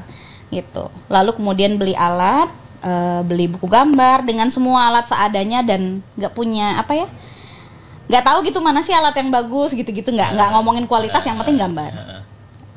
gitu. 0.49 0.87
Lalu 1.11 1.35
kemudian 1.35 1.77
beli 1.77 1.99
alat, 1.99 2.49
eh, 2.83 3.21
beli 3.27 3.47
buku 3.51 3.67
gambar 3.67 4.23
dengan 4.25 4.49
semua 4.51 4.89
alat 4.91 5.07
seadanya 5.09 5.63
dan 5.67 6.03
nggak 6.15 6.33
punya 6.35 6.79
apa 6.79 6.95
ya? 6.95 7.09
nggak 8.09 8.25
tahu 8.25 8.39
gitu 8.49 8.65
mana 8.65 8.81
sih 8.81 8.97
alat 8.97 9.13
yang 9.21 9.29
bagus 9.29 9.77
gitu-gitu 9.77 10.09
nggak 10.09 10.33
nggak 10.33 10.49
ngomongin 10.57 10.89
kualitas 10.89 11.21
yang 11.29 11.37
penting 11.45 11.61
gambar. 11.61 11.93
Heeh. 11.93 12.21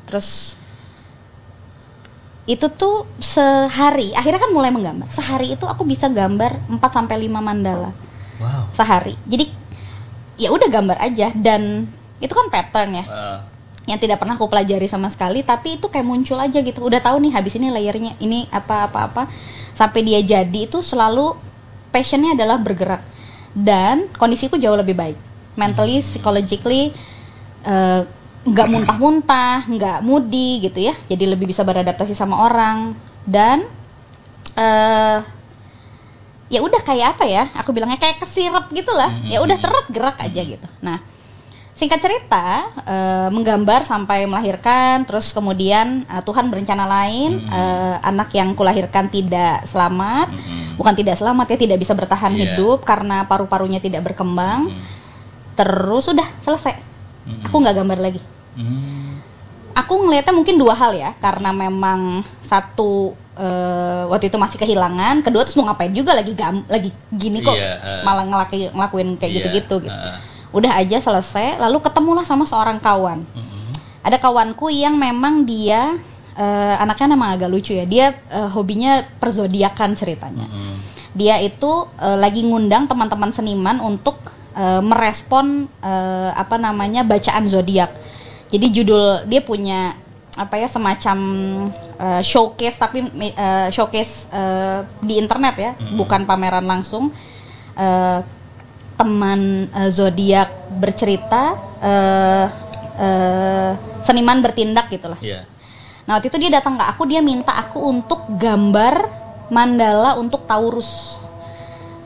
Terus 0.04 0.60
itu 2.42 2.66
tuh 2.74 3.06
sehari, 3.22 4.12
akhirnya 4.12 4.42
kan 4.42 4.50
mulai 4.52 4.74
menggambar. 4.74 5.08
Sehari 5.14 5.54
itu 5.54 5.62
aku 5.64 5.86
bisa 5.86 6.10
gambar 6.10 6.58
4 6.68 6.90
sampai 6.90 7.16
5 7.22 7.38
mandala 7.38 7.94
Wow. 8.42 8.74
sehari. 8.74 9.14
Jadi 9.24 9.46
ya 10.36 10.50
udah 10.50 10.68
gambar 10.68 10.98
aja 10.98 11.30
dan 11.32 11.86
itu 12.18 12.32
kan 12.34 12.50
pattern 12.50 12.90
ya 12.98 13.04
Heeh. 13.06 13.38
Yang 13.90 13.98
tidak 13.98 14.22
pernah 14.22 14.38
aku 14.38 14.46
pelajari 14.46 14.86
sama 14.86 15.10
sekali 15.10 15.42
tapi 15.42 15.82
itu 15.82 15.90
kayak 15.90 16.06
muncul 16.06 16.38
aja 16.38 16.62
gitu 16.62 16.82
udah 16.82 17.02
tahu 17.02 17.18
nih 17.18 17.32
habis 17.34 17.58
ini 17.58 17.68
layernya 17.74 18.14
ini 18.22 18.46
apa 18.54 18.86
apa 18.86 18.98
apa 19.10 19.22
sampai 19.74 20.06
dia 20.06 20.22
jadi 20.22 20.70
itu 20.70 20.80
selalu 20.80 21.34
passionnya 21.90 22.38
adalah 22.38 22.62
bergerak 22.62 23.02
dan 23.52 24.06
kondisiku 24.14 24.54
jauh 24.56 24.78
lebih 24.78 24.94
baik 24.94 25.18
mentally 25.58 25.98
psychologically 25.98 26.94
eh, 27.66 28.02
nggak 28.42 28.68
muntah-muntah, 28.68 29.70
nggak 29.70 29.98
moody 30.02 30.66
gitu 30.66 30.90
ya. 30.90 30.94
Jadi 31.06 31.24
lebih 31.30 31.46
bisa 31.46 31.62
beradaptasi 31.62 32.14
sama 32.14 32.42
orang 32.42 32.98
dan 33.22 33.62
eh 34.58 35.18
ya 36.52 36.60
udah 36.60 36.82
kayak 36.82 37.16
apa 37.16 37.24
ya? 37.24 37.44
Aku 37.62 37.70
bilangnya 37.70 38.02
kayak 38.02 38.18
kesirap 38.18 38.68
gitu 38.74 38.90
lah. 38.92 39.14
Ya 39.30 39.38
udah 39.40 39.56
teret 39.62 39.86
gerak 39.94 40.18
aja 40.18 40.40
gitu. 40.42 40.66
Nah, 40.82 40.98
singkat 41.82 41.98
cerita 41.98 42.70
eh, 42.86 43.28
menggambar 43.34 43.82
sampai 43.82 44.22
melahirkan, 44.30 45.02
terus 45.02 45.34
kemudian 45.34 46.06
eh, 46.06 46.22
Tuhan 46.22 46.46
berencana 46.46 46.86
lain, 46.86 47.42
Mhm. 47.42 47.50
eh, 47.50 47.96
anak 48.06 48.30
yang 48.38 48.54
kulahirkan 48.54 49.10
tidak 49.10 49.66
selamat, 49.66 50.30
Mm-mm. 50.30 50.78
bukan 50.78 50.94
tidak 50.94 51.18
selamat 51.18 51.50
ya, 51.50 51.58
tidak 51.58 51.78
bisa 51.82 51.98
bertahan 51.98 52.38
Iya. 52.38 52.54
hidup 52.54 52.86
karena 52.86 53.26
paru-parunya 53.26 53.82
tidak 53.82 54.06
berkembang. 54.06 54.70
Mm. 54.70 54.82
Terus 55.58 56.06
udah 56.06 56.28
selesai. 56.46 56.78
Mm-mm. 57.26 57.50
Aku 57.50 57.56
nggak 57.58 57.74
gambar 57.82 57.98
lagi. 57.98 58.22
Mm. 58.54 59.18
Aku 59.74 60.06
ngelihatnya 60.06 60.38
mungkin 60.38 60.62
dua 60.62 60.78
hal 60.78 60.94
ya, 60.94 61.18
karena 61.18 61.50
memang 61.50 62.22
satu 62.46 63.18
eh, 63.32 64.04
waktu 64.06 64.28
itu 64.28 64.36
masih 64.36 64.60
kehilangan, 64.60 65.24
kedua 65.24 65.42
terus 65.42 65.56
mau 65.56 65.66
ngapain 65.66 65.90
juga 65.90 66.12
lagi 66.12 66.36
gam, 66.36 66.62
lagi 66.68 66.92
gini 67.10 67.40
kok, 67.40 67.56
Iya, 67.56 67.74
eh. 67.80 68.02
malah 68.04 68.28
ngelaki, 68.28 68.68
ngelakuin 68.70 69.16
kayak 69.16 69.30
Iya, 69.32 69.36
gitu-gitu 69.40 69.76
gitu. 69.82 69.90
heeh. 69.90 70.16
Udah 70.52 70.76
aja 70.76 71.00
selesai, 71.00 71.56
lalu 71.56 71.80
ketemulah 71.80 72.22
sama 72.22 72.44
seorang 72.44 72.76
kawan. 72.76 73.24
Mm-mm. 73.24 73.72
Ada 74.04 74.20
kawanku 74.20 74.68
yang 74.68 75.00
memang 75.00 75.48
dia 75.48 75.96
eh, 76.36 76.74
anaknya 76.76 77.16
memang 77.16 77.28
agak 77.36 77.48
lucu 77.48 77.72
ya, 77.72 77.88
dia 77.88 78.06
eh, 78.28 78.48
hobinya 78.52 79.04
perzodiakan 79.16 79.96
ceritanya. 79.96 80.44
Mm-mm. 80.48 80.74
Dia 81.16 81.40
itu 81.40 81.88
eh, 81.96 82.18
lagi 82.20 82.44
ngundang 82.44 82.84
teman-teman 82.84 83.32
seniman 83.32 83.80
untuk 83.80 84.20
eh, 84.52 84.80
merespon 84.84 85.64
eh, 85.80 86.30
apa 86.36 86.60
namanya 86.60 87.00
bacaan 87.02 87.48
zodiak. 87.48 87.90
Jadi 88.52 88.66
judul 88.68 89.24
dia 89.32 89.40
punya 89.40 89.96
apa 90.32 90.56
ya 90.56 90.68
semacam 90.68 91.18
eh, 91.96 92.20
showcase 92.20 92.76
tapi 92.76 93.04
eh, 93.32 93.68
showcase 93.72 94.28
eh, 94.28 94.84
di 95.00 95.16
internet 95.16 95.54
ya, 95.56 95.72
Mhm. 95.80 95.96
bukan 95.96 96.28
pameran 96.28 96.68
langsung. 96.68 97.08
Eh, 97.72 98.20
teman 98.96 99.70
eh, 99.72 99.90
zodiak 99.90 100.48
bercerita, 100.78 101.56
eh, 101.80 102.46
eh, 102.98 103.70
seniman 104.04 104.38
bertindak 104.42 104.90
gitulah. 104.92 105.18
Iya. 105.22 105.46
Nah 106.02 106.18
waktu 106.18 106.28
itu 106.34 106.38
dia 106.42 106.50
datang 106.58 106.74
ke 106.74 106.84
aku, 106.84 107.06
dia 107.06 107.22
minta 107.22 107.54
aku 107.54 107.78
untuk 107.78 108.26
gambar 108.26 109.06
mandala 109.52 110.18
untuk 110.18 110.48
Taurus, 110.48 111.20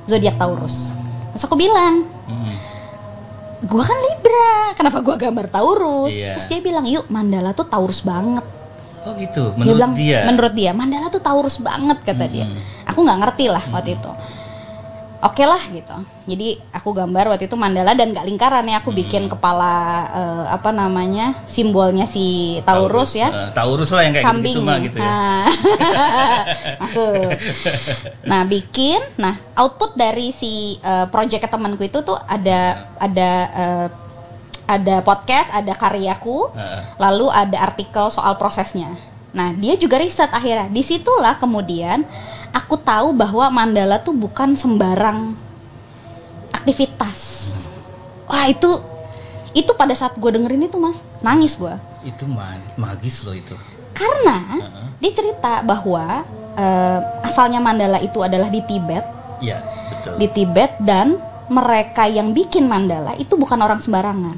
zodiak 0.04 0.36
Taurus. 0.36 0.92
Terus 1.32 1.42
aku 1.44 1.56
bilang, 1.56 2.04
Mm-mm. 2.28 2.54
gua 3.68 3.84
kan 3.84 3.96
Libra, 3.96 4.76
kenapa 4.76 4.98
gua 5.00 5.16
gambar 5.16 5.46
Taurus? 5.48 6.12
Iya. 6.12 6.36
Terus 6.36 6.46
dia 6.48 6.60
bilang, 6.60 6.84
yuk 6.84 7.08
mandala 7.08 7.56
tuh 7.56 7.64
Taurus 7.68 8.04
banget. 8.04 8.44
Oh 9.06 9.14
gitu. 9.16 9.54
dia 9.54 9.58
Menurut 9.62 9.76
bilang, 9.78 9.92
dia. 9.94 10.20
menurut 10.26 10.52
dia, 10.58 10.70
mandala 10.74 11.06
tuh 11.08 11.22
Taurus 11.22 11.56
banget 11.62 12.02
kata 12.02 12.26
dia. 12.26 12.44
Mm-mm. 12.44 12.90
Aku 12.90 13.00
nggak 13.00 13.18
ngerti 13.22 13.46
lah 13.48 13.64
waktu 13.72 13.96
itu. 13.96 14.10
Oke 15.26 15.42
lah 15.42 15.58
gitu. 15.74 15.96
Jadi 16.30 16.54
aku 16.70 16.94
gambar 16.94 17.34
waktu 17.34 17.50
itu 17.50 17.58
mandala 17.58 17.98
dan 17.98 18.14
nggak 18.14 18.26
lingkaran 18.30 18.62
ya. 18.70 18.78
Aku 18.78 18.94
Hmm. 18.94 19.00
bikin 19.02 19.22
kepala 19.26 19.74
eh, 20.14 20.44
apa 20.54 20.70
namanya 20.70 21.42
simbolnya 21.50 22.06
si 22.06 22.58
Taurus, 22.62 23.18
ya. 23.18 23.28
Eh, 23.28 23.50
Taurus 23.50 23.90
lah 23.90 24.06
yang 24.06 24.14
kayak 24.14 24.26
kambing. 24.30 24.54
gitu, 24.54 24.62
mah 24.62 24.78
gitu 24.78 24.98
ya. 25.02 25.10
Nah, 25.16 25.44
masuk. 26.78 27.30
Nah, 28.22 28.42
bikin. 28.46 29.00
Nah, 29.18 29.34
output 29.58 29.98
dari 29.98 30.30
si 30.30 30.78
uh, 30.84 31.10
project 31.10 31.48
temanku 31.50 31.82
itu 31.82 31.98
tuh 32.06 32.14
ada 32.14 32.86
ada 33.02 33.30
uh, 33.50 33.86
ada 34.66 34.98
podcast, 35.02 35.50
ada 35.54 35.72
karyaku, 35.74 36.50
Heeh. 36.54 36.80
lalu 36.98 37.26
ada 37.30 37.58
artikel 37.62 38.10
soal 38.10 38.34
prosesnya. 38.38 38.94
Nah, 39.30 39.52
dia 39.54 39.76
juga 39.76 40.00
riset 40.00 40.30
akhirnya. 40.32 40.66
Di 40.72 40.82
situlah 40.82 41.36
kemudian 41.36 42.02
aku 42.56 42.80
tahu 42.80 43.12
bahwa 43.12 43.52
mandala 43.52 44.00
tuh 44.00 44.16
bukan 44.16 44.56
sembarang 44.56 45.36
aktivitas. 46.52 47.18
Wah, 48.26 48.48
itu 48.48 48.68
itu 49.52 49.70
pada 49.72 49.92
saat 49.92 50.16
gue 50.16 50.30
dengerin 50.30 50.68
itu 50.68 50.76
mas 50.76 51.00
nangis 51.24 51.56
gue 51.56 51.72
Itu 52.04 52.28
ma- 52.28 52.60
magis 52.76 53.24
loh 53.24 53.32
itu. 53.32 53.56
karena 53.96 54.60
Heeh. 54.60 54.88
dia 55.00 55.12
cerita 55.16 55.64
bahwa 55.64 56.20
eh, 56.52 57.00
asalnya 57.24 57.56
mandala 57.56 57.96
itu 57.96 58.20
adalah 58.20 58.52
di 58.52 58.60
Tibet, 58.60 59.00
Iya, 59.40 59.64
betul. 59.88 60.14
di 60.20 60.28
Tibet 60.28 60.76
dan 60.84 61.16
mereka 61.48 62.04
yang 62.04 62.36
bikin 62.36 62.68
mandala 62.68 63.16
itu 63.16 63.32
bukan 63.36 63.56
orang 63.56 63.80
sembarangan. 63.80 64.36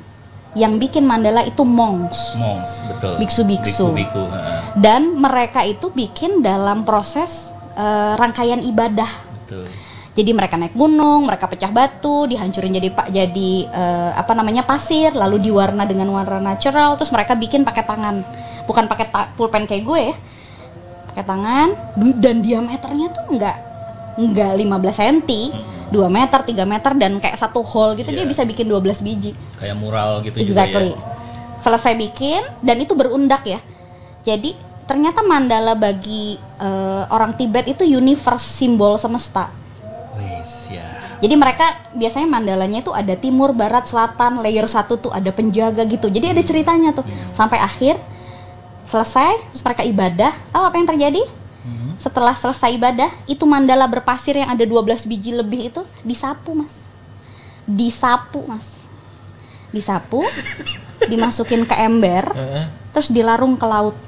Yang 0.54 0.74
bikin 0.80 1.04
mandala 1.04 1.42
itu 1.42 1.60
monks 1.66 2.38
Monks, 2.38 2.86
betul. 2.86 3.18
Biksu-biksu. 3.18 3.90
Biku-biku, 3.90 4.24
dan 4.78 5.18
mereka 5.18 5.66
itu 5.66 5.90
bikin 5.90 6.38
dalam 6.40 6.86
proses 6.86 7.50
eh, 7.79 8.12
rangkaian 8.18 8.59
ibadah. 8.61 9.11
Betul. 9.39 9.66
Jadi 10.18 10.35
mereka 10.35 10.59
naik 10.59 10.74
gunung, 10.74 11.31
mereka 11.31 11.47
pecah 11.47 11.70
batu, 11.70 12.26
dihancurin 12.26 12.74
jadi 12.74 12.91
pak 12.91 13.07
jadi 13.09 13.51
eh, 13.64 14.11
apa 14.18 14.35
namanya 14.35 14.66
pasir, 14.66 15.14
lalu 15.14 15.39
diwarna 15.41 15.87
dengan 15.87 16.11
warna 16.11 16.43
natural, 16.43 16.99
terus 16.99 17.14
mereka 17.14 17.39
bikin 17.39 17.62
pakai 17.62 17.87
tangan, 17.87 18.26
bukan 18.66 18.91
pakai 18.91 19.07
ta- 19.07 19.31
pulpen 19.39 19.62
kayak 19.64 19.87
gue 19.87 20.01
ya, 20.11 20.14
pakai 21.14 21.22
tangan, 21.22 21.68
dan 22.18 22.43
diameternya 22.43 23.14
tuh 23.14 23.24
nggak 23.31 23.57
nggak 24.18 24.53
15 24.59 24.99
cm, 24.99 25.16
2 25.95 26.11
meter, 26.11 26.41
3 26.43 26.66
meter 26.66 26.93
dan 26.99 27.22
kayak 27.22 27.39
satu 27.39 27.62
hole 27.62 27.95
gitu 27.95 28.11
dia 28.11 28.26
Iya. 28.26 28.31
bisa 28.35 28.43
bikin 28.43 28.66
12 28.66 28.99
biji. 28.99 29.39
Kayak 29.55 29.79
mural 29.79 30.18
gitu 30.26 30.43
Exactly. 30.43 30.91
juga 30.91 30.99
ya. 30.99 31.62
Selesai 31.62 31.95
bikin 31.95 32.43
dan 32.59 32.83
itu 32.83 32.99
berundak 32.99 33.47
ya. 33.47 33.62
Jadi 34.26 34.59
ternyata 34.89 35.20
mandala 35.20 35.76
bagi 35.76 36.41
eh, 36.41 37.05
orang 37.12 37.36
Tibet 37.36 37.68
itu 37.68 37.84
universe 37.84 38.43
simbol 38.43 38.97
semesta. 38.97 39.53
Wis 40.16 40.72
ya. 40.72 40.99
Jadi 41.20 41.34
mereka 41.34 41.93
biasanya 41.93 42.26
mandalanya 42.30 42.80
itu 42.80 42.95
ada 42.95 43.12
timur, 43.18 43.53
barat, 43.53 43.84
selatan, 43.84 44.41
layer 44.41 44.64
satu 44.64 44.97
tuh 44.97 45.12
ada 45.12 45.28
penjaga 45.34 45.84
gitu. 45.84 46.09
Jadi 46.09 46.32
ada 46.32 46.43
ceritanya 46.43 46.97
tuh. 46.97 47.05
Hmm. 47.05 47.34
Sampai 47.36 47.59
akhir 47.61 48.01
selesai, 48.89 49.53
terus 49.53 49.62
mereka 49.66 49.82
ibadah. 49.84 50.32
Tahu 50.55 50.62
apa 50.64 50.76
yang 50.78 50.89
terjadi? 50.89 51.22
Hmm. 51.66 51.99
Setelah 52.01 52.39
selesai 52.39 52.70
ibadah, 52.78 53.11
itu 53.26 53.45
mandala 53.45 53.91
berpasir 53.91 54.39
yang 54.39 54.49
ada 54.49 54.62
12 54.62 55.11
biji 55.11 55.34
lebih 55.34 55.74
itu 55.74 55.82
disapu, 56.07 56.55
Mas. 56.55 56.72
Disapu, 57.66 58.47
Mas. 58.47 58.66
Disapu, 59.74 60.22
dimasukin 61.11 61.66
ke 61.66 61.74
ember, 61.76 62.30
Heeh. 62.32 62.64
terus 62.95 63.11
dilarung 63.11 63.59
ke 63.59 63.66
laut. 63.66 63.99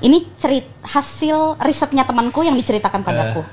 Ini 0.00 0.24
cerit 0.40 0.64
hasil 0.80 1.60
risetnya 1.60 2.08
temanku 2.08 2.40
yang 2.40 2.56
diceritakan 2.56 3.04
padaku. 3.04 3.44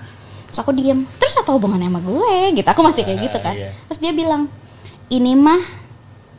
Terus 0.47 0.59
aku 0.63 0.71
diem. 0.71 1.03
Terus 1.19 1.35
apa 1.35 1.51
hubungannya 1.51 1.91
sama 1.91 1.99
gue? 1.99 2.55
Gitu. 2.55 2.67
Aku 2.67 2.81
masih 2.81 3.03
kayak 3.03 3.19
gitu 3.19 3.37
kan. 3.43 3.55
iya. 3.55 3.75
Terus 3.91 3.99
dia 3.99 4.11
bilang, 4.15 4.47
ini 5.11 5.35
mah 5.35 5.59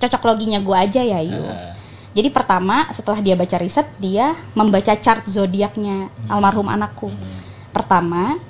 cocok 0.01 0.23
loginya 0.25 0.65
gue 0.65 0.77
aja 0.77 1.03
ya 1.05 1.21
Yu. 1.21 1.37
Heeh. 1.45 1.73
Jadi 2.17 2.29
pertama 2.33 2.89
setelah 2.97 3.21
dia 3.21 3.37
baca 3.37 3.57
riset, 3.61 3.85
dia 4.01 4.33
membaca 4.57 4.97
chart 4.97 5.29
zodiaknya 5.29 6.09
Hmm. 6.09 6.33
almarhum 6.33 6.67
anakku. 6.67 7.13
Hmm. 7.13 7.39
Pertama, 7.71 8.41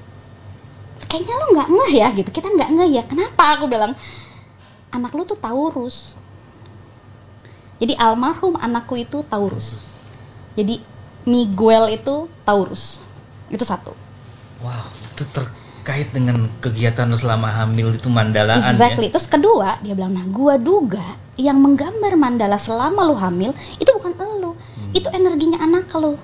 kayaknya 1.11 1.35
lo 1.35 1.47
nggak 1.59 1.69
ngeh 1.75 1.93
ya 1.99 2.09
gitu. 2.15 2.31
Kita 2.31 2.49
nggak 2.55 2.71
ngeh 2.79 2.91
ya. 2.95 3.03
Kenapa? 3.03 3.59
Aku 3.59 3.67
bilang, 3.67 3.99
anak 4.95 5.11
lu 5.11 5.27
tuh 5.27 5.37
Taurus. 5.37 6.15
Jadi 7.83 7.99
almarhum 7.99 8.55
anakku 8.55 8.95
itu 8.95 9.27
Taurus. 9.27 9.87
Jadi 10.55 10.83
Miguel 11.29 12.01
itu 12.01 12.25
Taurus. 12.49 13.05
Itu 13.53 13.69
satu. 13.69 13.93
Wow, 14.65 14.89
itu 15.13 15.29
terkait 15.29 16.09
dengan 16.11 16.49
kegiatan 16.65 17.07
selama 17.15 17.53
hamil 17.53 17.95
itu 17.95 18.09
mandalaan 18.09 18.65
exactly. 18.73 19.13
ya. 19.13 19.21
Terus 19.21 19.29
kedua, 19.29 19.79
dia 19.85 19.93
bilang, 19.93 20.17
nah 20.17 20.25
gua 20.27 20.57
duga 20.57 21.05
yang 21.39 21.63
menggambar 21.63 22.19
mandala 22.19 22.59
selama 22.59 23.07
lu 23.07 23.15
hamil 23.15 23.55
itu 23.79 23.87
bukan 23.95 24.17
elu. 24.19 24.53
Hmm. 24.59 24.91
Itu 24.97 25.09
energinya 25.15 25.63
anak 25.63 25.93
lu. 25.95 26.19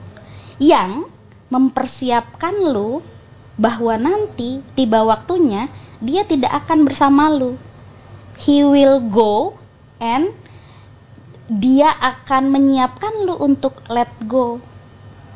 Yang 0.59 1.07
mempersiapkan 1.55 2.59
lu 2.75 2.99
bahwa 3.55 3.95
nanti 3.95 4.59
tiba 4.75 5.07
waktunya 5.07 5.71
dia 6.03 6.27
tidak 6.27 6.67
akan 6.67 6.83
bersama 6.83 7.31
lu. 7.31 7.55
He 8.35 8.67
will 8.67 8.99
go 8.99 9.55
and 10.03 10.35
dia 11.47 11.95
akan 11.95 12.51
menyiapkan 12.51 13.23
lu 13.23 13.39
untuk 13.39 13.87
let 13.87 14.11
go. 14.27 14.59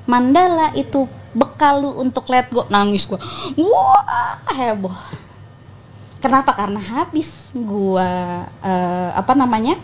Mandala 0.08 0.72
itu 0.72 1.04
bekal 1.36 1.84
lu 1.84 1.90
untuk 2.00 2.24
let 2.32 2.48
go. 2.48 2.64
Nangis 2.72 3.04
gua. 3.04 3.20
Wah, 3.54 4.40
heboh. 4.56 4.96
Kenapa? 6.18 6.56
Karena 6.56 6.80
habis 6.80 7.52
gua 7.52 8.08
eh, 8.64 9.10
apa 9.12 9.36
namanya? 9.36 9.76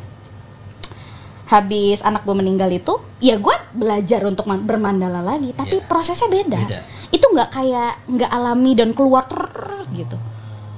Habis 1.45 2.01
anak 2.01 2.25
gua 2.25 2.41
meninggal 2.41 2.73
itu, 2.73 2.97
ya 3.21 3.37
gua 3.37 3.53
belajar 3.77 4.25
untuk 4.25 4.49
man- 4.49 4.65
bermandala 4.65 5.21
lagi, 5.21 5.53
tapi 5.53 5.77
Iya. 5.77 5.85
prosesnya 5.85 6.33
beda. 6.33 6.59
Beda. 6.65 6.81
Itu 7.13 7.29
nggak 7.31 7.51
kayak 7.53 7.93
nggak 8.09 8.31
alami 8.33 8.73
dan 8.73 8.97
keluar 8.97 9.29
ter 9.29 9.45
gitu. 9.93 10.17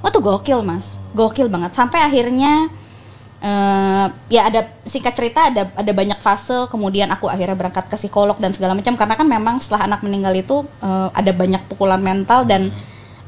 Wah 0.03 0.11
tuh 0.11 0.19
gokil 0.21 0.61
mas, 0.61 0.99
gokil 1.15 1.47
banget. 1.47 1.71
Sampai 1.71 2.03
akhirnya 2.03 2.67
eh, 3.37 4.07
ya 4.29 4.41
ada 4.49 4.65
singkat 4.83 5.13
cerita 5.13 5.49
ada 5.53 5.69
ada 5.73 5.91
banyak 5.93 6.19
fase 6.19 6.65
kemudian 6.73 7.09
aku 7.13 7.29
akhirnya 7.29 7.53
berangkat 7.53 7.85
ke 7.89 7.95
psikolog 7.95 8.37
dan 8.41 8.51
segala 8.53 8.73
macam 8.73 8.97
karena 8.97 9.13
kan 9.13 9.27
memang 9.27 9.55
setelah 9.61 9.85
anak 9.85 10.01
meninggal 10.01 10.33
itu 10.33 10.55
eh, 10.81 11.09
ada 11.13 11.31
banyak 11.31 11.61
pukulan 11.69 12.01
mental 12.01 12.45
dan 12.45 12.73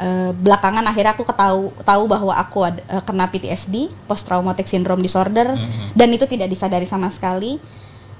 eh, 0.01 0.32
belakangan 0.34 0.86
akhirnya 0.88 1.14
aku 1.14 1.26
ketahu 1.28 1.62
tahu 1.86 2.03
bahwa 2.10 2.34
aku 2.34 2.60
ada, 2.66 2.82
eh, 2.89 3.03
kena 3.05 3.30
PTSD 3.30 3.76
post 4.10 4.26
traumatic 4.26 4.66
syndrome 4.66 5.03
disorder 5.03 5.53
Mhm. 5.53 5.93
dan 5.93 6.10
itu 6.10 6.26
tidak 6.26 6.49
disadari 6.49 6.88
sama 6.89 7.10
sekali. 7.14 7.57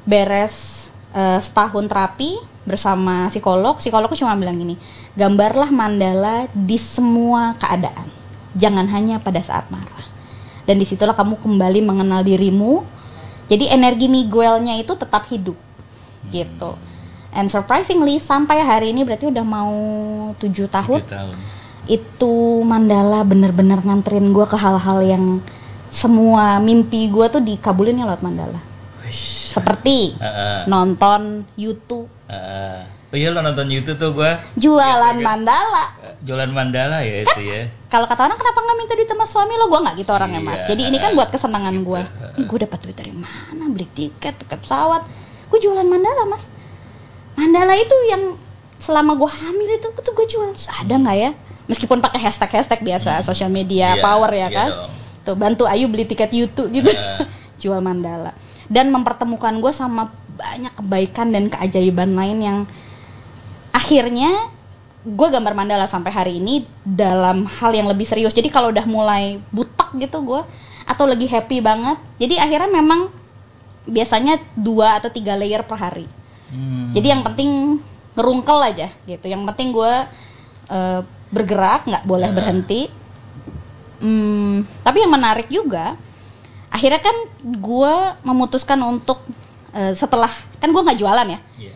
Beres 0.06 0.88
eh, 1.14 1.40
setahun 1.42 1.90
terapi 1.90 2.38
bersama 2.70 3.34
psikolog 3.34 3.82
psikologku 3.82 4.14
cuma 4.14 4.38
bilang 4.38 4.62
gini 4.62 4.78
gambarlah 5.18 5.74
mandala 5.74 6.46
di 6.54 6.78
semua 6.78 7.58
keadaan. 7.58 8.10
Jangan 8.58 8.86
hanya 8.90 9.22
pada 9.22 9.42
saat 9.42 9.70
marah 9.74 10.09
dan 10.70 10.78
di 10.78 10.86
situlah 10.86 11.17
kamu 11.17 11.41
kembali 11.41 11.82
mengenal 11.82 12.22
dirimu 12.22 12.86
jadi 13.49 13.74
energi 13.74 14.05
Miguelnya 14.05 14.78
itu 14.78 14.93
tetap 14.93 15.26
hidup 15.34 15.57
gitu 16.30 16.78
and 17.34 17.49
surprisingly 17.49 18.22
sampai 18.22 18.61
hari 18.61 18.93
ini 18.93 19.01
berarti 19.01 19.34
udah 19.34 19.41
mau 19.41 19.74
tujuh 20.38 20.70
tahun 20.70 21.01
Tujuh 21.01 21.09
tahun. 21.09 21.38
itu 21.89 22.61
mandala 22.61 23.26
bener-bener 23.26 23.82
nganterin 23.82 24.30
gue 24.30 24.45
ke 24.45 24.53
hal-hal 24.53 25.01
yang 25.01 25.41
semua 25.89 26.61
mimpi 26.61 27.09
gue 27.09 27.26
tuh 27.34 27.41
dikabulin 27.41 27.97
ya 27.97 28.05
lewat 28.05 28.22
mandala 28.22 28.61
Wish. 29.01 29.57
seperti 29.57 30.13
Heeh. 30.22 30.70
nonton 30.70 31.49
YouTube 31.57 32.05
Heeh. 32.30 32.99
Oh 33.10 33.18
iya 33.18 33.30
lo 33.30 33.41
nonton 33.41 33.66
YouTube 33.66 33.97
tuh 33.97 34.12
gua. 34.12 34.38
Jualan 34.53 35.16
Iya, 35.16 35.26
mandala. 35.26 35.86
Jualan 36.22 36.45
mandala 36.47 37.01
ya 37.01 37.24
itu 37.24 37.41
ya. 37.41 37.66
kalau 37.88 38.05
kata 38.05 38.22
orang 38.24 38.38
kenapa 38.38 38.60
nggak 38.60 38.78
minta 38.78 38.93
duit 38.93 39.07
sama 39.07 39.26
suami 39.26 39.53
lo? 39.55 39.66
Gue 39.66 39.80
nggak 39.80 39.95
gitu 39.97 40.12
orangnya 40.12 40.38
mas. 40.39 40.62
Iya. 40.62 40.68
jadi 40.70 40.82
ini 40.86 40.97
kan 40.97 41.12
buat 41.14 41.30
kesenangan 41.30 41.74
Gitu. 41.74 41.88
gue 41.88 42.01
ini 42.36 42.43
gue 42.45 42.60
dapat 42.62 42.80
duit 42.80 42.93
dari 42.95 43.10
mana? 43.12 43.64
Beli 43.68 43.88
tiket 43.89 44.38
tiket 44.38 44.60
pesawat. 44.60 45.10
Gue 45.47 45.57
jualan 45.57 45.82
mandala 45.84 46.24
mas. 46.28 46.45
Mandala 47.34 47.74
itu 47.74 47.95
yang 48.07 48.38
selama 48.78 49.16
gue 49.16 49.26
hamil 49.28 49.70
itu 49.74 49.88
tuh 49.89 50.14
gue 50.14 50.28
jual. 50.28 50.53
Ada 50.53 50.93
nggak 50.95 51.18
ya? 51.18 51.32
Meskipun 51.66 51.97
pakai 51.99 52.20
hashtag 52.20 52.51
hashtag 52.51 52.82
biasa 52.84 53.22
sosial 53.22 53.47
media 53.47 53.93
Iya, 53.95 54.01
power 54.01 54.30
ya 54.30 54.38
iya 54.39 54.47
kan? 54.49 54.70
dong. 54.72 54.89
tuh 55.20 55.36
bantu 55.36 55.64
Ayu 55.66 55.86
beli 55.88 56.05
tiket 56.05 56.30
YouTube 56.30 56.70
gitu. 56.72 56.89
Heeh. 56.89 57.26
jual 57.62 57.80
mandala. 57.80 58.38
Dan 58.66 58.89
mempertemukan 58.89 59.57
gue 59.57 59.72
sama 59.72 60.14
banyak 60.32 60.72
kebaikan 60.74 61.30
dan 61.30 61.47
keajaiban 61.47 62.14
lain 62.14 62.38
yang 62.39 62.57
akhirnya 63.90 64.54
gue 65.02 65.28
gambar 65.34 65.58
mandala 65.58 65.90
sampai 65.90 66.14
hari 66.14 66.38
ini 66.38 66.62
dalam 66.86 67.50
hal 67.50 67.74
yang 67.74 67.90
lebih 67.90 68.06
serius 68.06 68.38
jadi 68.38 68.54
kalau 68.54 68.70
udah 68.70 68.86
mulai 68.86 69.42
butek 69.50 69.98
gitu 69.98 70.22
gue 70.22 70.46
atau 70.86 71.10
lagi 71.10 71.26
happy 71.26 71.58
banget 71.58 71.98
jadi 72.22 72.38
akhirnya 72.38 72.70
memang 72.70 73.10
biasanya 73.90 74.38
dua 74.54 75.02
atau 75.02 75.10
tiga 75.10 75.34
layer 75.34 75.66
per 75.66 75.82
hari 75.82 76.06
Hmm. 76.50 76.98
jadi 76.98 77.14
yang 77.14 77.22
penting 77.22 77.78
ngerungkel 78.18 78.58
aja 78.58 78.90
gitu 79.06 79.26
yang 79.30 79.46
penting 79.46 79.70
gue 79.70 79.94
eh, 80.66 81.02
bergerak 81.30 81.86
nggak 81.86 82.06
boleh 82.10 82.30
Ya. 82.30 82.34
berhenti 82.34 82.82
Hmm, 84.02 84.66
tapi 84.82 85.06
yang 85.06 85.14
menarik 85.14 85.46
juga 85.50 85.94
akhirnya 86.74 87.06
kan 87.06 87.14
gue 87.42 87.94
memutuskan 88.26 88.82
untuk 88.82 89.22
eh, 89.74 89.94
setelah 89.94 90.30
kan 90.58 90.74
gue 90.74 90.82
nggak 90.82 90.98
jualan 90.98 91.28
ya 91.30 91.40
Iya. 91.58 91.74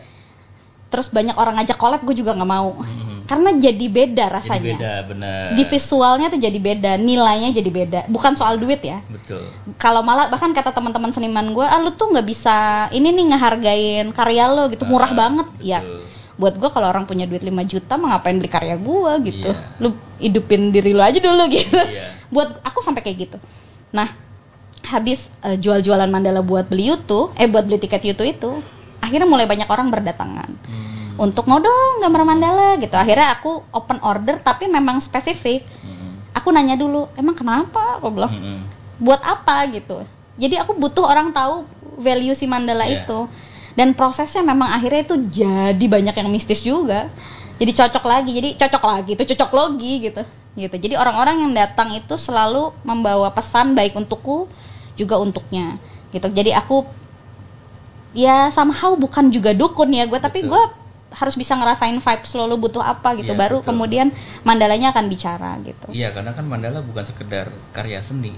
Terus 0.94 1.10
banyak 1.10 1.34
orang 1.34 1.58
ngajak 1.58 1.74
collab 1.74 2.00
gue 2.00 2.14
juga 2.14 2.30
nggak 2.32 2.46
mau 2.48 2.78
Mhm. 2.78 3.26
karena 3.26 3.50
jadi 3.56 3.86
beda 3.88 4.24
Jadi 4.24 4.30
rasanya 4.30 4.62
beda 4.78 4.92
benar. 5.10 5.42
di 5.52 5.62
visualnya 5.64 6.26
tuh 6.28 6.38
jadi 6.38 6.58
beda 6.60 6.92
nilainya 6.96 7.50
jadi 7.50 7.70
beda 7.72 8.00
bukan 8.06 8.32
soal 8.32 8.54
duit 8.56 8.78
ya 8.78 9.02
Betul. 9.10 9.42
kalau 9.74 10.00
malah 10.00 10.30
bahkan 10.30 10.54
kata 10.54 10.70
teman-teman 10.70 11.10
seniman 11.10 11.50
gue 11.50 11.64
ah 11.64 11.76
lu 11.76 11.90
tuh 11.90 12.14
nggak 12.14 12.22
bisa 12.22 12.56
ini 12.90 13.10
nih 13.10 13.34
ngehargain 13.34 14.06
karya 14.10 14.46
lo 14.46 14.70
gitu 14.70 14.84
murah 14.84 15.10
Ah, 15.10 15.18
banget 15.18 15.46
betul. 15.50 15.66
ya 15.66 15.80
buat 16.34 16.54
gue 16.54 16.68
kalau 16.68 16.86
orang 16.86 17.04
punya 17.04 17.24
duit 17.24 17.40
5 17.40 17.50
juta 17.64 17.94
mah 17.94 18.14
ngapain 18.14 18.36
beli 18.36 18.46
karya 18.48 18.76
gue 18.76 19.12
gitu 19.24 19.50
Iya. 19.50 19.78
lu 19.78 19.88
hidupin 20.18 20.70
diri 20.70 20.90
lu 20.90 21.00
aja 21.00 21.18
dulu 21.18 21.42
gitu 21.54 21.74
Iya. 21.74 22.14
buat 22.30 22.62
aku 22.62 22.78
sampai 22.78 23.02
kayak 23.02 23.18
gitu 23.18 23.36
nah 23.90 24.10
habis 24.84 25.32
eh, 25.40 25.56
jual-jualan 25.56 26.06
mandala 26.06 26.44
buat 26.44 26.68
beli 26.68 26.92
YouTube 26.92 27.32
eh 27.34 27.48
buat 27.48 27.64
beli 27.64 27.80
tiket 27.80 28.04
YouTube 28.04 28.28
itu 28.28 28.50
akhirnya 29.04 29.28
mulai 29.28 29.44
banyak 29.44 29.68
orang 29.68 29.92
berdatangan. 29.92 30.50
Hmm. 30.64 30.82
untuk 31.14 31.46
mau 31.46 31.62
dong 31.62 32.02
gambar 32.02 32.26
mandala 32.26 32.74
gitu. 32.74 32.90
Akhirnya 32.98 33.38
aku 33.38 33.62
open 33.70 34.02
order 34.02 34.42
tapi 34.42 34.66
memang 34.66 34.98
spesifik. 34.98 35.62
Mhm. 35.62 36.34
aku 36.34 36.50
nanya 36.50 36.74
dulu 36.74 37.06
emang 37.14 37.38
kenapa? 37.38 38.02
Aku 38.02 38.10
bilang 38.10 38.34
Mhm. 38.34 38.58
buat 38.98 39.22
apa? 39.22 39.62
gitu. 39.70 40.02
Jadi 40.34 40.58
aku 40.58 40.74
butuh 40.74 41.06
orang 41.06 41.30
tahu 41.30 41.70
value 42.02 42.34
si 42.34 42.50
mandala 42.50 42.82
Iya. 42.82 43.06
itu. 43.06 43.30
Dan 43.78 43.94
prosesnya 43.94 44.42
memang 44.42 44.66
akhirnya 44.66 45.06
itu 45.06 45.14
jadi 45.30 45.84
banyak 45.86 46.14
yang 46.18 46.26
mistis 46.26 46.58
juga. 46.58 47.06
Jadi 47.62 47.70
cocok 47.70 48.02
lagi 48.02 48.30
jadi 48.34 48.48
cocok 48.58 48.82
lagi 48.82 49.10
itu 49.14 49.22
cocok 49.30 49.50
logi 49.54 49.94
gitu 50.10 50.22
gitu. 50.54 50.74
Jadi 50.74 50.94
orang-orang 50.98 51.46
yang 51.46 51.52
datang 51.54 51.94
itu 51.94 52.18
selalu 52.18 52.74
membawa 52.82 53.30
pesan 53.30 53.78
baik 53.78 53.94
untukku 53.94 54.50
juga 54.98 55.22
untuknya 55.22 55.78
gitu. 56.10 56.26
Jadi 56.26 56.50
aku 56.50 56.82
ya 58.14 58.48
somehow 58.48 58.94
bukan 58.94 59.28
juga 59.28 59.50
dukun 59.52 59.90
ya 59.90 60.06
gue 60.06 60.16
tapi 60.16 60.46
gue 60.46 60.62
harus 61.10 61.34
bisa 61.34 61.54
ngerasain 61.54 61.94
vibes 61.94 62.30
lo 62.32 62.46
lo 62.46 62.56
butuh 62.56 62.80
apa 62.80 63.14
gitu 63.14 63.30
Iya, 63.30 63.38
baru 63.38 63.58
betul. 63.58 63.68
kemudian 63.68 64.08
mandalanya 64.42 64.90
akan 64.90 65.06
bicara 65.06 65.58
gitu 65.62 65.86
Iya, 65.90 66.10
karena 66.10 66.30
kan 66.30 66.42
mandala 66.42 66.78
bukan 66.80 67.02
sekedar 67.02 67.46
karya 67.70 67.98
seni, 67.98 68.34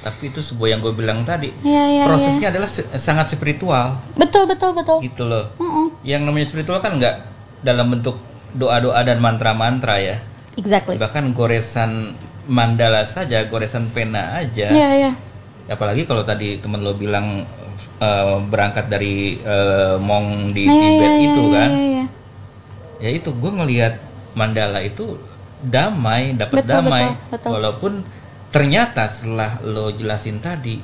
tapi 0.00 0.28
itu 0.28 0.38
sebuah 0.38 0.68
yang 0.68 0.80
gue 0.80 0.90
bilang 0.92 1.22
tadi. 1.22 1.50
Iya, 1.60 1.84
iya, 1.90 2.02
prosesnya 2.06 2.50
adalah 2.50 2.66
se- 2.66 2.86
sangat 2.94 3.30
spiritual, 3.30 3.98
betul 4.14 4.46
betul 4.46 4.74
betul 4.74 4.98
gitu 5.00 5.26
loh. 5.26 5.50
Mm-mm. 5.58 5.90
Yang 6.02 6.22
namanya 6.22 6.46
spiritual 6.46 6.78
kan 6.78 6.94
nggak 6.96 7.14
dalam 7.60 7.90
bentuk 7.90 8.14
doa-doa 8.52 9.02
dan 9.02 9.18
mantra-mantra 9.18 9.98
ya. 9.98 10.16
exactly 10.54 10.98
Bahkan 10.98 11.34
goresan 11.34 12.14
mandala 12.46 13.06
saja, 13.06 13.42
goresan 13.46 13.90
pena 13.90 14.38
aja. 14.38 14.70
Iya, 14.70 14.88
iya. 14.96 15.12
Apalagi 15.70 16.02
kalau 16.02 16.26
tadi 16.26 16.58
temen 16.58 16.82
lo 16.82 16.98
bilang 16.98 17.46
eh, 18.02 18.36
berangkat 18.50 18.90
dari 18.90 19.38
eh, 19.38 19.96
Mong 20.02 20.50
di 20.50 20.66
Nah, 20.66 20.74
iya, 20.74 20.82
Tibet 20.82 21.12
iya, 21.14 21.26
itu 21.30 21.42
iya, 21.46 21.54
kan. 21.54 21.70
iya, 21.70 21.86
iya. 21.86 22.04
ya 23.00 23.10
itu 23.14 23.30
gue 23.32 23.52
ngelihat 23.54 23.94
mandala 24.34 24.82
itu 24.82 25.16
damai 25.62 26.34
dapat 26.34 26.64
Betul, 26.64 26.70
damai 26.70 27.04
betul, 27.06 27.28
betul. 27.32 27.50
walaupun 27.52 27.92
ternyata 28.50 29.06
setelah 29.06 29.62
lo 29.62 29.94
jelasin 29.94 30.42
tadi 30.42 30.80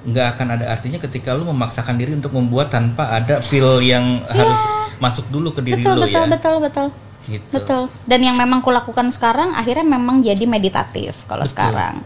nggak 0.00 0.26
akan 0.36 0.46
ada 0.56 0.64
artinya 0.72 0.96
ketika 0.96 1.36
lo 1.36 1.44
memaksakan 1.44 2.00
diri 2.00 2.16
untuk 2.16 2.32
membuat 2.32 2.72
tanpa 2.72 3.12
ada 3.12 3.44
feel 3.44 3.84
yang 3.84 4.24
harus 4.24 4.56
masuk 4.96 5.28
dulu 5.28 5.52
ke 5.52 5.60
diri 5.60 5.84
betul 5.84 5.94
lo 6.00 6.06
betul 6.08 6.24
ya 6.24 6.30
betul 6.32 6.56
betul 6.64 6.86
gitu 7.28 7.46
betul 7.52 7.82
dan 8.08 8.20
yang 8.24 8.36
memang 8.40 8.64
kulakukan 8.64 9.12
sekarang 9.12 9.52
akhirnya 9.52 9.84
memang 9.84 10.24
jadi 10.24 10.44
meditatif 10.48 11.12
kalau 11.28 11.44
Betul. 11.44 11.52
sekarang 11.52 12.00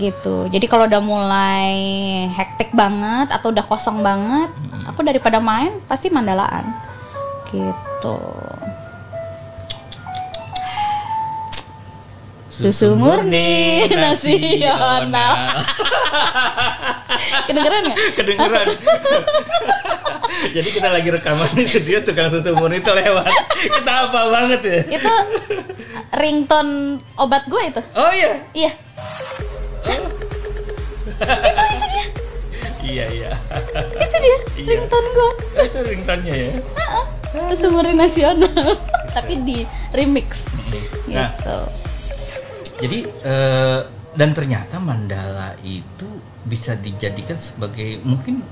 gitu. 0.00 0.48
Jadi 0.48 0.64
kalau 0.64 0.88
udah 0.88 1.02
mulai 1.04 1.76
hektik 2.32 2.72
banget 2.72 3.28
atau 3.28 3.52
udah 3.52 3.64
kosong 3.68 4.00
banget 4.00 4.48
Mm-mm. 4.48 4.88
aku 4.88 5.04
daripada 5.04 5.38
main 5.38 5.76
pasti 5.84 6.08
mandalaan. 6.08 6.64
Gitu. 7.52 8.18
Susu 12.50 12.92
murni 12.92 13.88
nasional. 13.88 15.64
kedengeran 17.48 17.80
nggak? 17.88 17.98
Kedengeran. 18.20 18.66
Jadi 20.56 20.68
kita 20.72 20.88
lagi 20.92 21.08
rekaman 21.08 21.52
di 21.56 21.64
studio 21.64 22.00
tukang 22.04 22.28
susu 22.28 22.52
murni 22.56 22.84
itu 22.84 22.92
lewat. 22.92 23.28
Kita 23.60 23.92
apa 24.08 24.20
banget 24.28 24.60
ya? 24.60 24.80
Itu 24.92 25.12
ringtone 26.16 27.00
obat 27.16 27.48
gue 27.48 27.62
itu? 27.64 27.80
Oh 27.96 28.12
iya? 28.12 28.44
Iya 28.52 28.72
itu 29.86 31.62
itu 31.76 31.86
dia. 31.86 32.04
Iya 32.80 33.06
iya. 33.12 33.30
Itu 34.00 34.16
dia 34.18 34.36
Iya. 34.60 34.68
ringtone 34.82 35.08
Oh, 35.20 35.32
itu 35.62 35.78
ringtone-nya 35.84 36.34
ya? 36.34 36.48
Susu 37.30 37.70
murni 37.70 37.94
nasional 37.94 38.76
tapi 39.14 39.38
di 39.46 39.58
remix. 39.94 40.42
Nah. 41.06 41.30
gitu. 41.34 41.58
Jadi 42.80 42.98
eh, 43.06 43.80
dan 44.16 44.30
ternyata 44.34 44.82
mandala 44.82 45.54
itu 45.62 46.08
bisa 46.48 46.74
dijadikan 46.74 47.38
sebagai 47.38 48.00
mungkin 48.02 48.42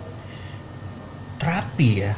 terapi 1.42 2.06
ya. 2.06 2.12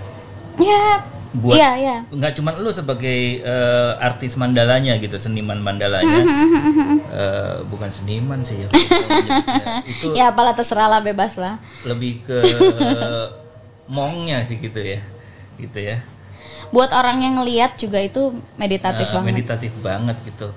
ya 0.61 1.00
Buat 1.30 1.54
iya 1.62 1.70
iya 1.78 1.96
nggak 2.10 2.32
cuma 2.42 2.58
lu 2.58 2.74
sebagai 2.74 3.38
eh, 3.38 3.92
artis 4.02 4.34
mandalanya 4.34 4.98
gitu, 4.98 5.14
seniman 5.14 5.62
mandalanya. 5.62 6.26
Eh, 7.06 7.56
bukan 7.70 7.90
seniman 7.94 8.42
sih 8.42 8.66
ya. 8.66 8.68
itu 9.86 10.10
ya 10.18 10.34
apalah 10.34 10.58
terserah 10.58 10.90
lah 10.90 11.00
bebas 11.02 11.38
lah 11.38 11.62
lebih 11.86 12.26
ke 12.26 12.38
mongnya 13.94 14.42
sih 14.46 14.58
gitu 14.58 14.78
ya. 14.82 15.00
Gitu 15.58 15.78
ya. 15.78 16.02
buat 16.70 16.94
orang 16.94 17.18
yang 17.22 17.34
ngeliat 17.42 17.74
juga 17.82 17.98
itu 17.98 18.30
meditatif 18.54 19.10
Eh, 19.10 19.14
banget 19.14 19.28
meditatif 19.34 19.72
banget 19.82 20.16
gitu. 20.26 20.54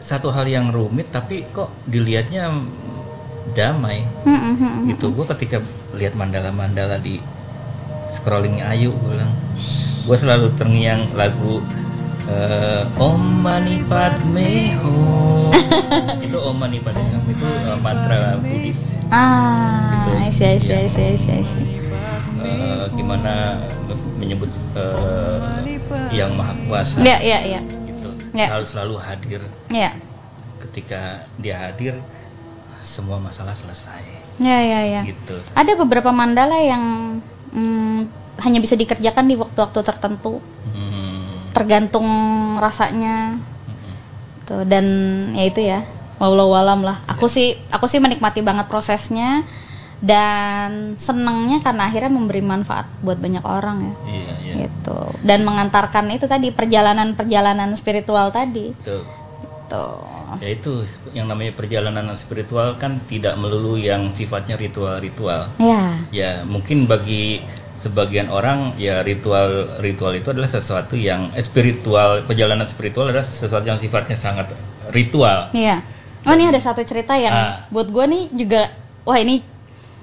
Satu 0.00 0.28
hal 0.32 0.48
yang 0.48 0.68
rumit 0.72 1.08
tapi 1.12 1.44
kok 1.52 1.72
dilihatnya 1.84 2.48
damai 3.56 4.04
gitu 4.86 5.10
gue 5.10 5.26
ketika 5.34 5.58
lihat 5.96 6.14
mandala-mandala 6.14 7.00
di 7.00 7.18
scrollingnya 8.12 8.68
Ayu 8.70 8.92
gue 8.94 9.16
bilang 9.16 9.32
gue 10.00 10.16
selalu 10.16 10.48
terngiang 10.56 11.12
lagu 11.12 11.60
eh, 12.26 12.84
Om 12.96 13.20
Mani 13.44 13.84
Padme 13.84 14.74
Hum 14.80 15.52
itu 16.24 16.38
Om 16.38 16.56
Mani 16.56 16.78
Padme 16.80 17.04
Hum 17.10 17.24
itu 17.28 17.46
eh, 17.46 17.78
mantra 17.78 18.40
Buddhis 18.40 18.80
Ah, 19.10 19.90
Gitu. 19.90 20.10
I 20.16 20.30
see, 20.30 20.46
I 20.46 20.56
see, 20.56 20.70
Iya. 20.70 20.78
I 20.78 20.88
see, 20.88 21.04
I 21.04 21.16
see, 21.18 21.34
I 21.34 21.44
see. 21.44 21.66
Eh, 22.40 22.84
gimana 22.94 23.58
menyebut 24.16 24.48
eh, 24.72 25.38
yang 26.10 26.32
maha 26.32 26.54
kuasa 26.64 27.02
Iya, 27.02 27.18
iya, 27.20 27.38
iya. 27.44 27.60
gitu 27.84 28.08
Iya. 28.32 28.46
selalu 28.48 28.66
selalu 28.66 28.94
hadir 28.98 29.40
Iya. 29.68 29.90
ketika 30.62 31.00
dia 31.36 31.56
hadir 31.58 31.98
semua 32.80 33.20
masalah 33.20 33.52
selesai 33.52 34.00
Iya, 34.40 34.58
iya, 34.62 34.80
iya. 34.88 35.00
gitu 35.04 35.36
Ada 35.52 35.76
beberapa 35.76 36.08
mandala 36.10 36.56
yang 36.56 37.18
mm, 37.52 37.98
hanya 38.40 38.58
bisa 38.58 38.74
dikerjakan 38.74 39.24
di 39.24 39.36
waktu-waktu 39.36 39.80
tertentu, 39.80 40.40
Hmm. 40.72 41.52
tergantung 41.52 42.08
rasanya. 42.56 43.36
Hmm. 43.36 43.94
Tuh, 44.44 44.62
dan 44.64 44.84
ya 45.32 45.44
itu 45.44 45.60
ya, 45.60 45.84
walau 46.16 46.52
alam 46.52 46.80
lah. 46.80 47.00
Aku 47.06 47.28
sih 47.28 47.54
aku 47.68 47.86
sih 47.86 48.00
menikmati 48.00 48.40
banget 48.40 48.66
prosesnya 48.66 49.44
dan 50.00 50.96
senengnya 50.96 51.60
karena 51.60 51.84
akhirnya 51.86 52.08
memberi 52.08 52.40
manfaat 52.40 52.88
buat 53.04 53.20
banyak 53.20 53.44
orang 53.44 53.78
ya. 53.84 53.94
iya 54.08 54.34
iya 54.40 54.54
Gitu. 54.64 54.98
Dan 55.20 55.44
mengantarkan 55.44 56.08
itu 56.08 56.24
tadi 56.24 56.48
perjalanan-perjalanan 56.50 57.76
spiritual 57.76 58.32
tadi. 58.32 58.72
Tuh. 58.80 59.04
Tuh. 59.68 60.02
ya 60.38 60.50
itu 60.50 60.86
yang 61.10 61.26
namanya 61.26 61.54
perjalanan 61.54 62.14
spiritual 62.14 62.78
kan 62.78 63.02
tidak 63.10 63.34
melulu 63.34 63.74
yang 63.74 64.14
sifatnya 64.14 64.54
ritual-ritual 64.54 65.50
Ya. 65.58 65.98
ya 66.14 66.30
mungkin 66.46 66.86
bagi 66.86 67.42
sebagian 67.80 68.28
orang 68.28 68.76
ya 68.76 69.00
ritual 69.00 69.80
ritual 69.80 70.12
itu 70.12 70.28
adalah 70.28 70.46
sesuatu 70.46 70.94
yang 70.94 71.32
eh, 71.32 71.40
spiritual 71.40 72.28
perjalanan 72.28 72.68
spiritual 72.68 73.08
adalah 73.08 73.24
sesuatu 73.24 73.64
yang 73.64 73.80
sifatnya 73.80 74.14
sangat 74.14 74.52
ritual 74.92 75.48
Iya. 75.50 75.80
Oh 76.20 76.36
ini 76.36 76.44
ada 76.44 76.60
satu 76.60 76.84
cerita 76.84 77.16
yang 77.16 77.32
Ah. 77.32 77.64
buat 77.72 77.88
gue 77.88 78.04
nih 78.04 78.22
juga, 78.36 78.68
wah 79.08 79.16
ini 79.16 79.40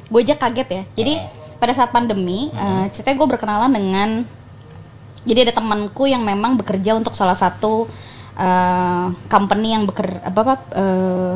gue 0.10 0.22
aja 0.26 0.34
kaget 0.34 0.66
ya. 0.68 0.84
Jadi 0.98 1.14
Ah. 1.14 1.30
pada 1.58 1.78
saat 1.78 1.94
pandemi, 1.94 2.50
Mhm. 2.50 2.58
eh, 2.58 2.86
ceritanya 2.90 3.18
gue 3.22 3.30
berkenalan 3.30 3.70
dengan, 3.70 4.10
jadi 5.22 5.46
ada 5.46 5.54
temanku 5.54 6.10
yang 6.10 6.26
memang 6.26 6.58
bekerja 6.58 6.98
untuk 6.98 7.14
salah 7.14 7.38
satu 7.38 7.86
eh, 8.34 9.06
company 9.28 9.74
yang 9.74 9.86
beker 9.86 10.22
apa 10.22 10.40
apa 10.40 10.56
eh, 10.74 11.34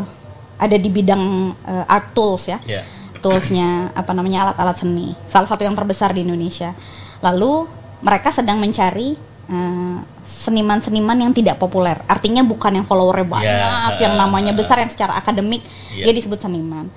ada 0.57 0.77
di 0.77 0.89
bidang 0.89 1.23
eh, 1.61 1.85
art 1.87 2.13
tools 2.13 2.45
ya 2.45 2.57
ya 2.63 2.81
toolsnya 3.21 3.93
apa 3.93 4.11
namanya 4.11 4.49
alat-alat 4.51 4.77
seni. 4.81 5.13
Salah 5.29 5.47
satu 5.47 5.61
yang 5.63 5.77
terbesar 5.77 6.11
di 6.11 6.25
Indonesia. 6.25 6.73
Lalu 7.21 7.69
mereka 8.01 8.33
sedang 8.33 8.57
mencari 8.57 9.13
eh, 9.47 9.97
seniman-seniman 10.25 11.17
yang 11.21 11.31
tidak 11.37 11.61
populer. 11.61 12.01
Artinya 12.09 12.41
bukan 12.41 12.81
yang 12.81 12.85
followernya 12.89 13.27
banyak 13.29 13.91
Ya, 14.01 14.01
yang 14.09 14.17
namanya 14.17 14.51
eh, 14.51 14.57
besar 14.57 14.81
yang 14.81 14.89
secara 14.89 15.15
akademik 15.21 15.61
Iya. 15.93 16.09
dia 16.09 16.13
disebut 16.17 16.39
seniman 16.41 16.89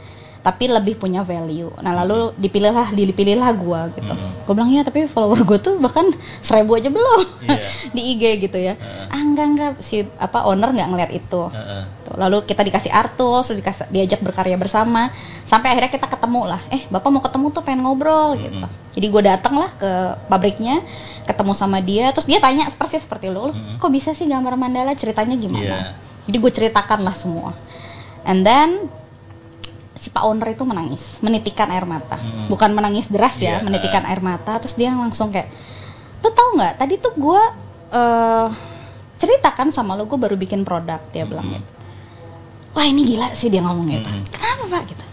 tapi 0.45 0.69
lebih 0.69 1.01
punya 1.01 1.25
value 1.25 1.73
nah 1.81 1.97
lalu 1.97 2.37
dipilihlah 2.37 2.93
dipilihlah 2.93 3.51
gua 3.57 3.89
gitu 3.97 4.13
Mm-mm. 4.13 4.45
gue 4.45 4.53
bilang 4.53 4.69
ya 4.69 4.85
tapi 4.85 5.09
follower 5.09 5.41
gue 5.41 5.57
tuh 5.57 5.81
bahkan 5.81 6.13
seribu 6.39 6.77
aja 6.77 6.93
belum 6.93 7.21
Iya. 7.49 7.65
di 7.97 8.03
IG 8.13 8.23
gitu 8.45 8.59
ya 8.61 8.77
Heeh. 8.77 9.09
ah 9.09 9.21
enggak 9.25 9.47
enggak 9.49 9.71
si 9.81 10.05
apa 10.21 10.45
owner 10.45 10.69
nggak 10.71 10.89
ngeliat 10.93 11.11
itu 11.11 11.43
Heeh. 11.49 11.83
Tuh, 12.05 12.21
lalu 12.21 12.45
kita 12.45 12.61
dikasih 12.61 12.93
artus, 12.93 13.57
dikasih, 13.57 13.89
diajak 13.89 14.21
berkarya 14.21 14.61
bersama, 14.61 15.09
sampai 15.49 15.73
akhirnya 15.73 15.89
kita 15.89 16.05
ketemu 16.05 16.53
lah. 16.53 16.61
Eh, 16.69 16.85
bapak 16.93 17.09
mau 17.09 17.25
ketemu 17.25 17.49
tuh 17.49 17.65
pengen 17.65 17.81
ngobrol 17.81 18.37
gitu. 18.37 18.61
Mm-mm. 18.61 18.93
Jadi 18.93 19.07
gue 19.09 19.23
datang 19.25 19.57
lah 19.57 19.73
ke 19.73 19.91
pabriknya, 20.29 20.85
ketemu 21.25 21.57
sama 21.57 21.81
dia, 21.81 22.13
terus 22.13 22.29
dia 22.29 22.45
tanya 22.45 22.69
persis 22.77 23.01
seperti 23.01 23.33
lo, 23.33 23.49
"Lu 23.49 23.57
Mm-mm. 23.57 23.81
kok 23.81 23.89
bisa 23.89 24.13
sih 24.13 24.29
gambar 24.29 24.53
mandala 24.53 24.93
ceritanya 24.93 25.33
gimana? 25.33 25.97
Jadi 26.29 26.37
gue 26.37 26.53
ceritakan 26.53 27.09
lah 27.09 27.17
semua. 27.17 27.57
And 28.29 28.45
then 28.45 28.93
si 30.05 30.13
Pak 30.13 30.21
owner 30.29 30.53
itu 30.53 30.69
menangis, 30.69 31.25
menitikan 31.25 31.73
air 31.73 31.89
mata, 31.89 32.21
Mm. 32.21 32.53
bukan 32.53 32.77
menangis 32.77 33.09
deras 33.09 33.41
ya, 33.41 33.57
Iya, 33.59 33.65
menitikan 33.65 34.05
uh. 34.05 34.11
air 34.13 34.21
mata, 34.21 34.61
terus 34.61 34.77
dia 34.77 34.93
langsung 34.93 35.33
kayak, 35.33 35.49
lo 36.21 36.29
tau 36.29 36.53
nggak? 36.61 36.77
Tadi 36.77 36.95
tuh 37.01 37.17
gue 37.17 37.43
eh 37.95 38.49
ceritakan 39.17 39.73
sama 39.73 39.97
lo, 39.97 40.05
gue 40.05 40.19
baru 40.21 40.37
bikin 40.37 40.67
produk, 40.69 41.01
dia 41.09 41.25
bilang 41.25 41.49
Mm-mm. 41.49 41.63
gitu 41.65 41.73
wah 42.75 42.83
ini 42.83 43.07
gila 43.07 43.31
sih 43.39 43.49
dia 43.49 43.63
ngomong 43.63 43.87
gitu. 43.87 44.11
Mm-mm. 44.11 44.35
Kenapa 44.35 44.65
pak 44.67 44.83
gitu? 44.91 45.05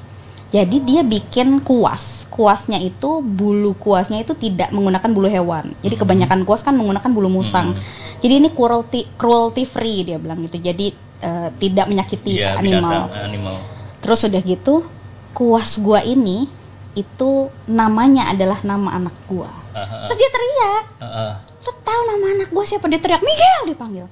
Jadi 0.51 0.77
dia 0.81 1.01
bikin 1.05 1.61
kuas. 1.61 2.25
Kuasnya 2.33 2.81
itu 2.81 3.21
bulu 3.21 3.77
kuasnya 3.77 4.25
itu 4.25 4.33
tidak 4.33 4.73
menggunakan 4.73 5.05
bulu 5.13 5.29
hewan. 5.29 5.69
Jadi 5.85 5.93
Mm-mm. 5.93 6.01
kebanyakan 6.01 6.39
kuas 6.41 6.65
kan 6.65 6.73
menggunakan 6.73 7.05
bulu 7.13 7.29
musang. 7.29 7.77
Mm-mm. 7.77 8.17
Jadi 8.17 8.33
ini 8.41 8.49
cruelty 8.49 9.13
cruelty 9.13 9.63
free 9.69 10.09
dia 10.09 10.17
bilang 10.17 10.41
gitu. 10.41 10.57
Jadi 10.57 10.89
eh, 11.21 11.49
tidak 11.61 11.85
menyakiti 11.85 12.41
Iya, 12.41 12.57
animal. 12.57 13.13
binatang, 13.13 13.29
animal 13.29 13.55
Terus 14.01 14.25
udah 14.25 14.41
gitu 14.41 14.85
kuas 15.31 15.79
gua 15.79 16.01
ini 16.01 16.49
itu 16.91 17.47
namanya 17.71 18.27
adalah 18.27 18.59
nama 18.65 18.99
anak 18.99 19.15
gua. 19.29 19.47
Heeh. 19.71 20.05
Terus 20.11 20.17
dia 20.19 20.29
teriak, 20.29 20.83
Heeh. 20.99 21.31
lo 21.63 21.71
tahu 21.79 22.01
nama 22.09 22.25
anak 22.35 22.49
gua 22.51 22.65
siapa? 22.67 22.89
Dia 22.91 22.99
teriak 22.99 23.23
Miguel 23.23 23.71
dipanggil. 23.71 24.05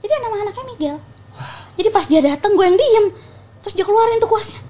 Jadi 0.00 0.12
nama 0.20 0.36
anaknya 0.40 0.64
Miguel. 0.72 0.96
Jadi 1.74 1.88
pas 1.90 2.06
dia 2.06 2.22
datang 2.22 2.54
gue 2.54 2.62
yang 2.62 2.78
diem, 2.78 3.06
terus 3.58 3.74
dia 3.74 3.82
keluarin 3.82 4.22
tuh 4.22 4.30
kuasnya. 4.30 4.62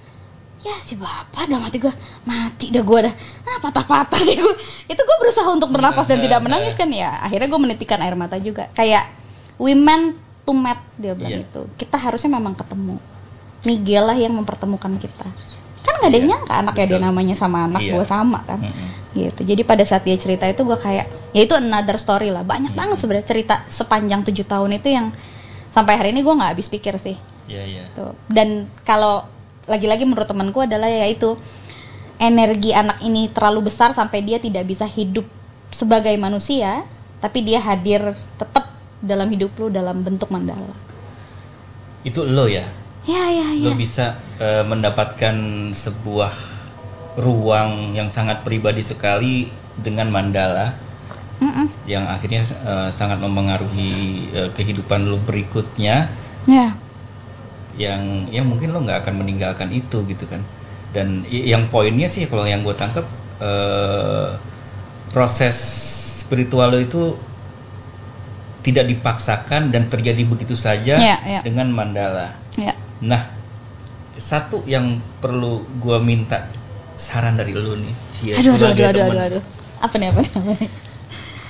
Ya 0.64 0.72
si 0.80 0.96
bapak 0.96 1.44
dalam 1.44 1.60
hati 1.60 1.76
gue 1.76 1.92
mati 2.24 2.72
dah 2.72 2.80
gue 2.80 2.98
dah, 3.04 3.12
ah 3.44 3.58
patah-patah 3.60 4.16
gue. 4.24 4.54
Itu 4.88 5.00
gue 5.04 5.16
berusaha 5.20 5.44
untuk 5.52 5.68
bernafas 5.68 6.08
dan 6.08 6.24
tidak 6.24 6.40
menangis 6.40 6.72
kan 6.72 6.88
ya. 6.88 7.20
Akhirnya 7.20 7.52
gue 7.52 7.60
menitikan 7.60 8.00
air 8.00 8.16
mata 8.16 8.40
juga. 8.40 8.72
Kayak 8.72 9.12
women 9.60 10.16
to 10.48 10.56
met 10.56 10.80
dia 10.96 11.12
bilang 11.12 11.44
Iya. 11.44 11.44
itu. 11.44 11.62
Kita 11.76 12.00
harusnya 12.00 12.32
memang 12.32 12.56
ketemu. 12.56 12.96
Miguel 13.64 14.04
lah 14.04 14.16
yang 14.16 14.32
mempertemukan 14.36 14.94
kita. 15.00 15.26
Kan 15.84 15.92
gak 16.00 16.08
ada 16.08 16.16
yang 16.16 16.28
Iya, 16.28 16.32
nyangka 16.36 16.54
anaknya 16.64 16.86
dia 16.88 16.96
betul. 16.96 17.06
namanya 17.08 17.34
sama 17.36 17.58
anak 17.68 17.80
Iya. 17.84 17.92
gue 17.96 18.04
sama 18.04 18.38
kan. 18.44 18.60
Gitu. 19.14 19.40
Jadi 19.44 19.62
pada 19.62 19.84
saat 19.84 20.02
dia 20.02 20.16
cerita 20.16 20.44
itu 20.48 20.64
gue 20.64 20.78
kayak 20.80 21.06
ya 21.32 21.40
itu 21.44 21.54
another 21.56 21.96
story 22.00 22.32
lah. 22.32 22.42
Banyak 22.42 22.72
banget 22.72 22.96
sebenarnya 22.98 23.26
cerita 23.28 23.54
sepanjang 23.68 24.24
tujuh 24.24 24.44
tahun 24.44 24.80
itu 24.80 24.88
yang 24.90 25.12
sampai 25.70 25.98
hari 25.98 26.08
ini 26.16 26.24
gue 26.24 26.34
nggak 26.34 26.50
habis 26.56 26.68
pikir 26.68 26.96
sih. 26.96 27.16
Iya, 27.44 27.84
tuh. 27.92 28.16
Dan 28.32 28.64
kalau 28.88 29.28
lagi-lagi 29.68 30.04
menurut 30.04 30.28
temanku 30.28 30.64
adalah 30.64 30.88
yaitu 30.88 31.36
energi 32.16 32.72
anak 32.72 33.00
ini 33.00 33.28
terlalu 33.28 33.68
besar 33.68 33.92
sampai 33.92 34.24
dia 34.24 34.40
tidak 34.40 34.64
bisa 34.64 34.84
hidup 34.88 35.24
sebagai 35.68 36.14
manusia 36.14 36.86
tapi 37.18 37.42
dia 37.42 37.58
hadir 37.58 38.14
tetap 38.36 38.70
dalam 39.00 39.28
hidup 39.28 39.52
lu 39.60 39.68
dalam 39.68 40.00
bentuk 40.00 40.28
mandala. 40.32 40.72
Itu 42.04 42.24
lo 42.24 42.48
ya. 42.48 42.64
Ya 43.04 43.24
ya 43.30 43.48
ya. 43.52 43.64
Lo 43.68 43.76
bisa 43.76 44.16
eh, 44.40 44.64
mendapatkan 44.64 45.36
sebuah 45.72 46.32
ruang 47.20 47.94
yang 47.94 48.10
sangat 48.10 48.42
pribadi 48.42 48.82
sekali 48.82 49.46
dengan 49.78 50.10
mandala 50.10 50.74
Mm-mm. 51.38 51.66
yang 51.86 52.06
akhirnya 52.08 52.42
eh, 52.46 52.90
sangat 52.90 53.20
mempengaruhi 53.20 53.92
eh, 54.32 54.50
kehidupan 54.56 55.04
lo 55.08 55.18
berikutnya. 55.22 56.08
Ya. 56.48 56.72
Yang 57.74 58.02
ya 58.30 58.42
mungkin 58.46 58.70
lo 58.70 58.80
nggak 58.82 59.04
akan 59.06 59.14
meninggalkan 59.20 59.68
itu 59.74 60.02
gitu 60.06 60.24
kan. 60.30 60.40
Dan 60.94 61.26
yang 61.26 61.66
poinnya 61.74 62.06
sih 62.06 62.24
kalau 62.30 62.46
yang 62.46 62.62
gue 62.62 62.74
tangkap 62.74 63.04
eh, 63.42 64.30
proses 65.10 65.54
spiritual 66.24 66.72
lo 66.72 66.80
itu 66.80 67.14
tidak 68.64 68.88
dipaksakan 68.88 69.68
dan 69.68 69.92
terjadi 69.92 70.24
begitu 70.24 70.56
saja 70.56 70.96
Ya, 70.96 71.16
ya. 71.20 71.40
dengan 71.44 71.68
mandala. 71.68 72.32
Ya 72.56 72.72
nah 73.04 73.20
satu 74.16 74.64
yang 74.64 74.96
perlu 75.20 75.60
gue 75.82 75.98
minta 76.00 76.48
saran 76.96 77.36
dari 77.36 77.52
lo 77.52 77.76
nih 77.76 77.94
Cia, 78.14 78.40
aduh 78.40 78.56
aduh 78.56 78.68
aduh 78.72 78.86
aduh 78.88 79.02
aduh, 79.04 79.22
aduh. 79.28 79.42
apa 79.82 79.94
nih 79.98 80.08
apa 80.08 80.18
nih, 80.22 80.32
apa 80.38 80.52
nih? 80.56 80.70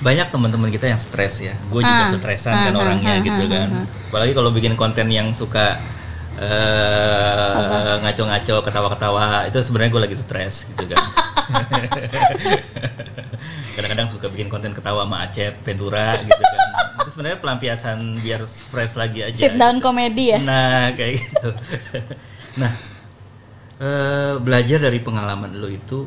banyak 0.03 0.27
teman-teman 0.27 0.69
kita 0.75 0.91
yang 0.91 0.99
stres 0.99 1.39
ya 1.39 1.55
gue 1.71 1.79
juga 1.79 2.03
Ah, 2.03 2.11
stresan 2.11 2.51
ah, 2.51 2.63
kan 2.67 2.73
ah, 2.75 2.83
orangnya 2.83 3.15
ah, 3.15 3.23
gitu 3.23 3.43
ah, 3.47 3.49
kan 3.49 3.69
ah. 3.71 3.85
apalagi 4.11 4.33
kalau 4.35 4.51
bikin 4.51 4.75
konten 4.75 5.07
yang 5.07 5.31
suka 5.31 5.79
Apa? 6.35 8.03
ngaco-ngaco 8.03 8.59
ketawa-ketawa 8.59 9.47
itu 9.47 9.55
sebenarnya 9.63 9.91
gue 9.95 10.03
lagi 10.03 10.17
stres 10.19 10.67
gitu 10.67 10.83
kan 10.91 10.99
kadang-kadang 13.75 14.07
suka 14.13 14.27
bikin 14.33 14.47
konten 14.53 14.71
ketawa 14.77 15.03
sama 15.05 15.17
Acep 15.25 15.53
Ventura 15.65 16.19
gitu 16.27 16.43
kan 16.53 16.69
itu 16.99 17.07
sebenarnya 17.13 17.39
pelampiasan 17.43 17.99
biar 18.25 18.41
fresh 18.71 18.95
lagi 19.01 19.19
aja 19.29 19.45
sit 19.45 19.53
down 19.59 19.77
gitu. 19.79 19.83
komedi 19.83 20.33
ya 20.33 20.41
Nah, 20.47 20.91
kayak 20.97 21.13
gitu. 21.21 21.49
nah, 22.61 22.71
eh, 23.81 24.33
belajar 24.45 24.79
dari 24.85 24.99
pengalaman 25.03 25.51
lo 25.59 25.67
itu 25.71 25.99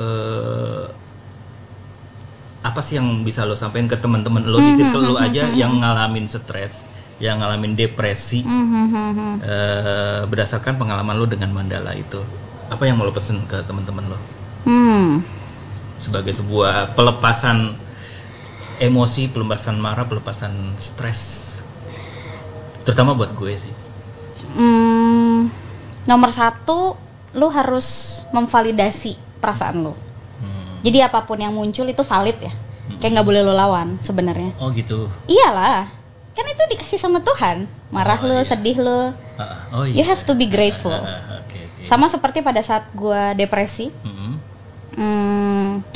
eh, 0.00 0.86
apa 2.68 2.80
sih 2.86 2.94
yang 3.00 3.08
bisa 3.28 3.40
lo 3.48 3.54
sampaikan 3.62 3.88
ke 3.92 3.96
teman-teman 4.04 4.44
lo 4.52 4.58
di 4.66 4.72
Hmm, 4.72 4.78
circle 4.78 5.04
lo 5.08 5.16
hmm, 5.16 5.26
aja 5.26 5.42
hmm, 5.42 5.60
yang 5.60 5.72
ngalamin 5.80 6.26
stres 6.34 6.74
yang 7.24 7.36
ngalamin 7.40 7.72
depresi 7.80 8.40
hmm, 8.44 9.40
eh, 9.50 10.22
berdasarkan 10.30 10.74
pengalaman 10.80 11.16
lo 11.20 11.26
dengan 11.34 11.50
mandala 11.56 11.92
itu. 12.04 12.22
Apa 12.74 12.82
yang 12.88 12.96
mau 12.98 13.06
lo 13.08 13.14
pesen 13.18 13.38
ke 13.50 13.58
teman-teman 13.68 14.06
lo 14.12 14.18
Hmm. 14.64 15.22
Sebagai 16.00 16.32
sebuah 16.32 16.96
pelepasan 16.96 17.76
emosi, 18.80 19.28
pelepasan 19.28 19.76
marah, 19.76 20.08
pelepasan 20.08 20.74
stres, 20.80 21.60
terutama 22.82 23.12
buat 23.12 23.36
gue 23.36 23.52
sih. 23.54 23.74
Hmm, 24.50 25.52
nomor 26.08 26.32
satu, 26.32 26.96
lu 27.36 27.46
harus 27.52 28.20
memvalidasi 28.32 29.14
perasaan 29.38 29.84
lu. 29.84 29.92
Hmm. 29.92 30.80
Jadi 30.80 30.98
apa 31.04 31.22
pun 31.22 31.36
yang 31.36 31.52
muncul 31.52 31.86
itu 31.86 32.00
valid 32.02 32.40
ya. 32.40 32.52
Kayak 32.98 33.20
nggak 33.20 33.28
boleh 33.28 33.40
lu 33.46 33.54
lawan 33.54 34.00
sebenarnya. 34.02 34.50
Oh 34.58 34.72
gitu. 34.74 35.06
Iyalah, 35.30 35.86
kan 36.34 36.44
itu 36.44 36.62
dikasih 36.74 36.98
sama 36.98 37.22
Tuhan. 37.22 37.68
Marah 37.94 38.18
Oh, 38.18 38.26
lu, 38.26 38.34
iya. 38.34 38.42
sedih 38.42 38.76
lu. 38.80 39.14
Ah, 39.38 39.70
oh 39.70 39.84
You 39.86 40.02
iya. 40.02 40.10
have 40.10 40.24
to 40.24 40.34
be 40.34 40.50
grateful. 40.50 40.90
Ah, 40.90 41.06
ah, 41.06 41.38
Oke 41.46 41.58
oke. 41.60 41.82
Sama 41.86 42.10
seperti 42.10 42.42
pada 42.42 42.58
saat 42.60 42.90
gua 42.90 43.30
depresi, 43.32 43.94
hmm, 43.94 44.34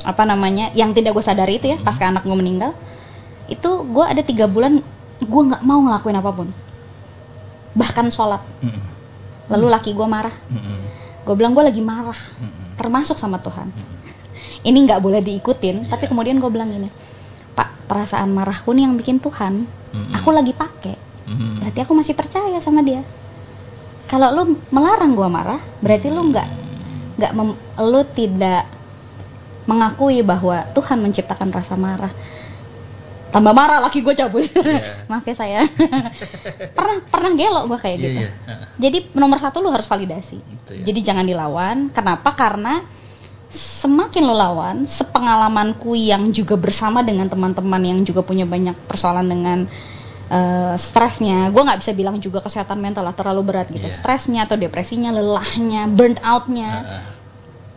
apa 0.01 0.23
namanya, 0.25 0.73
yang 0.73 0.97
tidak 0.97 1.13
gue 1.13 1.25
sadari 1.25 1.61
itu 1.61 1.69
ya, 1.69 1.77
Mhm. 1.77 1.85
pasca 1.85 2.09
anak 2.09 2.25
gue 2.25 2.33
meninggal, 2.33 2.73
itu 3.47 3.71
gua 3.85 4.09
ada 4.09 4.25
tiga 4.25 4.49
bulan 4.49 4.81
gua 5.21 5.43
nggak 5.53 5.63
mau 5.63 5.81
ngelakuin 5.85 6.17
apa 6.17 6.31
pun, 6.33 6.49
bahkan 7.77 8.09
sholat. 8.09 8.41
Mm-mm. 8.65 8.81
Lalu 9.53 9.67
laki 9.69 9.91
gua 9.93 10.09
marah, 10.09 10.33
Mm-mm. 10.49 10.79
gue 11.25 11.35
bilang 11.37 11.53
gue 11.53 11.65
lagi 11.65 11.85
marah, 11.85 12.17
Mm-mm. 12.41 12.81
termasuk 12.81 13.21
sama 13.21 13.37
Tuhan. 13.39 13.69
Ini 14.69 14.79
nggak 14.89 15.01
boleh 15.05 15.21
diikutin, 15.21 15.93
tapi 15.93 16.09
Iya. 16.09 16.11
kemudian 16.11 16.41
gue 16.41 16.49
bilang 16.49 16.73
gini, 16.73 16.89
Pak, 17.53 17.85
perasaan 17.85 18.33
marahku 18.33 18.73
nih 18.73 18.89
yang 18.89 18.97
bikin 18.97 19.21
Tuhan. 19.21 19.69
Aku 20.17 20.35
lagi 20.35 20.51
pakai, 20.51 20.97
berarti 21.61 21.79
aku 21.85 21.93
masih 21.95 22.19
percaya 22.19 22.59
sama 22.59 22.83
dia. 22.83 23.05
Kalau 24.11 24.33
lu 24.35 24.43
melarang 24.69 25.15
gua 25.15 25.29
marah, 25.31 25.61
berarti 25.79 26.09
lu 26.11 26.33
nggak 26.33 26.49
nggak 27.15 27.33
lu 27.79 28.03
tidak 28.11 28.67
mengakui 29.65 30.21
bahwa 30.21 30.69
Tuhan 30.73 30.99
menciptakan 31.01 31.49
rasa 31.51 31.75
marah. 31.75 32.13
Tambah 33.35 33.51
marah 33.51 33.83
laki 33.83 33.99
gue 34.05 34.15
cabut. 34.15 34.47
Iya. 34.47 35.03
Maaf 35.11 35.27
ya 35.27 35.35
saya. 35.35 35.61
pernah 36.79 37.03
pernah 37.11 37.31
gelok 37.35 37.65
gue 37.67 37.79
kayak 37.83 37.97
Iya 37.99 38.05
gitu. 38.07 38.21
iya. 38.23 38.31
Ah, 38.47 38.59
Jadi 38.79 38.99
nomor 39.19 39.43
satu 39.43 39.59
lu 39.59 39.75
harus 39.75 39.91
validasi. 39.91 40.39
Gitu 40.39 40.71
ya. 40.79 40.83
Jadi 40.87 41.01
jangan 41.03 41.27
dilawan. 41.27 41.91
Kenapa? 41.91 42.31
Karena 42.39 42.87
semakin 43.51 44.23
lo 44.27 44.35
lawan, 44.35 44.77
sepengalamanku 44.87 45.95
yang 45.95 46.35
juga 46.35 46.59
bersama 46.59 47.07
dengan 47.07 47.31
teman-teman 47.31 47.83
yang 47.83 47.99
juga 48.03 48.23
punya 48.27 48.43
banyak 48.47 48.75
persoalan 48.91 49.27
dengan 49.27 49.59
eh, 50.27 50.75
stresnya, 50.75 51.53
gue 51.55 51.63
nggak 51.63 51.79
bisa 51.85 51.93
bilang 51.95 52.17
juga 52.19 52.43
kesehatan 52.43 52.81
mental 52.83 53.05
lah 53.07 53.15
terlalu 53.15 53.45
berat 53.55 53.69
gitu, 53.71 53.87
Iya. 53.87 53.95
stresnya 53.95 54.41
atau 54.49 54.57
depresinya, 54.59 55.13
lelahnya, 55.15 55.87
burnt 55.87 56.19
outnya, 56.25 56.71
ah. 56.83 57.05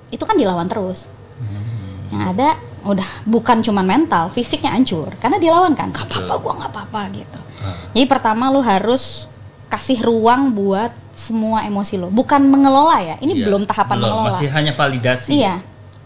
itu 0.10 0.24
kan 0.24 0.34
dilawan 0.34 0.66
terus. 0.66 1.06
Hmm. 1.38 1.77
Yang 2.08 2.24
ada 2.38 2.50
udah 2.88 3.10
bukan 3.28 3.60
cuman 3.60 3.84
mental, 3.84 4.32
fisiknya 4.32 4.72
hancur 4.72 5.12
karena 5.20 5.36
dilawan 5.42 5.76
kan, 5.76 5.92
nggak 5.92 6.08
apa-apa, 6.08 6.34
gue 6.40 6.54
nggak 6.56 6.72
apa-apa 6.72 7.02
gitu. 7.12 7.40
Ah. 7.60 7.76
Jadi 7.92 8.06
pertama 8.08 8.48
lu 8.48 8.64
harus 8.64 9.28
kasih 9.68 10.00
ruang 10.00 10.56
buat 10.56 10.96
semua 11.12 11.68
emosi 11.68 12.00
lo, 12.00 12.08
bukan 12.08 12.48
mengelola 12.48 13.04
ya. 13.04 13.16
Ini 13.20 13.34
Iya, 13.36 13.46
belum 13.52 13.68
tahapan 13.68 13.98
belum, 14.00 14.08
mengelola. 14.08 14.30
Masih 14.40 14.48
hanya 14.56 14.72
validasi. 14.72 15.30
Iya, 15.36 15.56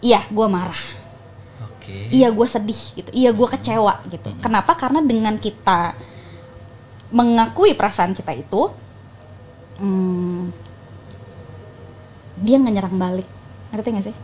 iya, 0.01 0.21
gue 0.25 0.47
marah, 0.49 0.81
Oke. 1.69 2.09
iya 2.09 2.33
gue 2.33 2.47
sedih 2.49 2.81
gitu, 2.97 3.09
iya 3.13 3.29
gue 3.29 3.47
kecewa 3.51 4.01
gitu. 4.09 4.33
Mm-mm. 4.33 4.41
Kenapa? 4.41 4.73
Karena 4.73 5.05
dengan 5.05 5.37
kita 5.37 5.93
mengakui 7.13 7.77
perasaan 7.77 8.17
kita 8.17 8.33
itu, 8.33 8.71
hmm, 9.77 10.49
dia 12.41 12.55
nggak 12.57 12.73
nyerang 12.73 12.97
balik, 12.97 13.27
ngerti 13.69 13.89
gak 13.93 14.05
sih? 14.09 14.17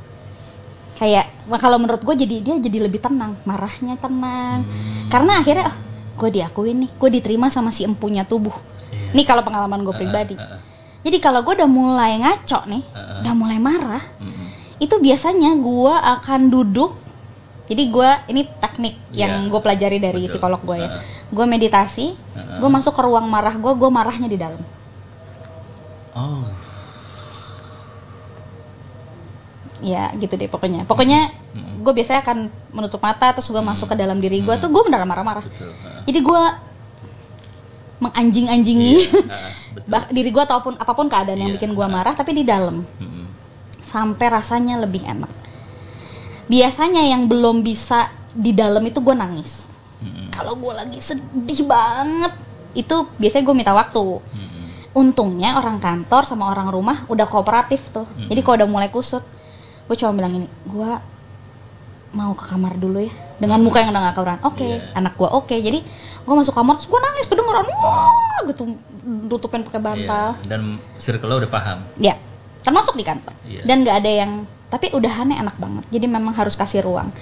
Kayak 0.98 1.30
kalau 1.58 1.78
menurut 1.78 2.02
gue 2.02 2.16
jadi 2.18 2.36
dia 2.42 2.56
jadi 2.58 2.90
lebih 2.90 3.00
tenang, 3.00 3.38
marahnya 3.46 3.96
tenang. 3.96 4.66
Hmm. 4.66 5.08
Karena 5.08 5.40
akhirnya, 5.40 5.66
oh, 5.70 5.76
gue 6.18 6.30
diakuin 6.34 6.78
nih, 6.82 6.92
gue 6.92 7.10
diterima 7.14 7.48
sama 7.48 7.70
si 7.70 7.86
empunya 7.86 8.26
tubuh. 8.26 8.54
Iya. 8.90 9.14
Ini 9.14 9.22
kalau 9.24 9.46
pengalaman 9.46 9.86
gue 9.86 9.94
Ah, 9.94 10.00
pribadi. 10.00 10.36
ah, 10.36 10.58
ah. 10.58 10.62
Jadi 11.06 11.18
kalau 11.22 11.46
gue 11.46 11.54
udah 11.54 11.70
mulai 11.70 12.18
ngaco 12.18 12.60
nih, 12.66 12.84
ah. 12.92 13.22
udah 13.22 13.34
mulai 13.38 13.60
marah, 13.62 14.04
Mm-mm. 14.18 14.48
itu 14.78 14.96
biasanya 14.98 15.54
gua 15.58 16.02
akan 16.18 16.50
duduk 16.50 16.94
jadi 17.68 17.84
gua 17.92 18.24
ini 18.26 18.48
teknik 18.48 18.96
yang 19.12 19.44
Iya. 19.44 19.50
gue 19.52 19.60
pelajari 19.60 19.98
dari 20.00 20.22
Betul. 20.24 20.40
psikolog 20.40 20.62
gue 20.64 20.78
ya 20.80 20.90
gue 21.28 21.46
meditasi 21.46 22.16
gue 22.58 22.70
masuk 22.72 22.96
ke 22.96 23.02
ruang 23.04 23.28
marah 23.28 23.52
gue 23.52 23.74
gue 23.76 23.90
marahnya 23.92 24.32
di 24.32 24.40
dalam 24.40 24.62
Oh. 26.16 26.48
Ya 29.80 30.10
gitu 30.16 30.34
deh 30.34 30.46
pokoknya 30.46 30.84
pokoknya 30.84 31.30
Mm-mm. 31.54 31.86
gue 31.86 31.94
biasanya 31.94 32.22
akan 32.22 32.38
menutup 32.72 32.98
mata 32.98 33.30
terus 33.32 33.46
gue 33.46 33.58
Hmm. 33.58 33.70
masuk 33.70 33.88
ke 33.88 33.96
dalam 33.96 34.18
diri 34.18 34.40
gue 34.40 34.50
Hmm. 34.50 34.60
tuh 34.60 34.70
gue 34.70 34.82
beneran 34.84 35.06
marah-marah 35.06 35.46
ah. 35.46 36.02
jadi 36.04 36.20
gue 36.20 36.42
menganjing-anjingi 37.98 38.94
Iya, 38.96 39.22
ah, 39.26 39.52
betul. 39.76 39.90
bah- 39.90 40.10
diri 40.10 40.30
gue 40.30 40.44
ataupun 40.44 40.74
apa 40.76 40.92
pun 40.92 41.08
keadaan 41.08 41.40
yang 41.40 41.52
Iya. 41.52 41.58
bikin 41.58 41.72
gue 41.72 41.88
marah 41.88 42.14
tapi 42.14 42.32
di 42.32 42.44
dalam 42.44 42.86
Mm-mm. 42.86 43.26
sampai 43.82 44.28
rasanya 44.28 44.78
lebih 44.78 45.02
enak 45.04 45.32
biasanya 46.46 47.04
yang 47.04 47.26
belum 47.26 47.60
bisa 47.60 48.08
di 48.32 48.54
dalam 48.54 48.82
itu 48.82 48.98
gue 48.98 49.14
nangis 49.14 49.66
Mm-mm. 50.00 50.30
kalau 50.30 50.54
gue 50.56 50.74
lagi 50.74 51.00
sedih 51.00 51.66
banget 51.66 52.34
itu 52.74 52.96
biasanya 53.14 53.44
gue 53.44 53.56
minta 53.56 53.74
waktu 53.74 54.22
Mm-mm. 54.22 54.66
untungnya 54.94 55.58
orang 55.58 55.78
kantor 55.78 56.22
sama 56.24 56.48
orang 56.48 56.70
rumah 56.70 57.06
udah 57.06 57.26
kooperatif 57.26 57.82
tuh 57.90 58.06
Mm-mm. 58.06 58.30
jadi 58.30 58.40
kalau 58.42 58.56
udah 58.58 58.70
mulai 58.70 58.90
kusut 58.90 59.26
gue 59.88 59.96
cuma 59.96 60.12
bilang 60.14 60.34
ini 60.34 60.48
gue 60.64 60.92
mau 62.10 62.32
ke 62.34 62.46
kamar 62.46 62.76
dulu 62.76 63.00
ya. 63.00 63.14
Dengan 63.38 63.62
muka 63.62 63.80
yang 63.80 63.92
udah 63.92 64.02
gak 64.04 64.16
kabaran 64.16 64.40
oke 64.42 64.64
Iya. 64.64 64.80
anak 64.94 65.14
gue 65.16 65.28
oke. 65.28 65.54
Jadi 65.54 65.80
gue 66.24 66.34
masuk 66.34 66.52
kamar 66.52 66.76
terus 66.76 66.88
gue 66.88 67.00
nangis 67.00 67.26
kedengeran. 67.26 67.66
Wah 67.68 68.40
gitu 68.46 68.64
tutupin 69.28 69.62
pakai 69.62 69.80
bantal. 69.80 70.28
Iya, 70.36 70.48
Dan 70.48 70.62
circle 70.98 71.38
udah 71.38 71.48
paham. 71.48 71.80
ya 71.98 72.16
termasuk 72.64 72.94
di 72.94 73.04
kantor. 73.04 73.32
Iya. 73.44 73.64
dan 73.64 73.80
nggak 73.82 73.98
ada 73.98 74.12
yang 74.14 74.32
tapi 74.68 74.92
udahannya 74.92 75.40
enak 75.40 75.56
banget. 75.56 75.84
Jadi 75.88 76.06
memang 76.06 76.36
harus 76.36 76.54
kasih 76.54 76.84
ruang. 76.84 77.16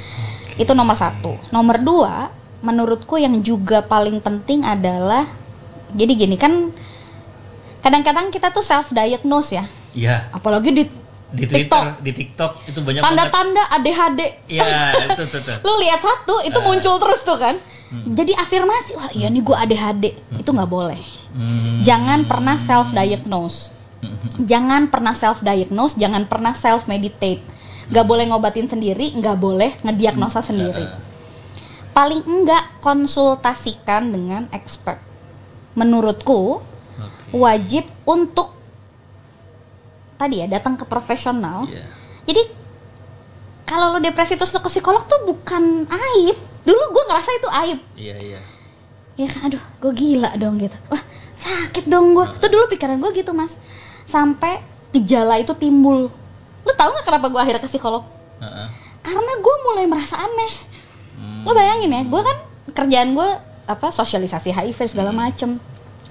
Itu 0.57 0.73
nomor 0.73 0.97
satu. 0.97 1.37
Nomor 1.51 1.77
dua 1.77 2.33
menurutku 2.65 3.21
yang 3.21 3.37
juga 3.41 3.85
paling 3.85 4.17
penting 4.19 4.65
adalah 4.65 5.29
jadi 5.93 6.13
gini 6.17 6.33
kan 6.33 6.73
kadang-kadang 7.79 8.33
kita 8.33 8.49
tuh 8.49 8.65
self 8.65 8.89
diagnose 8.89 9.53
ya. 9.53 9.65
Iya. 9.93 10.27
apalagi 10.33 10.69
di 10.73 10.83
Di 11.35 11.45
Twitter, 11.45 11.67
TikTok. 11.67 11.85
di 12.01 12.11
TikTok 12.11 12.51
itu 12.65 12.79
banyak 12.79 13.01
tanda-tanda 13.01 13.63
ADHD 13.69 14.19
Iya, 14.47 14.65
itu 15.11 15.23
tuh 15.27 15.39
tuh. 15.39 15.57
lu 15.67 15.73
lihat 15.79 15.99
satu 15.99 16.39
itu 16.41 16.55
Eh. 16.55 16.63
muncul 16.63 16.95
terus 16.97 17.21
tuh 17.21 17.35
kan 17.35 17.55
Hmm. 17.85 18.17
jadi 18.17 18.33
afirmasi 18.35 18.97
wah 18.97 19.13
iya 19.13 19.29
nih 19.29 19.41
gue 19.41 19.53
ADHD 19.53 20.03
itu 20.33 20.49
nggak 20.49 20.67
boleh 20.67 20.97
Hmm. 21.31 21.79
jangan 21.79 22.25
pernah 22.25 22.57
self 22.57 22.89
diagnose 22.89 23.69
Mm-mm. 24.01 24.41
jangan 24.41 24.87
pernah 24.87 25.13
self 25.13 25.39
diagnose, 25.39 25.93
jangan 25.95 26.25
pernah 26.25 26.53
self 26.53 26.85
meditate. 26.85 27.41
Gak 27.85 28.01
boleh 28.03 28.25
ngobatin 28.25 28.65
sendiri, 28.65 29.13
nggak 29.13 29.33
boleh 29.35 29.77
ngediagnosa 29.81 30.41
sendiri. 30.41 30.83
Ah, 30.83 30.97
Paling 31.91 32.21
enggak 32.21 32.81
konsultasikan 32.81 34.09
dengan 34.09 34.45
expert. 34.49 34.97
Menurutku 35.73 36.59
Oke. 36.61 37.33
wajib 37.33 37.85
untuk 38.03 38.54
tadi 40.15 40.41
ya 40.43 40.47
datang 40.47 40.75
ke 40.75 40.85
profesional. 40.85 41.67
Iya. 41.67 41.85
Jadi 42.25 42.41
kalau 43.65 43.97
lo 43.97 43.99
depresi 43.99 44.37
terus 44.37 44.53
lo 44.53 44.61
ke 44.61 44.69
psikolog 44.69 45.03
tuh 45.05 45.25
bukan 45.25 45.89
aib. 45.89 46.37
Dulu 46.65 46.83
gue 46.93 47.03
ngerasa 47.09 47.29
itu 47.33 47.47
aib. 47.49 47.79
Iya, 47.97 48.15
iya. 48.17 48.39
Ya 49.15 49.27
kan, 49.31 49.47
aduh, 49.47 49.63
gue 49.79 49.91
gila 49.95 50.33
dong 50.35 50.59
gitu. 50.59 50.75
Wah, 50.91 51.01
sakit 51.37 51.85
dong 51.87 52.13
gue. 52.13 52.25
Itu 52.35 52.47
dulu 52.49 52.65
pikiran 52.67 52.97
gue 52.99 53.11
gitu 53.15 53.31
mas. 53.31 53.57
Sampai 54.05 54.59
gejala 54.91 55.37
itu 55.37 55.53
timbul. 55.53 56.09
Lo 56.65 56.71
tau 56.73 56.89
gak 56.93 57.05
kenapa 57.05 57.29
gue 57.29 57.41
akhirnya 57.41 57.61
ke 57.61 57.69
psikolog? 57.69 58.03
Ah, 58.41 58.65
ah. 58.65 58.67
Karena 59.05 59.33
gue 59.37 59.55
mulai 59.65 59.85
merasa 59.85 60.17
aneh. 60.17 60.53
Hmm. 61.15 61.41
Lo 61.45 61.53
bayangin 61.53 61.93
ya, 61.93 62.01
gue 62.03 62.21
kan 62.21 62.37
kerjaan 62.73 63.13
gue 63.13 63.29
apa 63.65 63.87
sosialisasi 63.89 64.53
HIV 64.53 64.79
segala 64.89 65.09
Hmm. 65.09 65.21
macem 65.21 65.49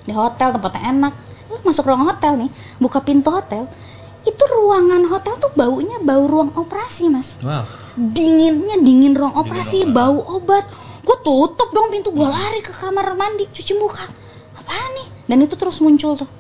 di 0.03 0.13
hotel 0.15 0.55
tempatnya 0.55 0.91
enak. 0.91 1.15
Lo 1.51 1.61
masuk 1.63 1.87
ruang 1.87 2.07
hotel 2.09 2.41
nih, 2.47 2.51
buka 2.79 3.05
pintu 3.05 3.29
hotel, 3.31 3.69
itu 4.25 4.43
ruangan 4.43 5.05
hotel 5.05 5.37
tuh 5.37 5.53
baunya 5.53 6.01
bau 6.01 6.25
ruang 6.25 6.51
operasi 6.53 7.07
mas. 7.07 7.37
Wow. 7.39 7.65
Dinginnya 7.95 8.77
dingin 8.77 9.13
ruang 9.13 9.33
Dingin 9.33 9.43
operasi, 9.45 9.79
ruang- 9.83 9.93
bau 9.93 10.19
obat. 10.35 10.65
Gue 11.01 11.17
tutup 11.21 11.69
dong 11.71 11.89
pintu, 11.89 12.09
gue 12.11 12.25
lari 12.25 12.59
ke 12.59 12.73
kamar 12.73 13.13
mandi, 13.13 13.45
cuci 13.47 13.73
muka. 13.75 14.09
Apaan 14.55 14.91
nih? 14.95 15.09
Dan 15.27 15.39
itu 15.41 15.53
terus 15.55 15.77
muncul 15.79 16.17
tuh. 16.17 16.31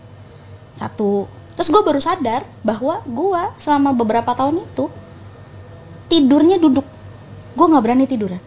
Satu. 0.72 1.28
Terus 1.55 1.68
gue 1.68 1.82
baru 1.82 2.01
sadar 2.01 2.43
bahwa 2.61 2.99
gue 3.01 3.43
selama 3.59 3.93
beberapa 3.93 4.32
tahun 4.32 4.64
itu 4.64 4.89
tidurnya 6.07 6.57
duduk. 6.59 6.85
Gue 7.53 7.66
nggak 7.66 7.82
berani 7.82 8.05
tiduran 8.05 8.43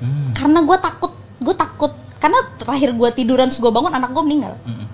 Hmm. 0.00 0.32
karena 0.32 0.64
gue 0.64 0.78
takut 0.80 1.12
gue 1.36 1.52
takut 1.52 1.92
karena 2.16 2.40
terakhir 2.56 2.96
gue 2.96 3.08
tiduran 3.12 3.52
terus 3.52 3.60
gue 3.60 3.68
bangun 3.68 3.92
anak 3.92 4.08
gue 4.10 4.24
meninggal 4.24 4.56
Mm-mm. 4.64 4.88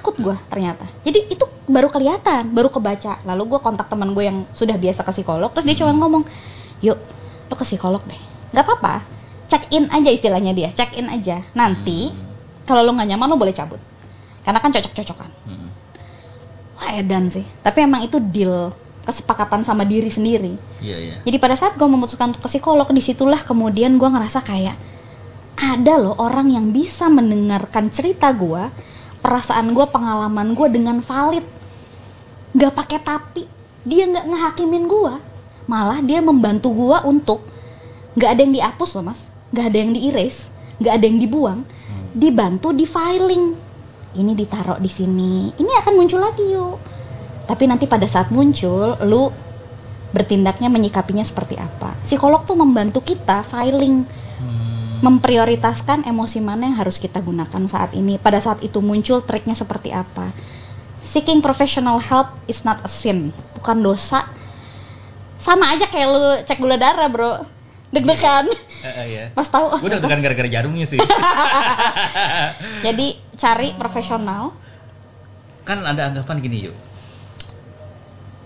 Takut 0.00 0.16
gue 0.16 0.36
ternyata. 0.48 0.88
Jadi 1.04 1.28
itu 1.28 1.44
baru 1.68 1.92
kelihatan 1.92 2.56
baru 2.56 2.72
kebaca. 2.72 3.20
Lalu 3.28 3.42
gue 3.52 3.60
kontak 3.60 3.92
teman 3.92 4.16
gue 4.16 4.24
yang 4.24 4.48
sudah 4.56 4.80
biasa 4.80 5.04
ke 5.04 5.12
psikolog 5.12 5.52
terus 5.52 5.68
dia 5.68 5.76
cuma 5.76 5.92
ngomong 5.92 6.24
yuk 6.80 6.96
lo 7.52 7.54
ke 7.54 7.64
psikolog 7.68 8.00
deh. 8.08 8.16
Nggak 8.56 8.64
apa-apa. 8.64 9.04
Check 9.52 9.68
in 9.76 9.92
aja 9.92 10.08
istilahnya 10.08 10.56
dia 10.56 10.72
check 10.72 10.96
in 10.96 11.12
aja. 11.12 11.44
Nanti 11.52 12.08
Hmm. 12.08 12.64
kalau 12.64 12.80
lo 12.80 12.96
nggak 12.96 13.12
nyaman 13.12 13.28
lo 13.28 13.36
boleh 13.36 13.52
cabut. 13.52 13.78
Karena 14.40 14.56
kan 14.56 14.72
cocok-cocokan. 14.72 15.30
Mm-mm. 15.44 15.70
wah 16.80 16.96
edan 16.96 17.28
sih. 17.28 17.44
Tapi 17.60 17.84
emang 17.84 18.00
itu 18.08 18.16
deal 18.16 18.72
kesepakatan 19.04 19.68
sama 19.68 19.84
diri 19.84 20.08
sendiri. 20.08 20.56
Iya 20.80 20.96
iya. 20.96 21.14
jadi 21.28 21.36
pada 21.36 21.56
saat 21.60 21.76
gue 21.76 21.84
memutuskan 21.84 22.32
untuk 22.32 22.48
ke 22.48 22.56
psikolog 22.56 22.88
di 22.88 23.04
situlah 23.04 23.44
kemudian 23.44 24.00
gue 24.00 24.08
ngerasa 24.08 24.40
kayak 24.40 24.76
ada 25.60 25.94
loh 26.00 26.16
orang 26.16 26.48
yang 26.48 26.72
bisa 26.72 27.12
mendengarkan 27.12 27.92
cerita 27.92 28.32
gue 28.32 28.64
perasaan 29.20 29.72
gue 29.76 29.86
pengalaman 29.88 30.52
gue 30.56 30.68
dengan 30.72 30.98
valid. 31.04 31.44
Nggak 32.56 32.72
pakai 32.74 32.98
tapi. 33.00 33.44
Dia 33.84 34.04
nggak 34.08 34.26
ngehakimin 34.28 34.84
gue 34.84 35.14
malah 35.70 36.02
dia 36.02 36.18
membantu 36.18 36.74
gue 36.74 36.98
untuk 37.06 37.46
nggak 38.18 38.30
ada 38.34 38.40
yang 38.42 38.54
dihapus 38.58 38.90
loh 38.98 39.14
mas. 39.14 39.22
Nggak 39.54 39.64
ada 39.70 39.76
yang 39.78 39.92
di 39.94 40.00
erase 40.10 40.50
nggak 40.80 40.94
ada 40.96 41.04
yang 41.04 41.18
dibuang. 41.20 41.60
Hmm. 41.62 42.06
dibantu 42.16 42.72
di 42.74 42.88
filing 42.88 43.54
ini 44.16 44.32
ditaruh 44.34 44.82
di 44.82 44.90
sini. 44.90 45.54
Ini 45.54 45.72
akan 45.84 45.92
muncul 45.94 46.18
lagi 46.18 46.42
yuk. 46.50 46.78
Tapi 47.46 47.64
nanti 47.70 47.86
pada 47.86 48.06
saat 48.10 48.34
muncul 48.34 48.98
lu 49.06 49.30
bertindaknya 50.10 50.66
menyikapinya 50.66 51.22
seperti 51.22 51.54
apa. 51.54 51.94
Psikolog 52.02 52.42
tuh 52.42 52.58
membantu 52.58 53.04
kita 53.06 53.46
filing. 53.46 54.02
Hmm. 54.42 54.79
Memprioritaskan 55.00 56.04
emosi 56.04 56.44
mana 56.44 56.68
yang 56.68 56.76
harus 56.76 57.00
kita 57.00 57.24
gunakan 57.24 57.64
saat 57.68 57.96
ini 57.96 58.20
pada 58.20 58.36
saat 58.40 58.60
itu 58.60 58.84
muncul 58.84 59.24
triknya 59.24 59.56
seperti 59.56 59.96
apa. 59.96 60.28
Seeking 61.00 61.40
professional 61.40 61.98
help 61.98 62.30
is 62.46 62.62
not 62.62 62.84
a 62.84 62.90
sin 62.90 63.32
bukan 63.56 63.80
dosa. 63.80 64.28
Sama 65.40 65.72
aja 65.72 65.88
kayak 65.88 66.08
lu 66.12 66.24
cek 66.44 66.60
gula 66.60 66.76
darah 66.76 67.08
bro. 67.08 67.48
Deg-degan. 67.90 68.46
Eh, 68.80 68.86
eh, 68.86 69.06
iya. 69.12 69.24
pas 69.34 69.44
tahu. 69.44 69.66
Oh, 69.66 69.78
Gue 69.82 69.90
udah 69.90 70.00
tekan 70.00 70.22
gara-gara 70.22 70.46
jarumnya 70.46 70.86
sih. 70.86 70.96
jadi 72.86 73.06
cari 73.34 73.74
profesional. 73.74 74.54
Kan 75.66 75.82
ada 75.82 76.08
anggapan 76.08 76.38
gini 76.38 76.70
yuk. 76.70 76.76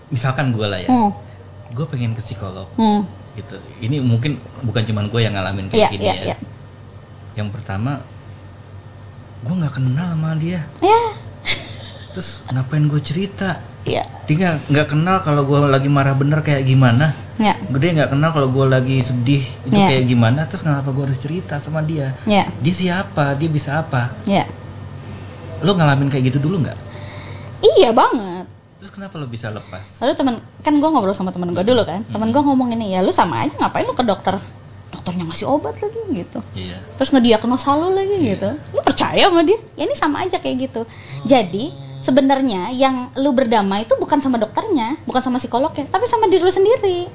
Misalkan 0.09 0.49
gue 0.49 0.65
lah 0.65 0.79
ya, 0.81 0.89
hmm, 0.89 1.11
gue 1.73 1.85
pengen 1.89 2.13
ke 2.13 2.21
psikolog. 2.21 2.69
Hmm. 2.77 3.05
Gitu. 3.35 3.55
Ini 3.79 3.99
mungkin 3.99 4.35
bukan 4.63 4.83
cuman 4.83 5.07
gue 5.07 5.21
yang 5.21 5.35
ngalamin 5.35 5.67
kayak 5.67 5.91
gini 5.91 6.03
iya, 6.03 6.15
ya. 6.15 6.23
iya. 6.25 6.37
Yang 7.35 7.49
pertama, 7.51 7.99
gue 9.43 9.53
nggak 9.53 9.75
kenal 9.75 10.07
sama 10.15 10.35
dia. 10.35 10.63
ya 10.79 11.01
Terus 12.11 12.39
ngapain 12.47 12.87
gue 12.87 13.01
cerita? 13.03 13.59
ya 13.83 14.01
Dia 14.25 14.55
nggak 14.57 14.87
kenal 14.87 15.19
kalau 15.19 15.43
gue 15.43 15.59
lagi 15.61 15.85
marah 15.85 16.15
bener 16.15 16.39
kayak 16.39 16.63
gimana. 16.63 17.11
ya 17.35 17.59
Dia 17.67 17.91
nggak 17.93 18.15
kenal 18.15 18.31
kalau 18.31 18.47
gue 18.47 18.65
lagi 18.65 19.03
sedih 19.03 19.43
itu 19.67 19.75
Iya. 19.75 19.87
kayak 19.91 20.03
gimana. 20.07 20.47
Terus 20.47 20.63
kenapa 20.63 20.89
gue 20.89 21.03
harus 21.03 21.19
cerita 21.19 21.59
sama 21.59 21.83
dia? 21.83 22.15
ya 22.23 22.47
Dia 22.63 22.73
siapa? 22.73 23.35
Dia 23.35 23.51
bisa 23.51 23.77
apa? 23.77 24.15
ya 24.23 24.47
Lo 25.59 25.75
ngalamin 25.75 26.07
kayak 26.07 26.31
gitu 26.31 26.39
dulu 26.41 26.63
nggak? 26.63 26.79
iya 27.65 27.89
banget 27.89 28.44
Terus 28.75 28.91
kenapa 28.91 29.15
lo 29.15 29.25
bisa 29.25 29.47
lepas? 29.47 30.03
lalu 30.03 30.13
teman 30.13 30.35
kan 30.59 30.73
gue 30.75 30.89
ngobrol 30.89 31.15
sama 31.15 31.31
temen 31.31 31.55
gue 31.55 31.63
dulu 31.63 31.83
kan. 31.87 32.03
Temen 32.05 32.27
Hmm. 32.27 32.35
gue 32.35 32.41
ngomong 32.43 32.69
ini 32.75 32.91
ya 32.91 32.99
lu 32.99 33.09
sama 33.09 33.47
aja 33.47 33.55
ngapain 33.55 33.87
lu 33.87 33.95
ke 33.95 34.03
dokter? 34.03 34.35
Dokternya 34.91 35.23
ngasih 35.27 35.47
obat 35.47 35.75
lagi 35.79 35.99
gitu. 36.11 36.39
Iya. 36.55 36.77
terus 36.99 37.11
ngediagnosa 37.11 37.71
lu 37.75 37.95
lagi 37.95 38.15
gitu. 38.19 38.49
Lu 38.75 38.81
percaya 38.83 39.31
sama 39.31 39.47
dia? 39.47 39.59
Ya 39.75 39.83
ini 39.87 39.95
sama 39.95 40.27
aja 40.27 40.37
kayak 40.39 40.67
gitu. 40.67 40.81
Jadi 41.23 41.71
sebenarnya 41.99 42.69
yang 42.75 43.15
lu 43.15 43.31
berdamai 43.31 43.87
itu 43.87 43.95
bukan 43.95 44.19
sama 44.21 44.37
dokternya 44.37 44.99
bukan 45.07 45.21
sama 45.23 45.37
psikolognya 45.41 45.87
tapi 45.87 46.05
sama 46.05 46.27
diri 46.27 46.43
lu 46.43 46.51
sendiri. 46.51 47.07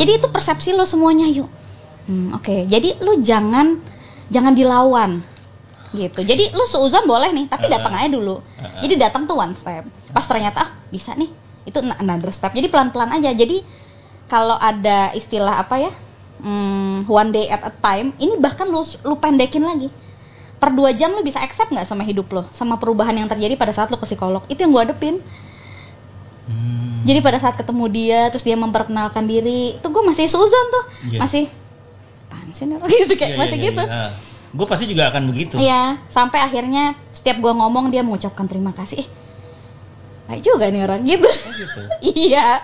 Jadi 0.00 0.10
itu 0.16 0.26
persepsi 0.32 0.72
lu 0.72 0.88
semuanya 0.88 1.28
yuk. 1.28 1.46
Hmm, 2.08 2.32
oke. 2.34 2.66
Jadi 2.66 2.98
lu 3.04 3.20
jangan 3.20 3.78
jangan 4.32 4.56
dilawan 4.56 5.20
gitu. 5.92 6.20
Jadi 6.24 6.52
lu 6.52 6.64
seuzon 6.64 7.04
boleh 7.04 7.30
nih 7.30 7.46
tapi 7.46 7.68
datang 7.68 7.92
aja 7.92 8.08
dulu. 8.08 8.40
Jadi 8.80 8.94
datang 8.96 9.24
tuh 9.24 9.36
one 9.36 9.52
step. 9.52 9.84
Pas 10.10 10.24
ternyata 10.24 10.58
ah 10.64 10.70
bisa 10.88 11.12
nih. 11.12 11.28
Itu 11.62 11.78
another 11.80 12.32
step. 12.32 12.52
Jadi 12.52 12.66
pelan 12.66 12.90
pelan 12.90 13.12
aja. 13.12 13.30
Jadi 13.30 13.60
kalau 14.26 14.56
ada 14.56 15.12
istilah 15.12 15.60
apa 15.60 15.76
ya 15.78 15.92
hmm, 16.40 17.04
one 17.04 17.30
day 17.30 17.46
at 17.46 17.62
a 17.62 17.72
time 17.72 18.16
ini 18.16 18.40
bahkan 18.40 18.66
lu 18.66 18.82
lu 19.04 19.14
pendekin 19.16 19.62
lagi. 19.62 19.92
Per 20.56 20.70
dua 20.70 20.94
jam 20.94 21.12
lu 21.12 21.20
bisa 21.20 21.42
accept 21.42 21.74
nggak 21.74 21.84
sama 21.84 22.06
hidup 22.06 22.30
lo 22.30 22.46
sama 22.54 22.78
perubahan 22.78 23.12
yang 23.18 23.26
terjadi 23.26 23.58
pada 23.58 23.74
saat 23.74 23.90
lu 23.90 23.98
ke 23.98 24.06
psikolog. 24.06 24.42
Itu 24.48 24.64
yang 24.64 24.72
gue 24.72 24.82
adepin 24.90 25.16
Hmm. 26.42 27.06
jadi 27.06 27.22
pada 27.22 27.38
saat 27.38 27.54
ketemu 27.54 27.86
dia 27.86 28.20
terus 28.34 28.42
dia 28.42 28.58
memperkenalkan 28.58 29.30
diri 29.30 29.78
itu 29.78 29.86
gue 29.86 30.02
masih 30.02 30.26
seuzon 30.26 30.66
tuh. 30.74 30.84
Iya. 31.14 31.18
masih 31.22 31.44
apaan 32.26 32.50
sih 32.50 32.66
nih 32.66 32.74
orang?" 32.82 32.90
gitu 33.06 33.14
kayak 33.14 33.30
Iya, 33.30 33.38
masih 33.38 33.58
iya, 33.62 33.66
gitu. 33.70 33.82
iya. 33.86 34.06
Gue 34.52 34.66
pasti 34.68 34.84
juga 34.84 35.08
akan 35.08 35.32
begitu. 35.32 35.56
Iya, 35.56 35.96
sampai 36.12 36.44
akhirnya 36.44 36.92
setiap 37.08 37.40
gua 37.40 37.56
ngomong 37.56 37.88
dia 37.88 38.04
mengucapkan 38.04 38.44
terima 38.44 38.76
kasih. 38.76 39.00
Eh, 39.00 39.08
baik 40.28 40.42
juga 40.44 40.68
nih 40.68 40.84
orang 40.84 41.00
gitu. 41.08 41.24
Oh 41.28 41.52
gitu. 41.56 41.80
iya. 42.28 42.60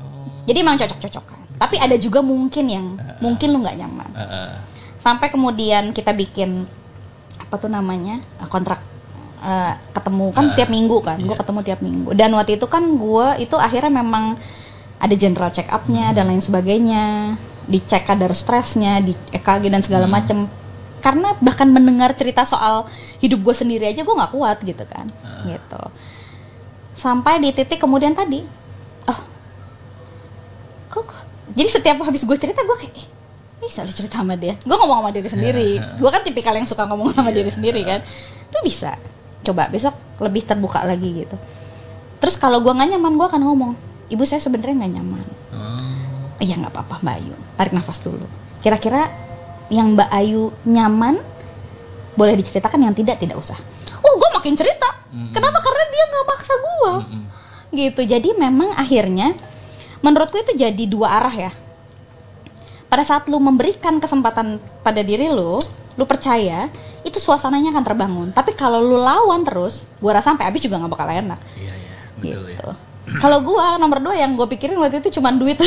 Oh. 0.00 0.42
Jadi 0.48 0.58
emang 0.64 0.80
cocok-cocokan. 0.80 1.60
Tapi 1.60 1.76
ada 1.78 1.94
juga 2.00 2.24
mungkin 2.24 2.64
yang 2.66 2.86
Uh-uh. 2.96 3.20
mungkin 3.20 3.48
lu 3.52 3.60
nggak 3.60 3.76
nyaman. 3.78 4.10
Ah, 4.16 4.24
ah. 4.24 4.50
Sampai 4.98 5.28
kemudian 5.28 5.92
kita 5.92 6.16
bikin 6.16 6.64
apa 7.36 7.54
tuh 7.60 7.68
namanya 7.68 8.18
eh, 8.40 8.48
kontrak 8.48 8.80
eh, 9.44 9.72
ketemu 9.92 10.26
kan 10.32 10.44
Uh, 10.50 10.54
tiap 10.56 10.70
minggu 10.72 10.96
kan. 11.04 11.20
Gue 11.20 11.36
iya. 11.36 11.40
ketemu 11.44 11.60
tiap 11.68 11.80
minggu. 11.84 12.10
Dan 12.16 12.30
waktu 12.32 12.56
itu 12.56 12.66
kan 12.66 12.96
gua 12.96 13.36
itu 13.36 13.54
akhirnya 13.60 13.92
memang 13.92 14.40
ada 15.02 15.14
general 15.18 15.52
check 15.52 15.68
up-nya 15.68 16.10
Hmm. 16.10 16.16
dan 16.16 16.24
lain 16.32 16.40
sebagainya. 16.40 17.04
Dicek 17.62 18.10
kadar 18.10 18.34
stresnya, 18.34 18.98
di 18.98 19.14
EKG 19.30 19.70
dan 19.70 19.82
segala 19.86 20.10
Hmm. 20.10 20.14
macem. 20.18 20.38
Karena 21.02 21.34
bahkan 21.38 21.66
mendengar 21.66 22.14
cerita 22.14 22.46
soal 22.46 22.86
hidup 23.18 23.42
gue 23.42 23.52
sendiri 23.52 23.84
aja 23.84 24.00
gue 24.00 24.14
nggak 24.14 24.30
kuat 24.30 24.62
gitu 24.62 24.86
kan, 24.86 25.10
Uh. 25.20 25.50
gitu. 25.50 25.82
Sampai 26.94 27.36
di 27.36 27.50
titik 27.50 27.76
kemudian 27.76 28.14
tadi, 28.14 28.46
oh, 29.04 29.18
kok, 30.88 31.02
kok- 31.02 31.26
jadi 31.52 31.68
setiap 31.68 31.96
habis 32.00 32.22
gue 32.22 32.36
cerita 32.36 32.62
gue 32.62 32.76
kayak, 32.78 32.94
eh, 32.94 33.06
bisa 33.58 33.82
lu 33.82 33.90
cerita 33.90 34.18
sama 34.18 34.34
dia. 34.34 34.54
Gue 34.58 34.76
ngomong 34.76 35.02
sama 35.02 35.10
diri 35.10 35.26
sendiri. 35.26 35.68
Ya. 35.76 35.90
Gue 35.96 36.10
kan 36.10 36.22
tipikal 36.22 36.54
yang 36.54 36.66
suka 36.66 36.86
ngomong 36.86 37.10
sama 37.12 37.30
Iya. 37.30 37.36
diri 37.36 37.50
sendiri 37.50 37.80
kan. 37.82 38.00
Itu 38.46 38.58
bisa. 38.62 38.94
Coba 39.42 39.66
besok 39.66 39.94
lebih 40.18 40.46
terbuka 40.46 40.82
lagi 40.82 41.26
gitu. 41.26 41.34
Terus 42.18 42.38
kalau 42.38 42.62
gue 42.62 42.70
nggak 42.70 42.94
nyaman, 42.94 43.18
gue 43.18 43.26
akan 43.26 43.42
ngomong, 43.42 43.72
ibu 44.06 44.22
saya 44.22 44.38
sebenarnya 44.38 44.86
nggak 44.86 44.92
nyaman. 44.94 45.24
Oh. 45.50 46.38
Iya 46.38 46.58
nggak 46.58 46.70
apa-apa 46.70 47.02
Mbak 47.02 47.14
Ayu. 47.18 47.34
Tarik 47.54 47.72
nafas 47.72 47.98
dulu. 47.98 48.26
Kira-kira 48.62 49.10
yang 49.72 49.96
Mbak 49.96 50.10
Ayu 50.12 50.52
nyaman 50.68 51.16
boleh 52.12 52.36
diceritakan 52.36 52.84
yang 52.84 52.92
tidak 52.92 53.16
tidak 53.16 53.40
usah. 53.40 53.56
Oh 54.04 54.12
gue 54.20 54.30
makin 54.36 54.52
cerita. 54.52 54.88
Mm-mm. 55.08 55.32
Kenapa? 55.32 55.64
Karena 55.64 55.84
dia 55.88 56.04
nggak 56.12 56.26
maksa 56.28 56.54
gue. 56.60 56.92
Mm-mm. 57.08 57.22
Gitu. 57.72 58.00
Jadi 58.04 58.28
memang 58.36 58.76
akhirnya 58.76 59.32
menurutku 60.04 60.36
itu 60.36 60.52
jadi 60.52 60.84
dua 60.84 61.08
arah 61.24 61.32
ya. 61.32 61.52
Pada 62.92 63.08
saat 63.08 63.24
lu 63.32 63.40
memberikan 63.40 63.96
kesempatan 63.96 64.60
pada 64.84 65.00
diri 65.00 65.32
lu, 65.32 65.56
lu 65.96 66.04
percaya 66.04 66.68
itu 67.00 67.16
suasananya 67.16 67.72
akan 67.72 67.84
terbangun. 67.88 68.28
Tapi 68.36 68.52
kalau 68.52 68.84
lu 68.84 69.00
lawan 69.00 69.48
terus, 69.48 69.88
gua 69.96 70.20
rasa 70.20 70.36
sampai 70.36 70.52
habis 70.52 70.60
juga 70.60 70.76
nggak 70.76 70.92
bakal 70.92 71.08
enak. 71.08 71.40
Iya 71.56 71.72
iya 71.72 71.96
betul 72.20 72.44
gitu. 72.52 72.68
ya. 72.68 72.76
Kalau 73.24 73.40
gua 73.40 73.80
nomor 73.80 74.04
dua 74.04 74.14
yang 74.20 74.36
gue 74.36 74.46
pikirin 74.52 74.76
waktu 74.76 75.00
itu 75.00 75.16
cuma 75.16 75.32
duit. 75.32 75.56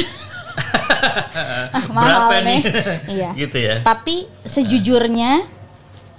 Ah, 0.56 1.86
mahal 1.96 2.32
Berapa 2.32 2.36
nih. 2.42 2.46
nih? 2.48 2.62
Iya. 3.16 3.30
gitu 3.36 3.58
ya. 3.60 3.76
Tapi 3.84 4.26
sejujurnya 4.44 5.46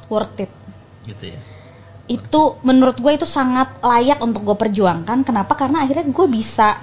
worth 0.07 0.45
it. 0.45 0.53
Gitu 1.05 1.35
ya. 1.35 1.41
Itu 2.07 2.63
menurut 2.63 3.01
gue 3.01 3.13
itu 3.17 3.27
sangat 3.27 3.83
layak 3.83 4.23
untuk 4.23 4.47
gue 4.47 4.57
perjuangkan. 4.57 5.27
Kenapa? 5.27 5.59
Karena 5.59 5.83
akhirnya 5.83 6.07
gue 6.07 6.27
bisa 6.31 6.79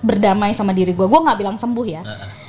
berdamai 0.00 0.56
sama 0.56 0.72
diri 0.72 0.96
gue. 0.96 1.04
Gue 1.04 1.20
nggak 1.20 1.38
bilang 1.38 1.56
sembuh 1.60 1.86
ya. 1.86 2.02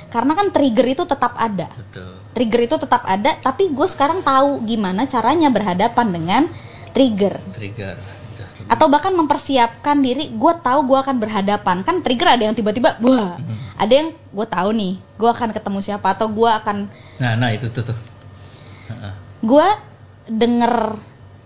Karena 0.07 0.37
kan 0.37 0.53
trigger 0.53 0.87
itu 0.87 1.03
tetap 1.03 1.33
ada. 1.35 1.67
betul. 1.73 2.11
Trigger 2.33 2.61
itu 2.65 2.75
tetap 2.77 3.01
ada. 3.05 3.37
Tapi 3.41 3.69
gue 3.73 3.87
sekarang 3.89 4.21
tahu 4.21 4.61
gimana 4.65 5.05
caranya 5.09 5.49
berhadapan 5.49 6.07
dengan 6.09 6.43
trigger. 6.93 7.41
Trigger. 7.53 7.97
Atau 8.69 8.87
bahkan 8.91 9.13
mempersiapkan 9.15 9.99
diri. 9.99 10.31
Gue 10.33 10.53
tahu 10.59 10.87
gue 10.89 10.97
akan 10.99 11.15
berhadapan. 11.19 11.81
Kan 11.81 12.03
trigger 12.03 12.37
ada 12.37 12.43
yang 12.47 12.55
tiba-tiba, 12.55 12.99
wah. 13.01 13.37
Mhm. 13.39 13.55
Ada 13.79 13.93
yang 13.93 14.07
gue 14.13 14.47
tahu 14.47 14.69
nih, 14.75 14.93
gue 15.17 15.29
akan 15.29 15.49
ketemu 15.51 15.79
siapa 15.81 16.07
atau 16.13 16.27
gue 16.29 16.49
akan 16.49 16.77
Nah, 17.21 17.33
nah 17.37 17.49
itu 17.53 17.69
tuh 17.69 17.83
tuh. 17.93 17.97
Gue 19.43 19.67
denger 20.27 20.97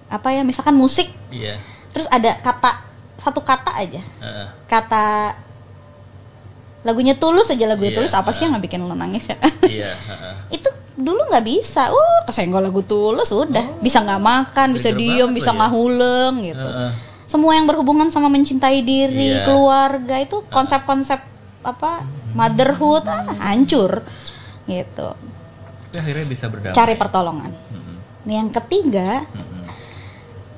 apa 0.08 0.28
ya 0.32 0.42
misalkan 0.48 0.76
musik 0.78 1.12
Iya. 1.34 1.60
terus 1.92 2.08
ada 2.08 2.40
kata 2.40 2.80
satu 3.20 3.44
kata 3.44 3.76
aja 3.76 4.02
ah. 4.24 4.48
kata 4.70 5.36
lagunya 6.88 7.18
tulus 7.20 7.52
aja 7.52 7.68
lagunya 7.68 7.92
Iya, 7.92 7.98
tulus 8.00 8.14
apa 8.16 8.32
sih 8.32 8.48
uh-uh. 8.48 8.56
yang 8.56 8.64
bikin 8.64 8.88
lo 8.88 8.96
nangis 8.96 9.28
ya 9.28 9.36
Iya. 9.68 9.92
ah, 10.08 10.14
ah. 10.14 10.36
itu 10.56 10.70
dulu 10.98 11.30
nggak 11.30 11.46
bisa. 11.46 11.94
Uh, 11.94 12.26
kesenggol 12.26 12.66
lagu 12.66 12.82
tulus 12.82 13.30
udah. 13.30 13.78
Oh. 13.78 13.80
bisa 13.80 14.02
nggak 14.02 14.22
makan, 14.22 14.68
bisa 14.74 14.90
diem, 14.92 15.30
bisa 15.32 15.54
lo 15.54 15.56
ya. 15.56 15.60
ngahuleng 15.64 16.34
gitu. 16.44 16.68
Heeh. 16.68 16.92
Semua 17.28 17.54
yang 17.60 17.68
berhubungan 17.70 18.08
sama 18.10 18.32
mencintai 18.32 18.82
diri, 18.82 19.36
Iya. 19.36 19.46
keluarga 19.46 20.16
itu 20.24 20.42
konsep-konsep 20.48 21.20
apa 21.60 22.08
motherhood 22.32 23.04
ah, 23.04 23.36
hancur 23.52 24.02
gitu. 24.66 25.10
Akhirnya 25.92 26.26
bisa 26.28 26.48
berdamai. 26.48 26.76
Cari 26.76 26.96
pertolongan. 26.96 27.52
Mm-mm. 27.52 27.98
Yang 28.28 28.50
ketiga, 28.64 29.28
Mm-mm. 29.28 29.66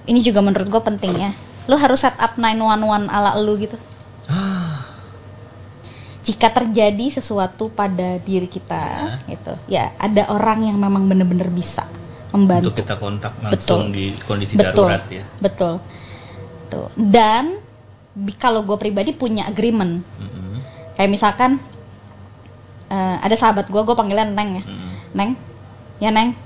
ini 0.09 0.19
juga 0.21 0.45
menurut 0.45 0.69
gue 0.69 0.81
penting 0.81 1.13
ya. 1.17 1.31
Lu 1.69 1.77
harus 1.77 2.01
set 2.01 2.17
up 2.17 2.37
911 2.37 3.09
ala 3.09 3.37
lu 3.41 3.57
gitu. 3.57 3.77
Jika 6.29 6.53
terjadi 6.53 7.09
sesuatu 7.09 7.73
pada 7.73 8.21
diri 8.21 8.45
kita, 8.45 9.17
gitu, 9.25 9.57
ya 9.65 9.89
ada 9.97 10.29
orang 10.29 10.61
yang 10.69 10.77
memang 10.77 11.09
bener-bener 11.09 11.49
bisa 11.49 11.89
membantu. 12.29 12.69
untuk 12.69 12.85
kita 12.85 12.93
kontak 13.01 13.33
langsung 13.41 13.89
Betul. 13.89 13.97
di 13.97 14.05
kondisi 14.29 14.53
betul, 14.53 14.85
darurat 14.85 15.03
ya. 15.09 15.25
betul. 15.41 15.73
Tuh. 16.69 16.87
Dan 16.93 17.57
kalau 18.37 18.61
gue 18.61 18.77
pribadi 18.77 19.17
punya 19.17 19.49
agreement, 19.49 20.05
Mm-mm. 20.21 20.61
kayak 20.93 21.09
misalkan 21.09 21.57
eh, 22.93 23.17
ada 23.25 23.33
sahabat 23.33 23.65
gue, 23.65 23.81
gue 23.81 23.95
panggilnya 23.97 24.29
Neng 24.29 24.61
ya, 24.61 24.63
Mm-mm. 24.69 24.93
Neng, 25.17 25.31
ya 25.97 26.13
Neng, 26.13 26.37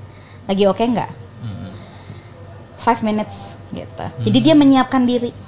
lagi 0.48 0.64
oke 0.64 0.80
nggak? 0.80 1.12
Mm-mm. 1.44 1.72
Five 2.80 3.04
minutes, 3.04 3.36
gitu. 3.76 4.06
Hmm. 4.08 4.24
Jadi 4.24 4.38
dia 4.40 4.56
menyiapkan 4.56 5.04
diri. 5.04 5.43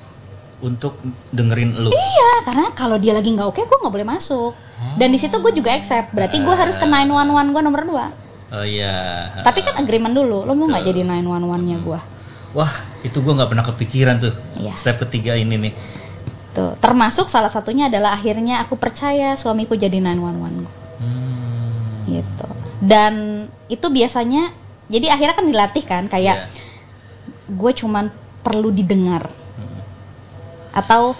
Untuk 0.65 0.97
dengerin 1.29 1.77
lu. 1.77 1.93
Iya, 1.93 2.31
karena 2.41 2.73
kalau 2.73 2.97
dia 2.97 3.13
lagi 3.13 3.29
nggak 3.29 3.45
oke, 3.53 3.61
gue 3.61 3.77
nggak 3.85 3.93
boleh 3.93 4.09
masuk. 4.09 4.57
Dan 4.97 5.13
di 5.13 5.21
situ 5.21 5.37
gue 5.37 5.53
juga 5.53 5.77
accept. 5.77 6.09
Berarti 6.11 6.41
gue 6.41 6.55
harus 6.57 6.75
ke 6.75 6.89
911 6.89 7.53
gue 7.53 7.61
nomor 7.61 7.83
2 7.85 8.25
Oh 8.55 8.65
iya. 8.65 9.29
Tapi 9.41 9.65
kan 9.65 9.75
agreement 9.81 10.13
dulu. 10.13 10.45
Lo 10.45 10.53
mau 10.53 10.69
nggak 10.69 10.85
jadi 10.85 11.01
911-nya 11.01 11.77
gue? 11.81 11.99
Wah, 12.55 12.71
itu 13.03 13.19
gua 13.19 13.35
nggak 13.35 13.49
pernah 13.51 13.65
kepikiran 13.67 14.15
tuh. 14.21 14.33
Iya. 14.55 14.71
Step 14.79 15.03
ketiga 15.03 15.35
ini 15.35 15.59
nih. 15.59 15.73
Tuh, 16.55 16.71
termasuk 16.79 17.27
salah 17.27 17.51
satunya 17.51 17.91
adalah 17.91 18.15
akhirnya 18.15 18.63
aku 18.63 18.79
percaya 18.79 19.35
suamiku 19.35 19.75
jadi 19.75 19.99
911 19.99 20.63
gue. 20.63 20.73
Hmm. 21.03 22.07
Gitu. 22.07 22.47
Dan 22.79 23.13
itu 23.67 23.87
biasanya 23.91 24.55
jadi 24.87 25.11
akhirnya 25.11 25.35
kan 25.35 25.47
dilatih 25.51 25.83
kan 25.83 26.03
kayak 26.07 26.47
Iya. 26.47 26.47
gue 27.51 27.71
cuman 27.75 28.07
perlu 28.39 28.71
didengar. 28.71 29.27
Atau 30.75 31.15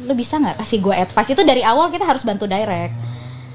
lu 0.00 0.14
bisa 0.14 0.38
nggak 0.38 0.56
kasih 0.56 0.78
gue 0.80 0.94
advice 0.94 1.28
itu 1.28 1.42
dari 1.42 1.60
awal 1.60 1.90
kita 1.90 2.02
harus 2.02 2.22
bantu 2.22 2.46
direct 2.46 2.94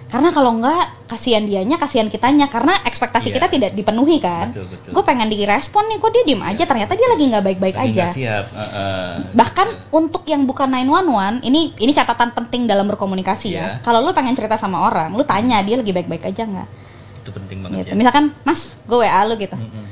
karena 0.06 0.30
kalau 0.30 0.54
nggak 0.54 1.10
kasihan 1.10 1.42
dianya 1.42 1.76
kasihan 1.76 2.06
kitanya 2.06 2.46
karena 2.46 2.78
ekspektasi 2.84 3.28
Iya. 3.28 3.36
kita 3.36 3.48
tidak 3.50 3.72
dipenuhi 3.74 4.22
kan 4.22 4.54
Betul, 4.54 4.70
betul. 4.70 4.92
gue 4.94 5.04
pengen 5.04 5.28
direspon 5.28 5.82
nih 5.88 5.98
kok 5.98 6.12
dia 6.12 6.24
diem 6.24 6.42
aja 6.42 6.64
ternyata 6.64 6.94
dia 6.94 7.08
lagi 7.10 7.24
nggak 7.26 7.44
baik-baik 7.44 7.76
aja 7.76 8.06
siap. 8.12 8.46
Heeh. 8.48 9.34
bahkan 9.34 9.68
Betul. 9.74 9.98
untuk 9.98 10.24
yang 10.24 10.46
bukan 10.46 10.70
911 10.70 11.42
ini 11.42 11.74
ini 11.74 11.92
catatan 11.92 12.30
penting 12.32 12.64
dalam 12.64 12.86
berkomunikasi 12.86 13.48
Iya. 13.50 13.58
ya 13.58 13.68
kalau 13.82 14.00
lu 14.00 14.14
pengen 14.14 14.36
cerita 14.36 14.56
sama 14.56 14.86
orang 14.86 15.10
lu 15.12 15.24
tanya 15.24 15.60
dia 15.60 15.76
lagi 15.76 15.90
baik-baik 15.90 16.22
aja 16.24 16.44
nggak 16.44 16.68
itu 17.18 17.30
penting 17.34 17.58
banget 17.60 17.78
gitu 17.82 17.90
ya. 17.90 17.96
misalkan 17.98 18.26
mas 18.44 18.78
gue 18.78 18.98
wa 18.98 19.22
lu 19.26 19.34
gitu 19.36 19.58
Mm-mm. 19.58 19.86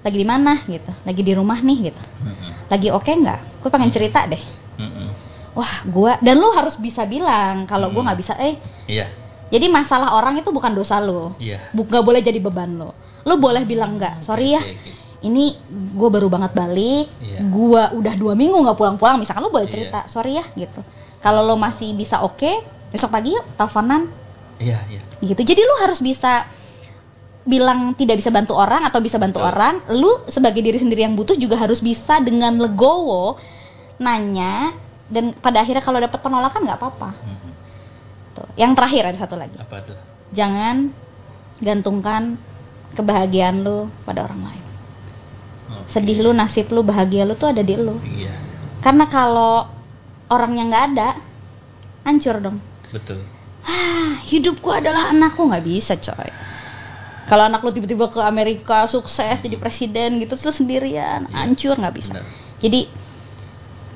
lagi 0.00 0.16
di 0.16 0.24
mana 0.24 0.56
gitu 0.64 0.90
lagi 1.04 1.20
di 1.20 1.32
rumah 1.36 1.60
nih 1.60 1.78
gitu 1.84 2.00
Mm-mm. 2.24 2.50
lagi 2.66 2.88
oke 2.88 3.12
nggak 3.12 3.40
gue 3.60 3.70
pengen 3.70 3.92
cerita 3.92 4.24
deh 4.24 4.40
Mm-mm. 4.80 5.08
wah 5.52 5.74
gue 5.84 6.12
dan 6.18 6.34
lu 6.34 6.48
harus 6.50 6.74
bisa 6.74 7.04
bilang 7.04 7.64
kalau 7.64 7.90
gue 7.90 7.98
Hmm. 7.98 8.08
nggak 8.08 8.18
bisa 8.18 8.34
eh 8.34 8.56
Iya, 8.86 9.06
jadi 9.48 9.66
masalah 9.66 10.14
orang 10.14 10.38
itu 10.38 10.48
bukan 10.48 10.72
dosa 10.72 10.98
lu 10.98 11.36
iya. 11.36 11.60
Nggak 11.70 12.00
boleh 12.00 12.20
jadi 12.20 12.38
beban 12.38 12.74
lo 12.74 12.96
lu 13.22 13.36
boleh 13.36 13.62
bilang 13.62 13.94
nggak 13.94 14.22
sorry 14.22 14.56
ya 14.56 14.62
Oke, 14.62 14.72
oke. 14.72 14.90
ini 15.20 15.52
gue 15.92 16.08
baru 16.08 16.26
banget 16.26 16.56
balik 16.56 17.06
Iya. 17.20 17.44
gue 17.44 17.82
udah 18.00 18.14
dua 18.16 18.32
minggu 18.32 18.56
nggak 18.56 18.74
pulang-pulang 18.74 19.20
misalkan 19.20 19.44
lu 19.44 19.52
boleh 19.52 19.68
Iya. 19.68 19.74
cerita 19.76 19.98
sorry 20.06 20.40
ya 20.40 20.44
gitu 20.56 20.80
kalau 21.20 21.44
lo 21.44 21.54
masih 21.54 21.92
bisa 21.92 22.24
oke 22.24 22.48
besok 22.88 23.12
pagi 23.12 23.36
yuk 23.36 23.44
teleponan 23.54 24.08
Iya, 24.56 24.80
iya. 24.88 25.00
gitu 25.20 25.40
jadi 25.40 25.60
lu 25.60 25.74
harus 25.80 25.98
bisa 25.98 26.48
bilang 27.40 27.96
tidak 27.96 28.20
bisa 28.20 28.28
bantu 28.28 28.52
orang 28.52 28.84
atau 28.84 29.00
bisa 29.00 29.16
bantu 29.16 29.40
Betul. 29.40 29.48
orang 29.48 29.74
lu 29.96 30.12
sebagai 30.28 30.60
diri 30.60 30.76
sendiri 30.76 31.02
yang 31.02 31.16
butuh 31.16 31.34
juga 31.34 31.56
harus 31.56 31.80
bisa 31.80 32.20
dengan 32.20 32.54
legowo 32.54 33.40
nanya 34.00 34.72
dan 35.06 35.30
pada 35.34 35.60
akhirnya 35.60 35.82
kalau 35.82 35.98
dapat 35.98 36.18
penolakan 36.18 36.64
nggak 36.64 36.78
apa-apa 36.78 37.10
tuh 38.32 38.48
yang 38.54 38.72
terakhir 38.72 39.04
ada 39.04 39.18
satu 39.18 39.36
lagi 39.36 39.54
Apa 39.54 39.82
tuh? 39.82 39.98
jangan 40.30 40.88
gantungkan 41.58 42.40
kebahagiaan 42.90 43.60
lu 43.60 43.86
pada 44.02 44.24
orang 44.24 44.40
lain 44.42 44.64
Oke. 45.70 45.86
sedih 45.90 46.18
lu 46.20 46.32
nasib 46.32 46.66
lu 46.68 46.80
bahagia 46.80 47.22
lu 47.22 47.34
tuh 47.34 47.50
ada 47.50 47.60
di 47.60 47.74
lu 47.74 48.00
Iya, 48.02 48.32
karena 48.80 49.04
kalau 49.04 49.68
orangnya 50.26 50.64
nggak 50.64 50.84
ada 50.88 51.08
hancur 52.02 52.40
dong 52.40 52.58
betul. 52.88 53.20
ah 53.60 54.16
hidupku 54.24 54.66
adalah 54.66 55.10
anakku 55.10 55.44
nggak 55.44 55.62
bisa 55.62 55.94
coy 55.94 56.30
kalau 57.26 57.46
anak 57.46 57.60
lu 57.60 57.70
tiba-tiba 57.70 58.08
ke 58.08 58.18
Amerika 58.18 58.86
sukses 58.86 59.38
jadi 59.38 59.54
presiden 59.54 60.18
gitu 60.18 60.34
terus 60.34 60.56
sendirian 60.56 61.26
Iya. 61.26 61.34
hancur 61.36 61.76
nggak 61.76 61.94
bisa 61.94 62.14
Benar. 62.16 62.26
jadi 62.58 62.80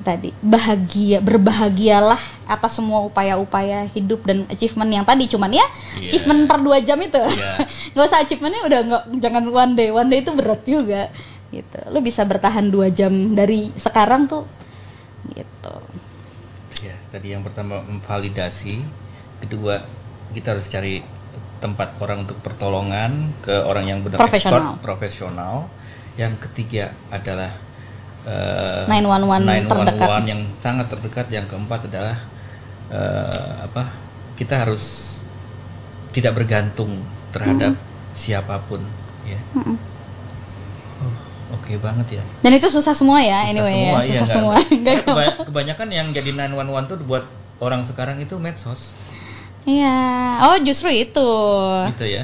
tadi. 0.05 0.29
Bahagia 0.39 1.17
berbahagialah 1.19 2.21
atas 2.45 2.77
semua 2.77 3.01
upaya-upaya 3.01 3.89
hidup 3.89 4.21
dan 4.21 4.45
achievement 4.47 4.93
yang 4.93 5.01
tadi. 5.01 5.25
Cuman 5.25 5.49
ya 5.49 5.65
Iya. 5.97 6.13
achievement 6.13 6.45
per 6.45 6.61
dua 6.61 6.77
jam 6.85 7.01
itu. 7.01 7.17
Nggak 7.97 8.05
usah 8.05 8.21
achievementnya 8.21 8.61
udah 8.63 8.79
nggak 8.85 9.03
jangan 9.17 9.43
one 9.49 9.73
day. 9.73 9.89
One 9.89 10.07
day 10.07 10.21
itu 10.21 10.31
berat 10.31 10.61
juga. 10.63 11.09
Gitu. 11.49 11.77
Lu 11.89 11.99
bisa 11.99 12.21
bertahan 12.21 12.69
dua 12.69 12.93
jam 12.93 13.33
dari 13.33 13.73
sekarang 13.75 14.29
tuh. 14.29 14.45
Gitu. 15.33 15.73
Ya, 16.85 16.93
tadi 17.09 17.33
yang 17.33 17.41
pertama 17.41 17.81
memvalidasi, 17.81 18.85
kedua 19.41 19.81
kita 20.35 20.53
harus 20.53 20.69
cari 20.69 21.01
tempat 21.57 21.97
orang 21.97 22.27
untuk 22.27 22.37
pertolongan 22.45 23.31
ke 23.41 23.55
orang 23.63 23.89
yang 23.89 23.99
benar 24.05 24.21
Profesional. 24.21 24.75
expert, 24.77 24.83
profesional. 24.85 25.55
Yang 26.15 26.47
ketiga 26.47 26.93
adalah 27.09 27.57
eh, 28.25 28.83
911 28.89 29.69
terdekat. 29.69 30.09
yang 30.25 30.41
sangat 30.61 30.85
terdekat. 30.91 31.25
Yang 31.31 31.45
keempat 31.53 31.79
adalah 31.89 32.17
eh, 32.91 33.53
apa? 33.65 33.83
Kita 34.35 34.61
harus 34.67 34.83
tidak 36.11 36.35
bergantung 36.35 37.03
terhadap 37.35 37.75
siapa 38.15 38.55
pun, 38.71 38.79
ya. 39.27 39.39
Mm-mm. 39.55 39.75
Oh, 41.03 41.13
Oke 41.59 41.75
banget 41.77 42.19
ya. 42.19 42.23
dan 42.41 42.51
itu 42.55 42.67
susah 42.71 42.95
semua 42.95 43.19
ya 43.19 43.43
Susah 43.43 43.51
anyway 43.51 43.75
semua, 43.75 43.99
ya 43.99 44.07
iya, 44.07 44.19
susah 44.23 44.25
nggak- 44.25 45.03
semua 45.03 45.25
kebanyakan 45.47 45.87
yang 45.91 46.07
jadi 46.15 46.29
911 46.31 46.87
tuh 46.89 46.97
buat 47.05 47.23
orang 47.59 47.83
sekarang 47.83 48.17
itu 48.19 48.35
medsos, 48.39 48.95
iya 49.67 49.95
oh 50.47 50.55
justru 50.63 50.89
itu 50.91 51.27
gitu 51.91 52.05
ya. 52.05 52.23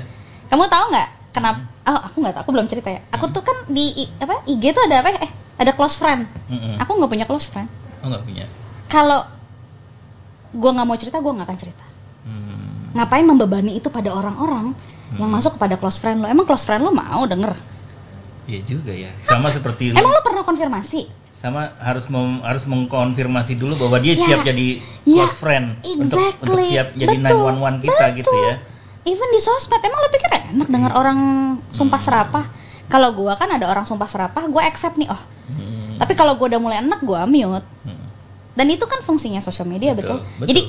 kamu 0.50 0.66
tahu 0.68 0.86
nggak 0.92 1.10
kenapa 1.32 1.60
oh 1.88 2.00
aku 2.08 2.16
nggak 2.22 2.34
tahu 2.36 2.42
aku 2.48 2.52
belum 2.56 2.68
cerita 2.68 2.90
ya 2.92 3.00
aku 3.12 3.26
tuh 3.32 3.44
kan 3.44 3.58
di 3.68 4.08
apa 4.20 4.44
IG 4.46 4.64
tuh 4.72 4.84
ada 4.86 5.02
apa 5.02 5.10
ya? 5.16 5.20
eh 5.26 5.32
ada 5.62 5.72
close 5.72 5.94
friend 5.94 6.26
Mm-mm. 6.48 6.76
aku 6.76 6.92
nggak 6.92 7.12
punya 7.12 7.26
close 7.26 7.46
friend 7.46 7.70
Oh 8.02 8.10
nggak 8.10 8.24
punya. 8.24 8.46
kalau 8.88 9.22
gua 10.52 10.72
nggak 10.74 10.88
mau 10.88 10.98
cerita 10.98 11.18
gua 11.18 11.34
nggak 11.34 11.48
akan 11.48 11.60
cerita 11.60 11.86
Hmm. 12.22 12.94
ngapain 12.94 13.24
membebani 13.24 13.74
itu 13.76 13.88
pada 13.88 14.12
orang-orang 14.12 14.78
yang 15.12 15.26
Hmm. 15.26 15.34
masuk 15.34 15.56
kepada 15.56 15.74
close 15.76 15.98
friend 15.98 16.20
lo 16.20 16.28
emang 16.28 16.44
close 16.44 16.62
friend 16.64 16.82
lo 16.82 16.90
mau 16.90 17.24
denger 17.24 17.58
Iya 18.44 18.60
juga 18.64 18.90
ya. 18.92 19.14
Sama 19.24 19.50
seperti 19.50 19.90
lu. 19.90 19.96
emang 19.96 20.12
lo 20.12 20.22
pernah 20.22 20.42
konfirmasi 20.42 21.10
Sama 21.32 21.74
harus 21.78 22.06
mem- 22.06 22.42
harus 22.42 22.62
mengkonfirmasi 22.64 23.54
dulu 23.56 23.74
bahwa 23.80 23.98
dia 23.98 24.14
Ya. 24.14 24.22
siap 24.24 24.40
jadi 24.44 24.82
Ya, 25.04 25.26
close 25.26 25.38
friend 25.40 25.66
untuk 25.84 26.18
exactly. 26.20 26.42
untuk 26.44 26.60
siap 26.64 26.88
jadi 26.96 27.16
Betul, 27.16 27.42
911 27.48 27.82
kita 27.82 28.06
gitu 28.14 28.30
betul. 28.30 28.44
ya. 28.44 28.56
even 29.04 29.30
di 29.30 29.40
sosmed 29.40 29.78
emang 29.80 30.00
lo 30.00 30.10
pikir 30.10 30.30
enak 30.48 30.68
denger 30.68 30.92
orang 30.92 31.20
sumpah 31.70 31.98
Hmm. 31.98 32.06
serapah 32.08 32.46
kalau 32.92 33.16
gua 33.16 33.40
kan 33.40 33.48
ada 33.50 33.66
orang 33.66 33.88
sumpah 33.88 34.06
serapah 34.06 34.46
gua 34.52 34.68
accept 34.68 35.00
nih 35.00 35.08
oh 35.08 35.24
Hmm. 35.52 36.00
tapi 36.00 36.16
kalau 36.16 36.36
gua 36.40 36.48
udah 36.48 36.62
mulai 36.62 36.78
enak 36.80 37.02
gua 37.02 37.24
mute 37.26 37.66
Hmm. 37.84 38.06
dan 38.54 38.68
itu 38.68 38.84
kan 38.86 39.00
fungsinya 39.02 39.40
sosial 39.40 39.66
media 39.66 39.92
betul, 39.92 40.20
betul. 40.38 40.48
jadi 40.48 40.62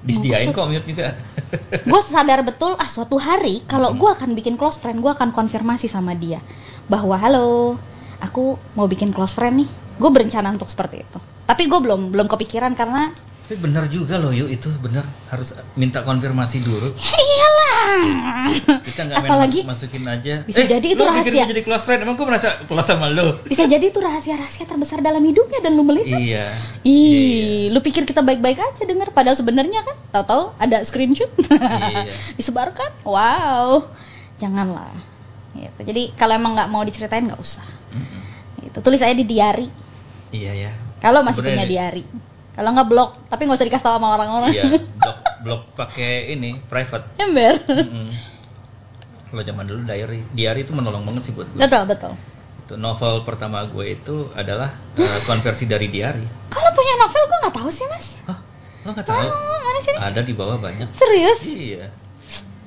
disediain 0.00 0.48
kok 0.50 0.64
mute 0.64 0.86
juga. 0.86 1.12
gue 1.90 2.00
sadar 2.00 2.40
betul 2.40 2.72
ah 2.74 2.88
suatu 2.88 3.20
hari 3.20 3.60
kalau 3.68 3.92
gue 3.92 4.08
akan 4.08 4.32
bikin 4.32 4.56
close 4.56 4.80
friend 4.80 5.04
gue 5.04 5.12
akan 5.12 5.28
konfirmasi 5.28 5.92
sama 5.92 6.16
dia 6.16 6.40
bahwa 6.88 7.20
halo 7.20 7.76
aku 8.16 8.56
mau 8.72 8.88
bikin 8.88 9.12
close 9.12 9.36
friend 9.36 9.60
nih 9.60 9.68
gue 10.00 10.10
berencana 10.10 10.56
untuk 10.56 10.72
seperti 10.72 11.04
itu 11.04 11.18
tapi 11.44 11.68
gue 11.68 11.76
belum 11.76 12.16
belum 12.16 12.32
kepikiran 12.32 12.72
karena 12.72 13.12
Tapi 13.50 13.58
benar 13.60 13.90
juga 13.90 14.14
loh 14.14 14.30
yuk 14.30 14.46
itu 14.46 14.70
benar 14.78 15.02
harus 15.26 15.50
minta 15.74 16.00
konfirmasi 16.00 16.62
dulu. 16.62 16.94
ya 16.94 17.18
iyalah 17.18 17.90
Kita 18.78 19.00
nggak 19.02 19.18
main 19.18 19.26
apalagi 19.26 19.58
masuk- 19.60 19.90
masukin 19.90 20.06
aja. 20.06 20.34
bisa 20.46 20.62
jadi 20.64 20.86
itu 20.86 21.02
rahasia. 21.02 21.44
jadi 21.44 21.58
close 21.60 21.82
friend. 21.82 22.00
Emang 22.00 22.14
gue 22.14 22.22
merasa 22.24 22.62
close 22.62 22.86
sama 22.86 23.10
lu. 23.10 23.42
bisa 23.42 23.66
jadi 23.66 23.82
itu 23.82 23.98
rahasia-rahasia 23.98 24.64
terbesar 24.64 24.98
dalam 25.00 25.18
hidupnya 25.20 25.58
dan 25.58 25.74
lu 25.74 25.82
melihat 25.82 26.14
iya. 26.16 26.46
Ih, 26.84 27.68
lu 27.68 27.80
pikir 27.80 28.06
kita 28.06 28.22
baik-baik 28.22 28.54
aja 28.56 28.82
denger 28.82 29.10
padahal 29.10 29.34
sebenarnya 29.34 29.82
kan 29.82 29.98
tahu-tahu 30.14 30.54
ada 30.56 30.78
screenshot 30.80 31.26
Iya. 31.42 32.06
disebarkan. 32.38 33.02
Wow. 33.02 33.90
Janganlah. 34.36 34.94
Gitu. 35.52 35.80
Jadi 35.82 36.14
kalau 36.14 36.32
emang 36.32 36.54
nggak 36.54 36.70
mau 36.70 36.86
diceritain 36.86 37.26
nggak 37.26 37.36
usah. 37.36 37.66
Mm-mm. 37.90 38.22
Gitu. 38.62 38.78
Tulis 38.78 39.02
aja 39.02 39.10
di 39.10 39.26
diary. 39.26 39.66
Iya 40.30 40.52
ya. 40.56 40.72
Kalau 41.02 41.26
masih 41.26 41.42
punya 41.42 41.66
di- 41.66 41.74
diary. 41.74 42.04
Kalau 42.60 42.76
nggak 42.76 42.88
blok, 42.88 43.10
tapi 43.24 43.48
nggak 43.48 43.56
usah 43.56 43.66
dikasih 43.66 43.86
tahu 43.88 43.96
sama 43.96 44.08
orang-orang. 44.12 44.52
Iya, 44.52 44.68
blog 45.00 45.16
blog 45.40 45.60
pakai 45.72 46.28
ini 46.28 46.60
private. 46.62 47.08
Ember. 47.16 47.56
Mm-mm. 47.64 48.12
Kalau 49.26 49.40
zaman 49.40 49.64
dulu 49.64 49.80
diary, 49.82 50.20
diary 50.30 50.60
itu 50.60 50.76
menolong 50.76 51.00
banget 51.02 51.24
sih 51.24 51.32
buat 51.32 51.48
gue. 51.48 51.56
betul 51.56 51.88
betul. 51.88 52.12
Itu 52.60 52.76
novel 52.76 53.24
pertama 53.24 53.64
gue 53.64 53.96
itu 53.96 54.28
adalah 54.36 54.76
eh, 54.92 55.20
konversi 55.24 55.64
dari 55.64 55.88
diary. 55.88 56.20
Kalau 56.52 56.70
punya 56.70 56.94
novel 57.00 57.22
gue 57.24 57.38
nggak 57.40 57.56
tahu 57.56 57.70
sih 57.72 57.86
mas. 57.88 58.20
Hah? 58.28 58.38
Lo 58.84 58.92
nggak 58.92 59.08
tahu? 59.08 59.24
Oh, 59.24 59.32
mana 59.58 59.78
sih? 59.80 59.90
ini? 59.90 59.98
Ada 60.04 60.20
di 60.20 60.32
bawah 60.36 60.56
banyak. 60.58 60.88
Serius? 60.92 61.38
Iya. 61.42 61.88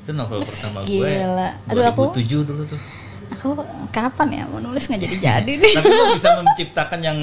Itu 0.01 0.09
novel 0.11 0.41
pertama 0.41 0.81
gue. 0.81 0.89
Gila. 0.89 1.49
Aduh, 1.69 1.85
aku- 1.85 2.17
2007 2.17 2.49
dulu 2.49 2.63
tuh. 2.65 2.81
Aku 3.29 3.61
kapan 3.89 4.27
ya 4.31 4.43
mau 4.49 4.57
nulis 4.57 4.89
nggak 4.89 5.01
jadi 5.03 5.15
jadi 5.21 5.51
nih. 5.61 5.73
Tapi 5.77 5.89
lo 5.91 6.03
bisa 6.11 6.29
menciptakan 6.33 6.99
yang 6.99 7.19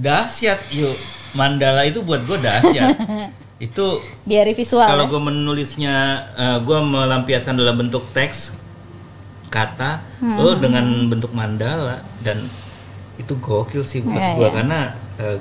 dahsyat, 0.00 0.60
yuk. 0.72 0.96
Mandala 1.30 1.86
itu 1.86 2.00
buat 2.02 2.24
gue 2.24 2.40
dahsyat. 2.40 2.96
itu 3.66 3.86
Diary 4.24 4.56
visual. 4.56 4.82
kalau 4.82 5.04
ya? 5.04 5.10
gue 5.12 5.20
menulisnya, 5.20 5.96
eh, 6.34 6.58
gue 6.64 6.78
melampiaskan 6.80 7.54
dalam 7.54 7.76
bentuk 7.76 8.02
teks, 8.16 8.56
kata, 9.52 10.00
Hmm. 10.20 10.36
lo 10.40 10.56
dengan 10.56 10.84
bentuk 11.08 11.32
mandala 11.32 12.00
dan 12.20 12.40
itu 13.16 13.36
gokil 13.36 13.84
sih 13.84 14.00
buat 14.00 14.16
Iya, 14.16 14.36
gue 14.36 14.48
iya. 14.48 14.54
karena 14.56 14.78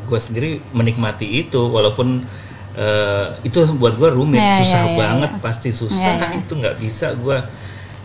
gue 0.04 0.20
sendiri 0.20 0.50
menikmati 0.72 1.24
itu 1.40 1.60
walaupun 1.72 2.28
eh, 2.76 3.26
itu 3.44 3.64
buat 3.76 3.96
gue 3.96 4.12
rumit, 4.12 4.40
Iya, 4.40 4.56
susah 4.64 4.82
iya, 4.84 4.92
iya, 4.92 5.00
banget, 5.00 5.32
iya. 5.36 5.40
pasti 5.40 5.70
susah 5.72 6.12
Iya, 6.20 6.28
iya. 6.32 6.40
itu 6.44 6.52
nggak 6.56 6.76
bisa 6.80 7.08
gue 7.16 7.38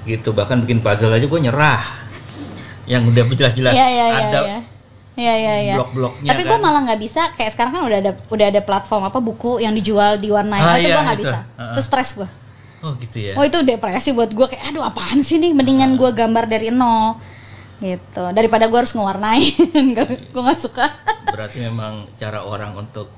gitu 0.04 0.30
bahkan 0.30 0.60
bikin 0.62 0.78
puzzle 0.78 1.10
aja 1.10 1.24
gue 1.24 1.40
nyerah 1.40 1.82
yang 2.84 3.08
udah 3.08 3.24
jelas-jelas 3.32 3.72
Iya 3.72 3.86
iya 3.88 4.04
iya. 4.04 4.18
ada 4.20 4.40
iya. 4.44 4.60
Iya 5.14 5.34
iya 5.36 5.54
iya. 5.62 5.74
blok-bloknya 5.78 6.26
Tapi 6.26 6.42
kan. 6.42 6.50
gue 6.50 6.58
malah 6.58 6.80
nggak 6.84 7.00
bisa 7.00 7.22
kayak 7.32 7.54
sekarang 7.54 7.72
kan 7.72 7.82
udah 7.86 7.98
ada 8.02 8.12
udah 8.26 8.46
ada 8.50 8.60
platform 8.60 9.02
apa 9.04 9.18
buku 9.18 9.58
yang 9.58 9.70
dijual 9.72 10.18
diwarnain. 10.18 10.58
Ah, 10.58 10.74
Oh, 10.74 10.76
itu 10.76 10.90
iya, 10.90 10.94
gue 10.94 11.04
nggak 11.06 11.20
bisa. 11.20 11.38
Heeh. 11.54 11.72
Terus 11.74 11.86
stres 11.86 12.10
gue. 12.14 12.28
oh 12.80 12.92
gitu 12.98 13.16
ya 13.16 13.32
Oh 13.34 13.42
itu 13.42 13.58
depresi 13.60 14.12
buat 14.12 14.28
gue 14.28 14.44
kayak 14.44 14.68
aduh 14.68 14.84
apaan 14.84 15.22
sih 15.22 15.38
nih 15.38 15.54
mendingan 15.54 15.96
gue 15.96 16.10
gambar 16.10 16.44
dari 16.44 16.68
nol 16.68 17.16
gitu 17.80 18.28
daripada 18.30 18.68
gue 18.68 18.76
harus 18.76 18.92
ngewarnain 18.92 19.40
gue 19.96 20.42
nggak 20.44 20.60
suka 20.60 20.92
berarti 21.26 21.64
memang 21.64 22.12
cara 22.14 22.44
orang 22.44 22.76
untuk 22.76 23.08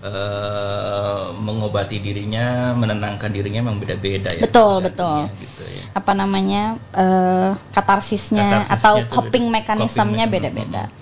eh, 0.00 1.24
mengobati 1.34 1.98
dirinya 1.98 2.72
menenangkan 2.72 3.30
dirinya 3.30 3.64
memang 3.64 3.80
beda-beda 3.80 4.28
ya 4.28 4.44
Betul, 4.44 4.84
betul. 4.84 5.28
gitu 5.40 5.64
ya. 5.72 5.82
apa 5.96 6.12
namanya 6.12 6.62
eh, 6.92 7.50
katarsisnya, 7.72 8.44
Katarsisnya 8.60 8.76
atau 8.76 8.94
coping 9.08 9.48
mekanismenya 9.48 10.26
beda-beda. 10.26 10.92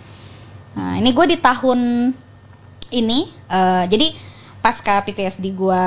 Nah 0.72 0.96
ini 0.96 1.10
gue 1.10 1.26
di 1.26 1.36
tahun 1.36 2.12
ini 2.90 3.18
eh, 3.46 3.84
jadi 3.86 4.06
pasca 4.58 5.02
PTSD 5.02 5.52
gue 5.52 5.84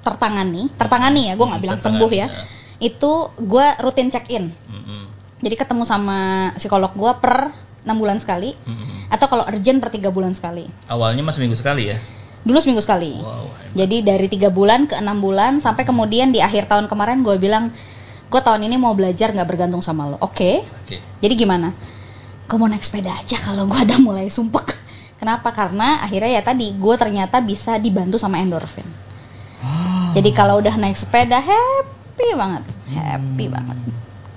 tertangani, 0.00 0.68
tertangani 0.74 1.30
ya 1.30 1.34
gue 1.34 1.42
nggak 1.42 1.56
Hmm, 1.56 1.66
bilang 1.66 1.80
sembuh 1.80 2.10
ya. 2.10 2.26
tertangani, 2.28 2.56
Itu 2.78 3.12
gue 3.36 3.66
rutin 3.80 4.06
check 4.06 4.28
in. 4.28 4.54
Mm-mm. 4.68 5.02
Jadi 5.38 5.54
ketemu 5.54 5.82
sama 5.82 6.18
psikolog 6.54 6.92
gue 6.92 7.12
per 7.18 7.50
enam 7.82 7.96
bulan 7.96 8.18
sekali 8.18 8.52
Mm-mm. 8.58 9.08
atau 9.08 9.26
kalau 9.26 9.46
urgent 9.46 9.78
per 9.78 9.88
tiga 9.88 10.10
bulan 10.10 10.34
sekali. 10.34 10.66
awalnya 10.86 11.22
mas 11.22 11.38
minggu 11.38 11.54
sekali 11.54 11.88
ya 11.88 11.98
Dulu 12.38 12.54
seminggu 12.58 12.80
sekali. 12.80 13.18
wow 13.18 13.50
hebat. 13.50 13.74
Jadi 13.74 13.96
dari 14.02 14.26
tiga 14.26 14.48
bulan 14.48 14.86
ke 14.86 14.94
enam 14.94 15.18
bulan 15.18 15.58
sampai 15.58 15.82
kemudian 15.82 16.30
di 16.30 16.38
akhir 16.38 16.66
tahun 16.66 16.86
kemarin 16.86 17.20
gue 17.20 17.34
bilang 17.36 17.74
gue 18.28 18.40
tahun 18.40 18.62
ini 18.62 18.76
mau 18.76 18.92
belajar 18.92 19.32
nggak 19.32 19.48
bergantung 19.48 19.80
sama 19.80 20.06
lo. 20.06 20.16
Oke. 20.20 20.62
oke 20.62 20.96
Jadi 21.18 21.34
gimana? 21.34 21.72
Gue 22.48 22.56
mau 22.56 22.66
naik 22.66 22.80
sepeda 22.80 23.12
aja 23.12 23.36
kalau 23.38 23.64
gue 23.64 23.76
ada 23.76 23.96
mulai 23.98 24.26
sumpek. 24.28 24.72
Kenapa? 25.16 25.50
Karena 25.50 26.00
akhirnya 26.00 26.30
ya 26.30 26.42
tadi 26.42 26.72
gue 26.72 26.94
ternyata 26.96 27.38
bisa 27.38 27.76
dibantu 27.76 28.16
sama 28.16 28.38
endorfin. 28.38 28.86
Ah. 29.58 30.10
Jadi 30.12 30.30
kalau 30.30 30.56
udah 30.56 30.72
naik 30.74 30.94
sepeda 30.94 31.36
happy 31.36 32.28
banget, 32.32 32.64
happy 32.88 33.44
Hmm. 33.44 33.54
banget. 33.54 33.78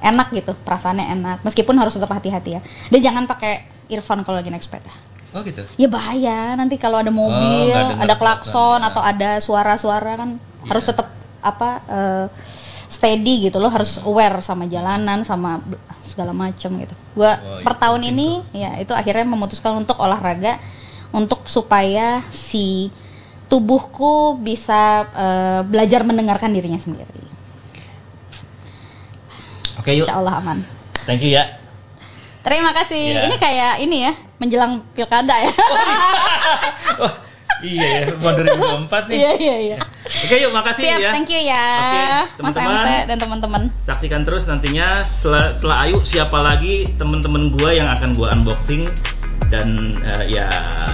Enak 0.02 0.28
gitu, 0.34 0.52
perasaannya 0.58 1.06
enak. 1.14 1.38
Meskipun 1.42 1.78
harus 1.78 1.94
tetap 1.94 2.10
hati-hati 2.10 2.58
ya. 2.58 2.62
Dan 2.90 3.00
jangan 3.00 3.24
pakai 3.26 3.64
earphone 3.88 4.22
kalau 4.22 4.38
lagi 4.38 4.50
naik 4.50 4.62
sepeda. 4.62 4.92
oh 5.32 5.40
gitu 5.42 5.64
Ya 5.80 5.88
bahaya 5.88 6.60
nanti 6.60 6.76
kalau 6.76 7.00
ada 7.00 7.08
mobil, 7.08 7.72
nggak 7.72 7.88
dengar 7.96 8.04
ada 8.04 8.16
klakson 8.18 8.84
ya. 8.84 8.92
atau 8.92 9.00
ada 9.00 9.40
suara-suara 9.40 10.20
kan 10.20 10.30
harus 10.68 10.84
Iya. 10.84 10.90
tetap 10.92 11.08
apa 11.40 11.70
eh, 11.88 12.26
steady 13.02 13.50
gitu 13.50 13.58
loh, 13.58 13.74
harus 13.74 13.98
aware 14.06 14.38
sama 14.46 14.70
jalanan 14.70 15.26
sama 15.26 15.58
segala 16.06 16.38
macam 16.38 16.70
gitu. 16.78 16.94
Gua 17.18 17.34
Oh, 17.42 17.66
per 17.66 17.74
itu 17.74 17.82
tahun 17.82 18.02
penting 18.06 18.14
ini 18.14 18.30
ya 18.54 18.78
itu 18.78 18.94
akhirnya 18.94 19.26
memutuskan 19.26 19.74
untuk 19.74 19.98
olahraga 19.98 20.62
untuk 21.10 21.50
supaya 21.50 22.22
si 22.30 22.94
tubuhku 23.50 24.38
bisa 24.38 25.10
eh, 25.10 25.62
belajar 25.66 26.06
mendengarkan 26.06 26.54
dirinya 26.54 26.78
sendiri. 26.78 27.26
oke 29.82 29.90
yuk 29.98 30.06
Insya 30.06 30.22
Allah 30.22 30.38
aman. 30.38 30.62
thank 31.10 31.26
you 31.26 31.34
ya 31.34 31.58
Terima 32.42 32.74
kasih. 32.74 32.98
Ya. 32.98 33.30
Ini 33.30 33.38
kayak 33.38 33.74
ini 33.86 33.98
ya 34.02 34.18
menjelang 34.42 34.82
pilkada 34.98 35.46
ya. 35.46 35.54
iya 37.64 38.10
ya 38.10 38.18
mau 38.18 38.34
2024 38.34 39.10
nih 39.10 39.18
Iya 39.18 39.32
iya 39.38 39.56
iya. 39.62 39.78
oke 40.06 40.36
yuk 40.36 40.52
makasih 40.52 40.84
Siap, 40.84 41.00
ya 41.00 41.12
thank 41.14 41.30
you 41.30 41.42
ya, 41.42 41.66
Oke, 41.78 42.02
teman-teman. 42.42 42.84
Dan 43.08 43.18
teman-teman. 43.18 43.62
saksikan 43.84 44.22
terus 44.26 44.44
nantinya 44.46 45.02
setelah, 45.02 45.54
setelah 45.54 45.78
Ayu 45.86 45.98
siapa 46.02 46.38
lagi 46.40 46.90
temen-temen 46.96 47.54
gua 47.54 47.70
yang 47.72 47.88
akan 47.88 48.14
gua 48.14 48.34
unboxing 48.34 48.90
dan 49.48 50.00
eh, 50.02 50.32
ya 50.32 50.48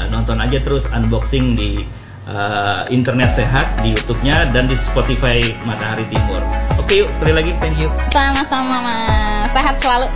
nonton 0.09 0.37
aja 0.37 0.57
terus 0.59 0.89
unboxing 0.89 1.53
di 1.53 1.85
eh, 2.25 2.81
internet 2.89 3.33
sehat 3.33 3.79
di 3.79 3.93
YouTube-nya 3.93 4.49
dan 4.51 4.65
di 4.65 4.75
Spotify 4.75 5.39
Matahari 5.63 6.03
Timur. 6.09 6.41
Oke 6.77 7.05
yuk 7.05 7.09
sekali 7.15 7.33
lagi 7.35 7.51
thank 7.59 7.77
you. 7.77 7.87
Sama-sama, 8.09 8.81
Mas. 8.81 9.51
Sehat 9.51 9.77
selalu. 9.79 10.07